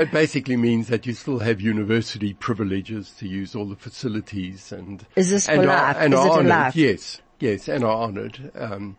it 0.00 0.10
basically 0.12 0.56
means 0.56 0.88
that 0.88 1.06
you 1.06 1.14
still 1.14 1.38
have 1.38 1.60
university 1.60 2.34
privileges 2.34 3.12
to 3.18 3.26
use 3.26 3.54
all 3.54 3.66
the 3.66 3.76
facilities 3.76 4.70
and. 4.72 5.06
Is 5.16 5.30
this 5.30 5.48
and 5.48 5.62
for 5.62 5.70
are- 5.70 5.76
life? 5.76 5.96
And 5.98 6.12
Is 6.12 6.20
are 6.20 6.26
it 6.26 6.28
a 6.28 6.32
honoured, 6.32 6.46
life? 6.48 6.76
Yes, 6.76 7.20
yes, 7.38 7.68
and 7.68 7.84
are 7.84 8.02
honoured. 8.02 8.52
Um, 8.54 8.96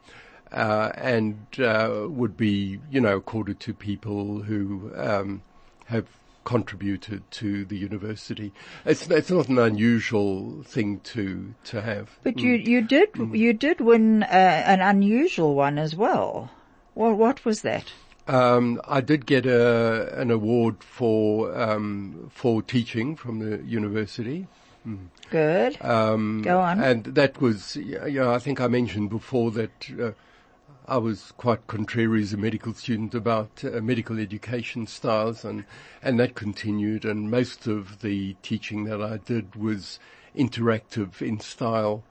uh, 0.51 0.91
and 0.95 1.45
uh, 1.59 2.07
would 2.09 2.35
be, 2.35 2.79
you 2.89 2.99
know, 2.99 3.15
accorded 3.17 3.59
to 3.61 3.73
people 3.73 4.41
who 4.41 4.91
um, 4.95 5.43
have 5.85 6.07
contributed 6.43 7.29
to 7.31 7.65
the 7.65 7.77
university. 7.77 8.51
It's 8.85 9.07
it's 9.09 9.29
not 9.31 9.47
an 9.49 9.59
unusual 9.59 10.63
thing 10.63 10.99
to 11.01 11.53
to 11.65 11.81
have. 11.81 12.17
But 12.23 12.39
you, 12.39 12.53
you 12.53 12.81
did, 12.81 13.09
you 13.15 13.53
did 13.53 13.81
win 13.81 14.23
uh, 14.23 14.25
an 14.25 14.81
unusual 14.81 15.55
one 15.55 15.77
as 15.77 15.95
well. 15.95 16.49
Well, 16.95 17.13
what 17.13 17.45
was 17.45 17.61
that? 17.61 17.85
Um, 18.27 18.81
I 18.87 19.01
did 19.01 19.25
get 19.25 19.45
a 19.45 20.19
an 20.19 20.31
award 20.31 20.83
for 20.83 21.53
um, 21.59 22.29
for 22.33 22.61
teaching 22.61 23.15
from 23.15 23.39
the 23.39 23.63
university. 23.63 24.47
Good. 25.29 25.77
Um, 25.81 26.41
Go 26.41 26.59
on. 26.59 26.81
And 26.81 27.03
that 27.05 27.39
was, 27.39 27.75
you 27.75 28.19
know, 28.19 28.33
I 28.33 28.39
think 28.39 28.59
I 28.59 28.67
mentioned 28.67 29.09
before 29.09 29.51
that 29.51 29.71
uh, 30.01 30.11
I 30.91 30.97
was 30.97 31.31
quite 31.37 31.67
contrary 31.67 32.21
as 32.21 32.33
a 32.33 32.37
medical 32.37 32.73
student 32.73 33.15
about 33.15 33.63
uh, 33.63 33.79
medical 33.79 34.19
education 34.19 34.87
styles, 34.87 35.45
and 35.45 35.63
and 36.01 36.19
that 36.19 36.35
continued. 36.35 37.05
And 37.05 37.31
most 37.31 37.65
of 37.65 38.01
the 38.01 38.33
teaching 38.41 38.83
that 38.83 39.01
I 39.01 39.15
did 39.15 39.55
was 39.55 39.99
interactive 40.35 41.21
in 41.21 41.39
style, 41.39 42.03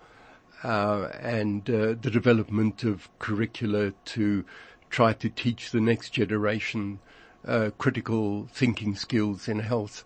uh, 0.65 1.11
and 1.21 1.69
uh, 1.69 1.89
the 2.01 2.11
development 2.11 2.83
of 2.83 3.11
curricula 3.19 3.93
to 4.17 4.47
try 4.89 5.13
to 5.13 5.29
teach 5.29 5.73
the 5.73 5.81
next 5.83 6.15
generation 6.15 7.01
uh, 7.47 7.73
critical 7.77 8.47
thinking 8.51 8.95
skills 8.95 9.47
in 9.47 9.59
health 9.59 10.05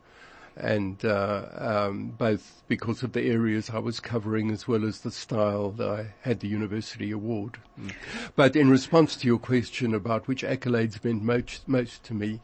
and 0.56 1.04
uh, 1.04 1.46
um, 1.56 2.14
both 2.16 2.62
because 2.68 3.02
of 3.02 3.12
the 3.12 3.22
areas 3.22 3.70
I 3.70 3.78
was 3.78 4.00
covering 4.00 4.50
as 4.50 4.68
well 4.68 4.84
as 4.84 5.00
the 5.00 5.10
style 5.10 5.70
that 5.72 5.88
I 5.88 6.14
had 6.20 6.40
the 6.40 6.48
university 6.48 7.10
award. 7.10 7.58
But 8.36 8.54
in 8.54 8.70
response 8.70 9.16
to 9.16 9.26
your 9.26 9.38
question 9.38 9.94
about 9.94 10.28
which 10.28 10.42
accolades 10.42 11.02
meant 11.02 11.22
most, 11.22 11.68
most 11.68 12.04
to 12.04 12.14
me, 12.14 12.40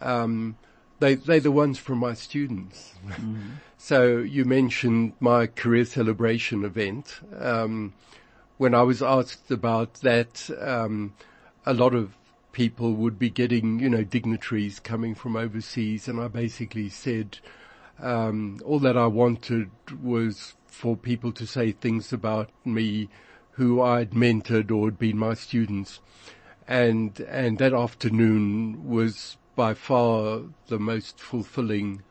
um, 0.00 0.56
they, 0.98 1.14
they're 1.14 1.40
the 1.40 1.52
ones 1.52 1.78
from 1.78 1.98
my 1.98 2.14
students. 2.14 2.94
so 3.78 4.18
you 4.18 4.44
mentioned 4.44 5.12
my 5.20 5.46
career 5.46 5.84
celebration 5.84 6.64
event. 6.64 7.20
Um, 7.38 7.94
when 8.56 8.74
I 8.74 8.82
was 8.82 9.02
asked 9.02 9.50
about 9.50 9.94
that, 9.94 10.48
um, 10.60 11.14
a 11.66 11.74
lot 11.74 11.94
of 11.94 12.14
people 12.54 12.94
would 12.94 13.18
be 13.18 13.28
getting, 13.28 13.80
you 13.80 13.90
know, 13.90 14.04
dignitaries 14.04 14.80
coming 14.80 15.14
from 15.14 15.36
overseas, 15.36 16.08
and 16.08 16.18
I 16.18 16.28
basically 16.28 16.88
said 16.88 17.38
um, 18.00 18.60
all 18.64 18.78
that 18.78 18.96
I 18.96 19.06
wanted 19.06 19.70
was 20.02 20.54
for 20.66 20.96
people 20.96 21.32
to 21.32 21.46
say 21.46 21.72
things 21.72 22.12
about 22.12 22.48
me 22.64 23.10
who 23.52 23.82
I'd 23.82 24.12
mentored 24.12 24.70
or 24.70 24.86
had 24.86 24.98
been 24.98 25.18
my 25.18 25.34
students, 25.34 26.00
and 26.66 27.20
and 27.20 27.58
that 27.58 27.74
afternoon 27.74 28.88
was 28.88 29.36
by 29.56 29.74
far 29.74 30.42
the 30.68 30.78
most 30.78 31.20
fulfilling 31.20 32.02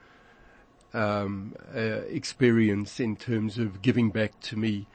um, 0.93 1.55
uh, 1.75 2.03
experience 2.07 2.99
in 2.99 3.15
terms 3.15 3.57
of 3.57 3.81
giving 3.81 4.11
back 4.11 4.39
to 4.41 4.57
me 4.57 4.87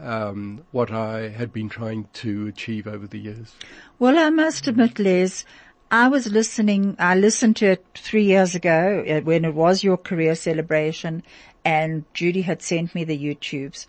um, 0.00 0.64
what 0.70 0.90
I 0.90 1.28
had 1.28 1.52
been 1.52 1.68
trying 1.68 2.08
to 2.14 2.46
achieve 2.46 2.86
over 2.86 3.06
the 3.06 3.18
years. 3.18 3.54
Well, 3.98 4.18
I 4.18 4.30
must 4.30 4.66
admit, 4.66 4.98
Les, 4.98 5.44
I 5.90 6.08
was 6.08 6.26
listening, 6.26 6.96
I 6.98 7.14
listened 7.14 7.56
to 7.56 7.66
it 7.66 7.84
three 7.94 8.24
years 8.24 8.54
ago 8.54 9.04
uh, 9.08 9.20
when 9.20 9.44
it 9.44 9.54
was 9.54 9.82
your 9.82 9.96
career 9.96 10.34
celebration 10.34 11.22
and 11.64 12.04
Judy 12.14 12.42
had 12.42 12.62
sent 12.62 12.94
me 12.94 13.04
the 13.04 13.18
YouTubes 13.18 13.86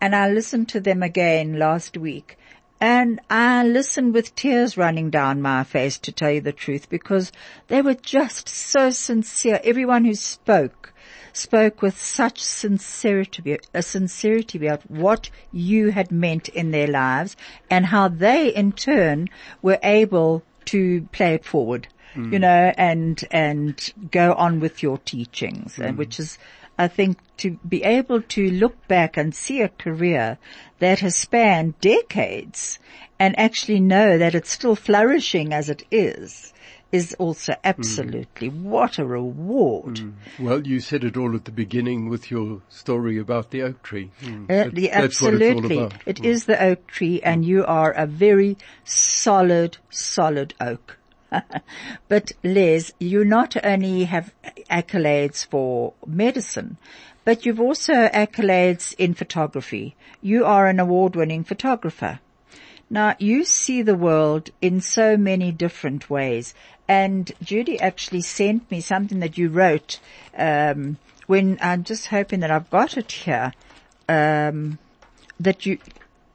and 0.00 0.16
I 0.16 0.28
listened 0.28 0.68
to 0.70 0.80
them 0.80 1.02
again 1.02 1.58
last 1.58 1.96
week 1.96 2.38
and 2.80 3.20
I 3.30 3.64
listened 3.64 4.12
with 4.12 4.34
tears 4.34 4.76
running 4.76 5.10
down 5.10 5.40
my 5.40 5.62
face 5.62 5.98
to 6.00 6.10
tell 6.10 6.32
you 6.32 6.40
the 6.40 6.52
truth 6.52 6.88
because 6.88 7.30
they 7.68 7.80
were 7.80 7.94
just 7.94 8.48
so 8.48 8.90
sincere. 8.90 9.60
Everyone 9.62 10.04
who 10.04 10.14
spoke 10.14 10.91
spoke 11.36 11.82
with 11.82 12.00
such 12.00 12.40
sincerity, 12.42 13.58
a 13.74 13.82
sincerity 13.82 14.66
about 14.66 14.90
what 14.90 15.30
you 15.52 15.90
had 15.90 16.10
meant 16.10 16.48
in 16.48 16.70
their 16.70 16.86
lives 16.86 17.36
and 17.70 17.86
how 17.86 18.08
they 18.08 18.48
in 18.48 18.72
turn 18.72 19.28
were 19.60 19.78
able 19.82 20.42
to 20.66 21.02
play 21.12 21.34
it 21.34 21.44
forward, 21.44 21.88
mm. 22.14 22.32
you 22.32 22.38
know, 22.38 22.72
and, 22.76 23.24
and 23.30 23.92
go 24.10 24.34
on 24.34 24.60
with 24.60 24.82
your 24.82 24.98
teachings, 24.98 25.78
and 25.78 25.94
mm. 25.94 25.98
which 25.98 26.20
is, 26.20 26.38
I 26.78 26.88
think 26.88 27.18
to 27.38 27.58
be 27.68 27.82
able 27.82 28.22
to 28.22 28.50
look 28.50 28.86
back 28.88 29.16
and 29.16 29.34
see 29.34 29.60
a 29.60 29.68
career 29.68 30.38
that 30.78 31.00
has 31.00 31.16
spanned 31.16 31.80
decades 31.80 32.78
and 33.18 33.38
actually 33.38 33.80
know 33.80 34.18
that 34.18 34.34
it's 34.34 34.50
still 34.50 34.74
flourishing 34.74 35.52
as 35.52 35.68
it 35.68 35.84
is, 35.90 36.51
is 36.92 37.14
also 37.18 37.56
absolutely 37.64 38.50
what 38.50 38.98
a 38.98 39.04
reward. 39.04 40.00
Well, 40.38 40.66
you 40.66 40.78
said 40.78 41.04
it 41.04 41.16
all 41.16 41.34
at 41.34 41.46
the 41.46 41.50
beginning 41.50 42.08
with 42.10 42.30
your 42.30 42.60
story 42.68 43.18
about 43.18 43.50
the 43.50 43.62
oak 43.62 43.82
tree. 43.82 44.10
Mm. 44.22 44.44
Uh, 44.44 44.46
That- 44.46 44.74
the- 44.74 44.90
that's 44.92 45.22
what 45.22 45.34
it's 45.34 45.42
all 45.42 45.58
absolutely. 45.64 45.98
It 46.06 46.24
is 46.24 46.44
the 46.44 46.62
oak 46.62 46.86
tree 46.86 47.20
and 47.22 47.44
you 47.44 47.64
are 47.64 47.92
a 47.92 48.06
very 48.06 48.58
solid, 48.84 49.78
solid 49.90 50.54
oak. 50.60 50.98
but 52.08 52.32
Les, 52.44 52.92
you 53.00 53.24
not 53.24 53.56
only 53.64 54.04
have 54.04 54.34
accolades 54.70 55.46
for 55.46 55.94
medicine, 56.06 56.76
but 57.24 57.46
you've 57.46 57.60
also 57.60 57.94
accolades 58.08 58.94
in 58.98 59.14
photography. 59.14 59.96
You 60.20 60.44
are 60.44 60.66
an 60.66 60.78
award-winning 60.78 61.44
photographer. 61.44 62.20
Now 62.90 63.16
you 63.18 63.44
see 63.44 63.80
the 63.80 63.94
world 63.94 64.50
in 64.60 64.82
so 64.82 65.16
many 65.16 65.50
different 65.52 66.10
ways. 66.10 66.52
And 66.88 67.32
Judy 67.42 67.80
actually 67.80 68.22
sent 68.22 68.70
me 68.70 68.80
something 68.80 69.20
that 69.20 69.38
you 69.38 69.48
wrote, 69.48 70.00
um, 70.36 70.98
when 71.26 71.58
I'm 71.60 71.84
just 71.84 72.08
hoping 72.08 72.40
that 72.40 72.50
I've 72.50 72.70
got 72.70 72.96
it 72.96 73.12
here. 73.12 73.52
Um, 74.08 74.78
that 75.40 75.64
you, 75.64 75.78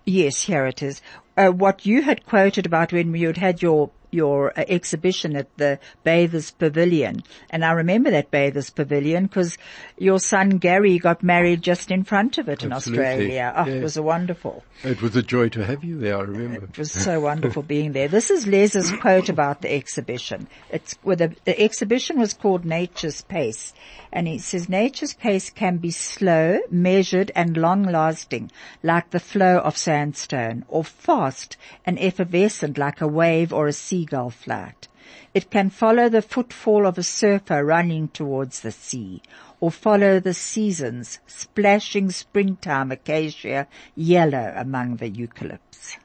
yes, 0.06 0.44
here 0.44 0.66
it 0.66 0.82
is. 0.82 1.02
Uh, 1.36 1.50
what 1.50 1.86
you 1.86 2.02
had 2.02 2.26
quoted 2.26 2.66
about 2.66 2.92
when 2.92 3.14
you 3.14 3.28
had 3.28 3.38
had 3.38 3.62
your 3.62 3.92
your 4.12 4.52
uh, 4.58 4.64
exhibition 4.68 5.36
at 5.36 5.56
the 5.58 5.80
Bathers 6.04 6.52
Pavilion, 6.52 7.24
and 7.50 7.66
I 7.66 7.72
remember 7.72 8.12
that 8.12 8.32
Bathers 8.32 8.70
Pavilion 8.70 9.26
because 9.26 9.58
your 9.98 10.20
son 10.20 10.58
Gary 10.58 11.00
got 11.00 11.24
married 11.24 11.62
just 11.62 11.92
in 11.92 12.04
front 12.04 12.38
of 12.38 12.50
it 12.50 12.64
in 12.64 12.72
Australia. 12.72 13.54
Oh, 13.56 13.68
it 13.68 13.84
was 13.84 13.98
a 13.98 14.04
wonderful. 14.04 14.64
It 14.84 15.02
was 15.02 15.16
a 15.16 15.24
joy 15.24 15.50
to 15.50 15.66
have 15.66 15.84
you 15.84 15.98
there, 16.00 16.18
I 16.18 16.22
remember. 16.22 16.66
It 16.66 16.78
was 16.78 16.92
so 16.92 17.20
wonderful 17.20 17.64
being 17.64 17.94
there. 17.94 18.08
This 18.08 18.30
is 18.30 18.46
Les's 18.46 18.92
quote 18.92 19.30
about 19.30 19.62
the 19.62 19.74
exhibition. 19.74 20.48
It's 20.70 20.96
well, 21.04 21.16
the, 21.16 21.36
the 21.46 21.60
exhibition 21.60 22.20
was 22.20 22.34
called 22.34 22.66
Nature's 22.66 23.22
Pace, 23.24 23.74
and 24.12 24.28
he 24.28 24.38
says 24.38 24.70
nature's 24.70 25.14
pace 25.14 25.50
can 25.50 25.78
be 25.78 25.92
slow, 25.92 26.60
measured, 26.70 27.32
and 27.36 27.58
long-lasting, 27.58 28.52
like 28.84 29.10
the 29.10 29.20
flow 29.20 29.58
of 29.60 29.78
sandstone, 29.78 30.66
or 30.68 30.84
fast 30.84 31.58
and 31.86 32.00
effervescent, 32.00 32.78
like 32.78 33.02
a 33.02 33.08
wave 33.08 33.52
or 33.52 33.68
a 33.68 33.74
seagull 33.98 34.30
flight. 34.30 34.88
It 35.34 35.50
can 35.50 35.72
follow 35.72 36.08
the 36.08 36.22
footfall 36.22 36.86
of 36.86 37.00
a 37.00 37.04
surfer 37.04 37.66
running 37.66 38.10
towards 38.10 38.62
the 38.62 38.72
sea, 38.72 39.24
or 39.60 39.72
follow 39.72 40.20
the 40.20 40.36
seasons, 40.36 41.20
splashing 41.26 42.12
springtime 42.12 42.92
acacia 42.92 43.68
yellow 43.96 44.54
among 44.56 44.98
the 44.98 45.10
eucalypts. 45.10 45.98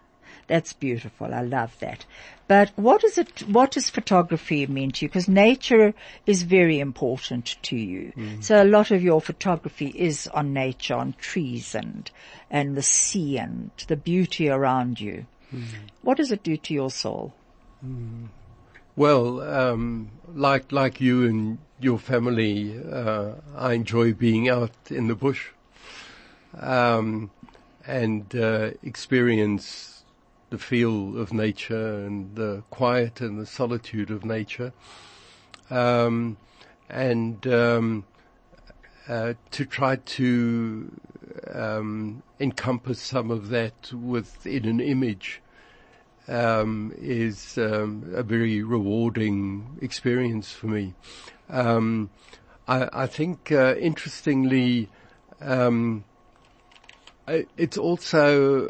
That's 0.47 0.73
beautiful. 0.73 1.35
I 1.35 1.43
love 1.43 1.79
that. 1.81 2.07
But 2.49 2.73
what 2.77 3.05
is 3.05 3.19
it, 3.19 3.41
what 3.41 3.73
does 3.73 3.91
photography 3.91 4.67
mean 4.67 4.91
to 4.93 5.05
you? 5.05 5.09
Because 5.09 5.29
nature 5.29 5.95
is 6.27 6.43
very 6.43 6.81
important 6.81 7.57
to 7.63 7.77
you. 7.77 8.13
Mm. 8.17 8.43
So 8.43 8.63
a 8.63 8.65
lot 8.65 8.91
of 8.91 9.03
your 9.03 9.21
photography 9.21 9.89
is 9.89 10.29
on 10.29 10.55
nature, 10.55 10.95
on 10.95 11.15
trees 11.19 11.75
and, 11.75 12.11
and 12.51 12.75
the 12.75 12.83
sea 12.83 13.39
and 13.39 13.71
the 13.87 13.97
beauty 13.97 14.49
around 14.49 15.01
you. 15.01 15.27
Mm. 15.55 15.65
What 16.01 16.17
does 16.17 16.33
it 16.33 16.43
do 16.43 16.57
to 16.57 16.75
your 16.75 16.91
soul? 16.91 17.35
Well, 18.95 19.41
um, 19.41 20.11
like 20.33 20.71
like 20.71 21.01
you 21.01 21.25
and 21.25 21.59
your 21.81 21.99
family, 21.99 22.79
uh, 22.79 23.33
I 23.57 23.73
enjoy 23.73 24.13
being 24.13 24.49
out 24.49 24.71
in 24.89 25.09
the 25.09 25.17
bush 25.17 25.49
um, 26.61 27.31
and 27.85 28.35
uh, 28.37 28.71
experience 28.85 30.05
the 30.51 30.59
feel 30.59 31.19
of 31.19 31.33
nature 31.33 32.05
and 32.05 32.37
the 32.37 32.63
quiet 32.71 33.21
and 33.21 33.41
the 33.41 33.47
solitude 33.47 34.11
of 34.11 34.25
nature. 34.25 34.73
Um, 35.71 36.37
and 36.89 37.45
um, 37.49 38.05
uh, 39.09 39.35
to 39.51 39.65
try 39.65 39.97
to 39.97 40.93
um, 41.53 42.23
encompass 42.39 43.01
some 43.01 43.31
of 43.31 43.49
that 43.49 43.93
within 43.93 44.67
an 44.67 44.79
image 44.81 45.42
um, 46.29 46.93
is 46.97 47.59
um, 47.59 48.13
a 48.15 48.23
very 48.23 48.63
rewarding 48.63 49.79
experience 49.81 50.53
for 50.53 50.67
me. 50.67 50.95
Um, 51.49 52.11
I, 52.69 52.89
I, 52.93 53.07
think, 53.07 53.53
uh, 53.53 53.75
interestingly, 53.79 54.89
um, 55.41 56.05
it's 57.27 57.79
also 57.79 58.67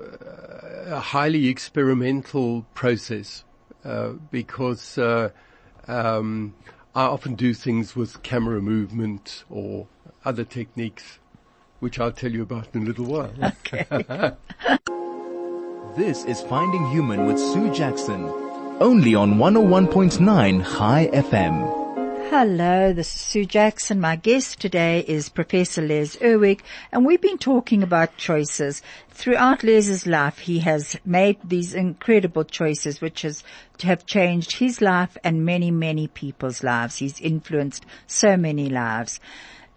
a 0.87 1.01
highly 1.01 1.49
experimental 1.49 2.63
process 2.75 3.45
uh, 3.85 4.11
because 4.31 4.99
uh, 4.99 5.31
um, 5.89 6.55
I 6.95 7.05
often 7.05 7.35
do 7.35 7.55
things 7.55 7.97
with 7.97 8.23
camera 8.23 8.61
movement 8.61 9.45
or 9.51 9.87
other 10.25 10.45
techniques, 10.45 11.19
which 11.81 11.99
I'll 11.99 12.13
tell 12.13 12.31
you 12.31 12.43
about 12.43 12.69
in 12.75 12.83
a 12.83 12.87
little 12.87 13.07
while. 13.07 13.33
Okay. 13.65 14.37
this 15.97 16.25
is 16.25 16.41
Finding 16.41 16.87
Human 16.87 17.27
with 17.27 17.39
Sue 17.39 17.71
Jackson, 17.71 18.25
only 18.81 19.15
on 19.15 19.35
101.9 19.35 20.65
Chai 20.65 21.11
FM. 21.13 21.83
Hello, 22.31 22.95
this 22.95 23.15
is 23.15 23.21
Sue 23.21 23.45
Jackson. 23.45 24.01
My 24.01 24.17
guest 24.17 24.59
today 24.59 25.05
is 25.07 25.29
Professor 25.29 25.83
Les 25.83 26.17
Irwig, 26.17 26.61
and 26.93 27.05
we've 27.05 27.21
been 27.21 27.37
talking 27.37 27.83
about 27.83 28.17
choices. 28.17 28.81
Throughout 29.11 29.63
Les's 29.63 30.07
life, 30.07 30.39
he 30.39 30.61
has 30.61 30.97
made 31.05 31.37
these 31.45 31.75
incredible 31.75 32.45
choices 32.45 33.03
which 33.03 33.21
has, 33.21 33.45
to 33.77 33.87
have 33.87 34.07
changed 34.07 34.53
his 34.53 34.81
life 34.81 35.19
and 35.23 35.45
many, 35.45 35.71
many 35.71 36.09
people's 36.09 36.63
lives. 36.63 36.97
He's 36.97 37.21
influenced 37.21 37.85
so 38.07 38.39
many 38.39 38.71
lives. 38.71 39.21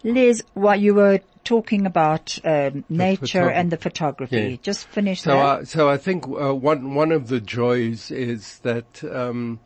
Les, 0.05 0.41
what 0.53 0.79
you 0.79 0.93
were 0.93 1.19
talking 1.43 1.85
about 1.85 2.37
um, 2.45 2.85
nature 2.89 3.49
and 3.49 3.71
the 3.71 3.77
photography. 3.77 4.51
Yeah. 4.51 4.57
Just 4.61 4.87
finish 4.87 5.21
so 5.21 5.31
that. 5.31 5.59
I, 5.59 5.63
so 5.63 5.89
I 5.89 5.97
think 5.97 6.25
uh, 6.27 6.53
one 6.53 6.93
one 6.93 7.11
of 7.11 7.27
the 7.27 7.41
joys 7.41 8.11
is 8.11 8.59
that 8.59 9.03
um, 9.03 9.59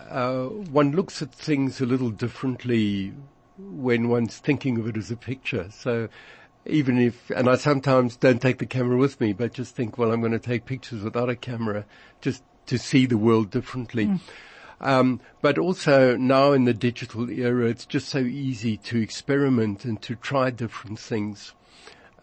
uh, 0.00 0.44
one 0.44 0.92
looks 0.92 1.22
at 1.22 1.32
things 1.32 1.80
a 1.80 1.86
little 1.86 2.10
differently 2.10 3.12
when 3.56 4.08
one's 4.08 4.38
thinking 4.38 4.78
of 4.78 4.88
it 4.88 4.96
as 4.96 5.10
a 5.10 5.16
picture. 5.16 5.68
So 5.70 6.08
even 6.66 6.98
if, 6.98 7.30
and 7.30 7.48
I 7.48 7.56
sometimes 7.56 8.16
don't 8.16 8.42
take 8.42 8.58
the 8.58 8.66
camera 8.66 8.96
with 8.96 9.20
me, 9.20 9.32
but 9.32 9.52
just 9.52 9.74
think, 9.74 9.96
well, 9.96 10.12
I'm 10.12 10.20
going 10.20 10.32
to 10.32 10.38
take 10.38 10.64
pictures 10.64 11.02
without 11.02 11.28
a 11.28 11.36
camera 11.36 11.84
just 12.20 12.42
to 12.66 12.78
see 12.78 13.06
the 13.06 13.16
world 13.16 13.50
differently. 13.50 14.06
Mm. 14.06 14.20
Um, 14.80 15.20
but 15.42 15.58
also 15.58 16.16
now 16.16 16.52
in 16.52 16.64
the 16.64 16.74
digital 16.74 17.28
era, 17.30 17.68
it's 17.68 17.86
just 17.86 18.08
so 18.08 18.18
easy 18.18 18.76
to 18.78 19.00
experiment 19.00 19.84
and 19.84 20.00
to 20.02 20.14
try 20.14 20.50
different 20.50 20.98
things. 20.98 21.54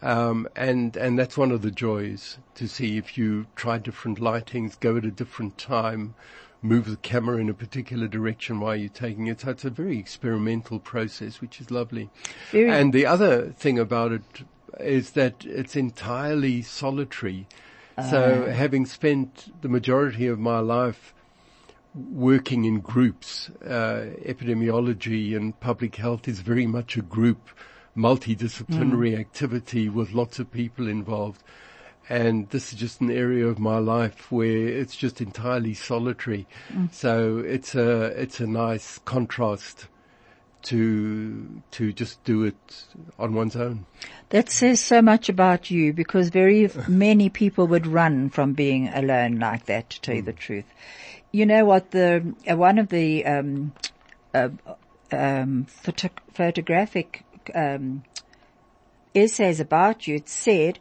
Um, 0.02 0.48
and 0.56 0.96
and 0.98 1.18
that's 1.18 1.38
one 1.38 1.52
of 1.52 1.62
the 1.62 1.72
joys 1.72 2.38
to 2.56 2.68
see 2.68 2.98
if 2.98 3.18
you 3.18 3.48
try 3.56 3.78
different 3.78 4.20
lightings, 4.20 4.80
go 4.80 4.98
at 4.98 5.06
a 5.06 5.12
different 5.12 5.58
time, 5.58 6.16
move 6.62 6.90
the 6.90 6.98
camera 6.98 7.38
in 7.38 7.50
a 7.50 7.54
particular 7.54 8.08
direction 8.08 8.60
while 8.60 8.76
you're 8.76 8.90
taking 8.90 9.28
it. 9.28 9.42
So 9.42 9.52
it's 9.52 9.66
a 9.66 9.70
very 9.70 9.98
experimental 9.98 10.80
process, 10.80 11.42
which 11.42 11.60
is 11.60 11.72
lovely. 11.72 12.10
Very 12.52 12.70
and 12.70 12.94
the 12.94 13.06
other 13.06 13.52
thing 13.52 13.80
about 13.80 14.12
it 14.12 14.44
is 14.80 15.12
that 15.12 15.46
it's 15.46 15.76
entirely 15.76 16.62
solitary. 16.62 17.48
Uh. 17.98 18.04
So 18.04 18.52
having 18.52 18.86
spent 18.86 19.62
the 19.62 19.70
majority 19.70 20.28
of 20.28 20.40
my 20.40 20.60
life 20.60 21.14
working 21.96 22.66
in 22.66 22.80
groups, 22.82 23.50
uh, 23.64 24.08
epidemiology 24.26 25.36
and 25.36 25.60
public 25.60 25.96
health 25.96 26.28
is 26.28 26.42
very 26.42 26.68
much 26.68 26.98
a 26.98 27.02
group, 27.02 27.50
multidisciplinary 27.96 29.14
mm. 29.14 29.20
activity 29.20 29.90
with 29.90 30.12
lots 30.14 30.40
of 30.40 30.52
people 30.52 30.88
involved 30.88 31.42
and 32.10 32.50
this 32.50 32.72
is 32.72 32.80
just 32.80 33.02
an 33.02 33.10
area 33.10 33.48
of 33.48 33.60
my 33.60 33.78
life 33.78 34.32
where 34.32 34.68
it's 34.68 34.96
just 34.96 35.22
entirely 35.22 35.74
solitary. 35.74 36.48
Mm. 36.72 36.94
So 36.94 37.40
it's 37.40 37.76
a 37.76 38.06
it's 38.22 38.40
a 38.40 38.48
nice 38.48 39.00
contrast 39.00 39.88
to 40.64 41.62
to 41.72 41.94
just 41.94 42.24
do 42.24 42.44
it 42.44 42.86
on 43.18 43.34
one's 43.34 43.56
own. 43.56 43.86
That 44.30 44.50
says 44.50 44.80
so 44.80 45.02
much 45.02 45.30
about 45.30 45.72
you 45.72 45.94
because 45.94 46.30
very 46.30 46.70
many 46.88 47.30
people 47.30 47.68
would 47.68 47.88
run 47.88 48.30
from 48.30 48.54
being 48.54 48.90
alone 48.90 49.40
like 49.40 49.66
that. 49.66 49.90
To 49.92 50.02
tell 50.02 50.16
you 50.16 50.22
the 50.22 50.34
mm. 50.34 50.40
truth, 50.40 50.66
you 51.36 51.46
know 51.46 51.66
what 51.66 51.92
the 51.92 52.34
uh, 52.50 52.56
one 52.56 52.78
of 52.80 52.88
the 52.88 53.26
um, 53.26 53.74
uh, 54.34 54.50
um, 55.12 55.66
photo- 55.66 56.24
photographic 56.34 57.26
um, 57.54 58.04
essays 59.14 59.60
about 59.60 60.08
you. 60.08 60.16
It 60.16 60.30
said 60.30 60.80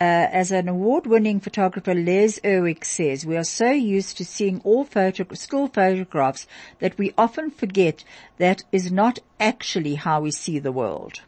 uh, 0.00 0.28
as 0.30 0.52
an 0.52 0.68
award-winning 0.68 1.40
photographer, 1.40 1.94
Les 1.94 2.38
Irwig 2.44 2.84
says, 2.84 3.26
we 3.26 3.36
are 3.36 3.44
so 3.44 3.70
used 3.70 4.16
to 4.18 4.24
seeing 4.24 4.60
all 4.62 4.84
photo- 4.84 5.34
still 5.34 5.66
photographs 5.68 6.46
that 6.78 6.96
we 6.98 7.12
often 7.18 7.50
forget 7.50 8.04
that 8.38 8.62
is 8.70 8.92
not 8.92 9.18
actually 9.40 9.96
how 9.96 10.20
we 10.20 10.30
see 10.30 10.60
the 10.60 10.72
world. 10.72 11.22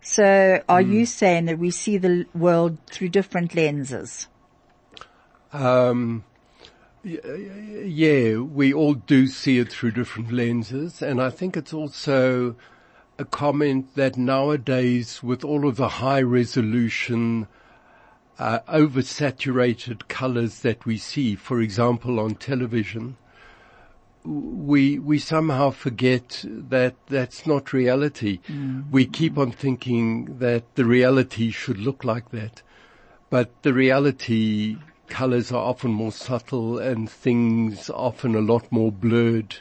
So 0.00 0.62
are 0.68 0.82
mm. 0.82 0.92
you 0.92 1.06
saying 1.06 1.44
that 1.46 1.58
we 1.58 1.70
see 1.70 1.98
the 1.98 2.26
world 2.34 2.78
through 2.90 3.10
different 3.10 3.54
lenses? 3.54 4.28
Um, 5.52 6.24
yeah, 7.04 8.36
we 8.38 8.72
all 8.72 8.94
do 8.94 9.26
see 9.26 9.58
it 9.58 9.72
through 9.72 9.92
different 9.92 10.30
lenses. 10.30 11.02
And 11.02 11.20
I 11.20 11.30
think 11.30 11.56
it's 11.56 11.72
also 11.72 12.54
a 13.18 13.24
comment 13.24 13.94
that 13.94 14.16
nowadays 14.16 15.22
with 15.22 15.44
all 15.44 15.66
of 15.66 15.76
the 15.76 15.88
high 15.88 16.22
resolution 16.22 17.48
uh, 18.38 18.60
oversaturated 18.68 20.08
colors 20.08 20.60
that 20.60 20.86
we 20.86 20.96
see, 20.96 21.34
for 21.34 21.60
example, 21.60 22.18
on 22.18 22.34
television, 22.34 23.16
we 24.24 24.98
we 24.98 25.18
somehow 25.18 25.70
forget 25.70 26.44
that 26.46 26.94
that's 27.08 27.46
not 27.46 27.72
reality. 27.72 28.38
Mm. 28.48 28.90
We 28.90 29.06
keep 29.06 29.36
on 29.36 29.50
thinking 29.50 30.38
that 30.38 30.74
the 30.76 30.84
reality 30.84 31.50
should 31.50 31.78
look 31.78 32.04
like 32.04 32.30
that, 32.30 32.62
but 33.30 33.50
the 33.62 33.74
reality 33.74 34.76
colors 35.12 35.52
are 35.52 35.62
often 35.62 35.90
more 35.90 36.10
subtle 36.10 36.78
and 36.78 37.08
things 37.08 37.90
often 37.90 38.34
a 38.34 38.40
lot 38.40 38.72
more 38.72 38.90
blurred 38.90 39.56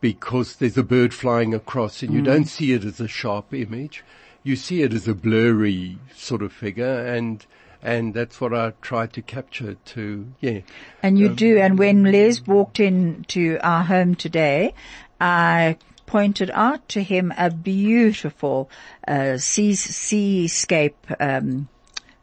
because 0.00 0.56
there's 0.56 0.78
a 0.78 0.84
bird 0.84 1.12
flying 1.12 1.52
across 1.52 2.04
and 2.04 2.14
you 2.14 2.22
mm. 2.22 2.26
don't 2.26 2.44
see 2.44 2.72
it 2.72 2.84
as 2.84 3.00
a 3.00 3.08
sharp 3.08 3.52
image. 3.52 4.04
You 4.44 4.54
see 4.54 4.82
it 4.82 4.92
as 4.92 5.08
a 5.08 5.14
blurry 5.14 5.98
sort 6.14 6.40
of 6.40 6.52
figure 6.52 7.04
and 7.04 7.44
and 7.82 8.14
that's 8.14 8.40
what 8.40 8.54
I 8.54 8.74
tried 8.80 9.12
to 9.14 9.22
capture 9.22 9.74
to, 9.74 10.26
yeah. 10.40 10.60
And 11.02 11.18
you 11.18 11.30
um, 11.30 11.34
do, 11.34 11.58
and 11.58 11.78
when 11.78 12.04
Les 12.04 12.46
walked 12.46 12.78
into 12.78 13.58
our 13.62 13.82
home 13.82 14.14
today, 14.14 14.74
I 15.20 15.78
pointed 16.06 16.50
out 16.52 16.88
to 16.90 17.02
him 17.02 17.32
a 17.38 17.50
beautiful 17.50 18.70
uh, 19.08 19.38
sea, 19.38 19.74
seascape 19.74 21.06
um, 21.18 21.68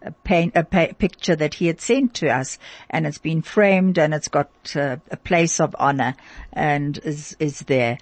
a, 0.02 0.12
paint, 0.12 0.54
a 0.56 0.64
pa- 0.64 0.94
picture 0.98 1.36
that 1.36 1.56
he 1.56 1.68
had 1.68 1.82
sent 1.82 2.14
to 2.16 2.30
us, 2.30 2.60
and 2.90 3.06
it's 3.06 3.18
been 3.18 3.42
framed 3.42 3.98
and 3.98 4.14
it's 4.14 4.28
got 4.28 4.50
uh, 4.76 4.98
a 5.12 5.18
place 5.18 5.60
of 5.60 5.76
honor 5.80 6.16
and 6.54 6.98
is 7.00 7.36
is 7.40 7.60
there. 7.62 7.98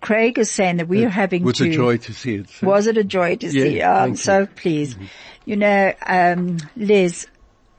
Craig 0.00 0.38
is 0.38 0.50
saying 0.50 0.76
that 0.76 0.88
we 0.88 1.02
are 1.04 1.08
having 1.08 1.44
was 1.44 1.56
to. 1.56 1.64
Was 1.64 1.74
a 1.74 1.76
joy 1.76 1.96
to 1.96 2.12
see 2.12 2.34
it. 2.34 2.50
So. 2.50 2.66
Was 2.66 2.86
it 2.86 2.98
a 2.98 3.04
joy 3.04 3.36
to 3.36 3.46
yeah, 3.46 3.62
see? 3.62 3.82
Oh, 3.82 3.90
I'm 3.90 4.16
so 4.16 4.46
pleased. 4.46 4.96
Mm-hmm. 4.96 5.06
You 5.46 5.56
know, 5.56 5.92
um, 6.06 6.58
Les, 6.76 7.26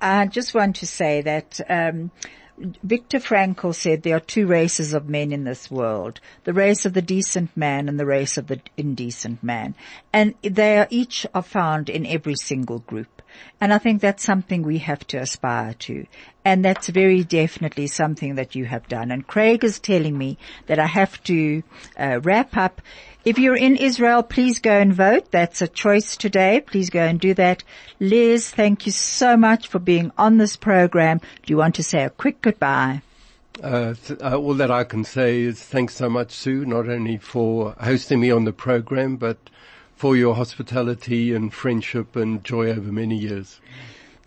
I 0.01 0.25
just 0.25 0.55
want 0.55 0.77
to 0.77 0.87
say 0.87 1.21
that 1.21 1.61
um, 1.69 2.09
Viktor 2.57 3.19
Frankl 3.19 3.75
said 3.75 4.01
there 4.01 4.15
are 4.15 4.21
two 4.21 4.47
races 4.47 4.93
of 4.93 5.09
men 5.09 5.31
in 5.31 5.43
this 5.43 5.69
world: 5.69 6.19
the 6.45 6.53
race 6.53 6.85
of 6.85 6.93
the 6.93 7.01
decent 7.01 7.55
man 7.55 7.89
and 7.89 7.99
the 7.99 8.05
race 8.05 8.37
of 8.37 8.47
the 8.47 8.59
indecent 8.77 9.43
man, 9.43 9.75
and 10.11 10.33
they 10.41 10.79
are 10.79 10.87
each 10.89 11.27
are 11.33 11.43
found 11.43 11.89
in 11.89 12.05
every 12.05 12.35
single 12.35 12.79
group. 12.79 13.14
And 13.61 13.73
I 13.73 13.77
think 13.77 14.01
that's 14.01 14.23
something 14.23 14.63
we 14.63 14.79
have 14.79 15.05
to 15.07 15.17
aspire 15.17 15.73
to. 15.73 16.05
And 16.43 16.63
that's 16.63 16.89
very 16.89 17.23
definitely 17.23 17.87
something 17.87 18.35
that 18.35 18.55
you 18.55 18.65
have 18.65 18.87
done. 18.87 19.11
And 19.11 19.25
Craig 19.25 19.63
is 19.63 19.79
telling 19.79 20.17
me 20.17 20.37
that 20.67 20.79
I 20.79 20.85
have 20.85 21.23
to 21.23 21.63
uh, 21.97 22.19
wrap 22.21 22.55
up. 22.55 22.81
If 23.23 23.39
you're 23.39 23.55
in 23.55 23.75
Israel, 23.75 24.21
please 24.21 24.59
go 24.59 24.77
and 24.77 24.93
vote. 24.93 25.31
That's 25.31 25.61
a 25.61 25.67
choice 25.67 26.15
today. 26.15 26.61
Please 26.61 26.91
go 26.91 27.01
and 27.01 27.19
do 27.19 27.33
that. 27.33 27.63
Les, 27.99 28.47
thank 28.47 28.85
you 28.85 28.91
so 28.91 29.35
much 29.35 29.67
for 29.67 29.79
being 29.79 30.11
on 30.17 30.37
this 30.37 30.55
program. 30.55 31.19
Do 31.19 31.51
you 31.51 31.57
want 31.57 31.75
to 31.75 31.83
say 31.83 32.03
a 32.03 32.11
quick 32.11 32.41
goodbye? 32.41 33.01
Uh, 33.63 33.95
uh, 34.21 34.37
all 34.37 34.53
that 34.55 34.69
I 34.69 34.83
can 34.83 35.03
say 35.03 35.41
is 35.41 35.61
thanks 35.61 35.95
so 35.95 36.09
much, 36.09 36.31
Sue, 36.31 36.65
not 36.65 36.89
only 36.89 37.17
for 37.17 37.73
hosting 37.79 38.19
me 38.19 38.29
on 38.29 38.43
the 38.43 38.53
program, 38.53 39.15
but 39.15 39.37
for 39.95 40.15
your 40.15 40.35
hospitality 40.35 41.33
and 41.33 41.53
friendship 41.53 42.15
and 42.15 42.43
joy 42.43 42.69
over 42.69 42.91
many 42.91 43.17
years. 43.17 43.59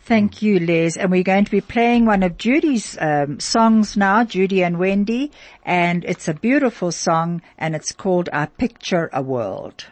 Thank 0.00 0.40
you, 0.40 0.58
Les. 0.58 0.96
And 0.96 1.10
we're 1.10 1.22
going 1.22 1.44
to 1.44 1.50
be 1.50 1.60
playing 1.60 2.06
one 2.06 2.22
of 2.22 2.38
Judy's 2.38 2.96
um, 2.98 3.38
songs 3.40 3.94
now, 3.94 4.24
Judy 4.24 4.64
and 4.64 4.78
Wendy, 4.78 5.30
and 5.64 6.02
it's 6.04 6.28
a 6.28 6.34
beautiful 6.34 6.92
song, 6.92 7.42
and 7.58 7.76
it's 7.76 7.92
called 7.92 8.30
"I 8.32 8.46
Picture 8.46 9.10
a 9.12 9.20
World." 9.20 9.84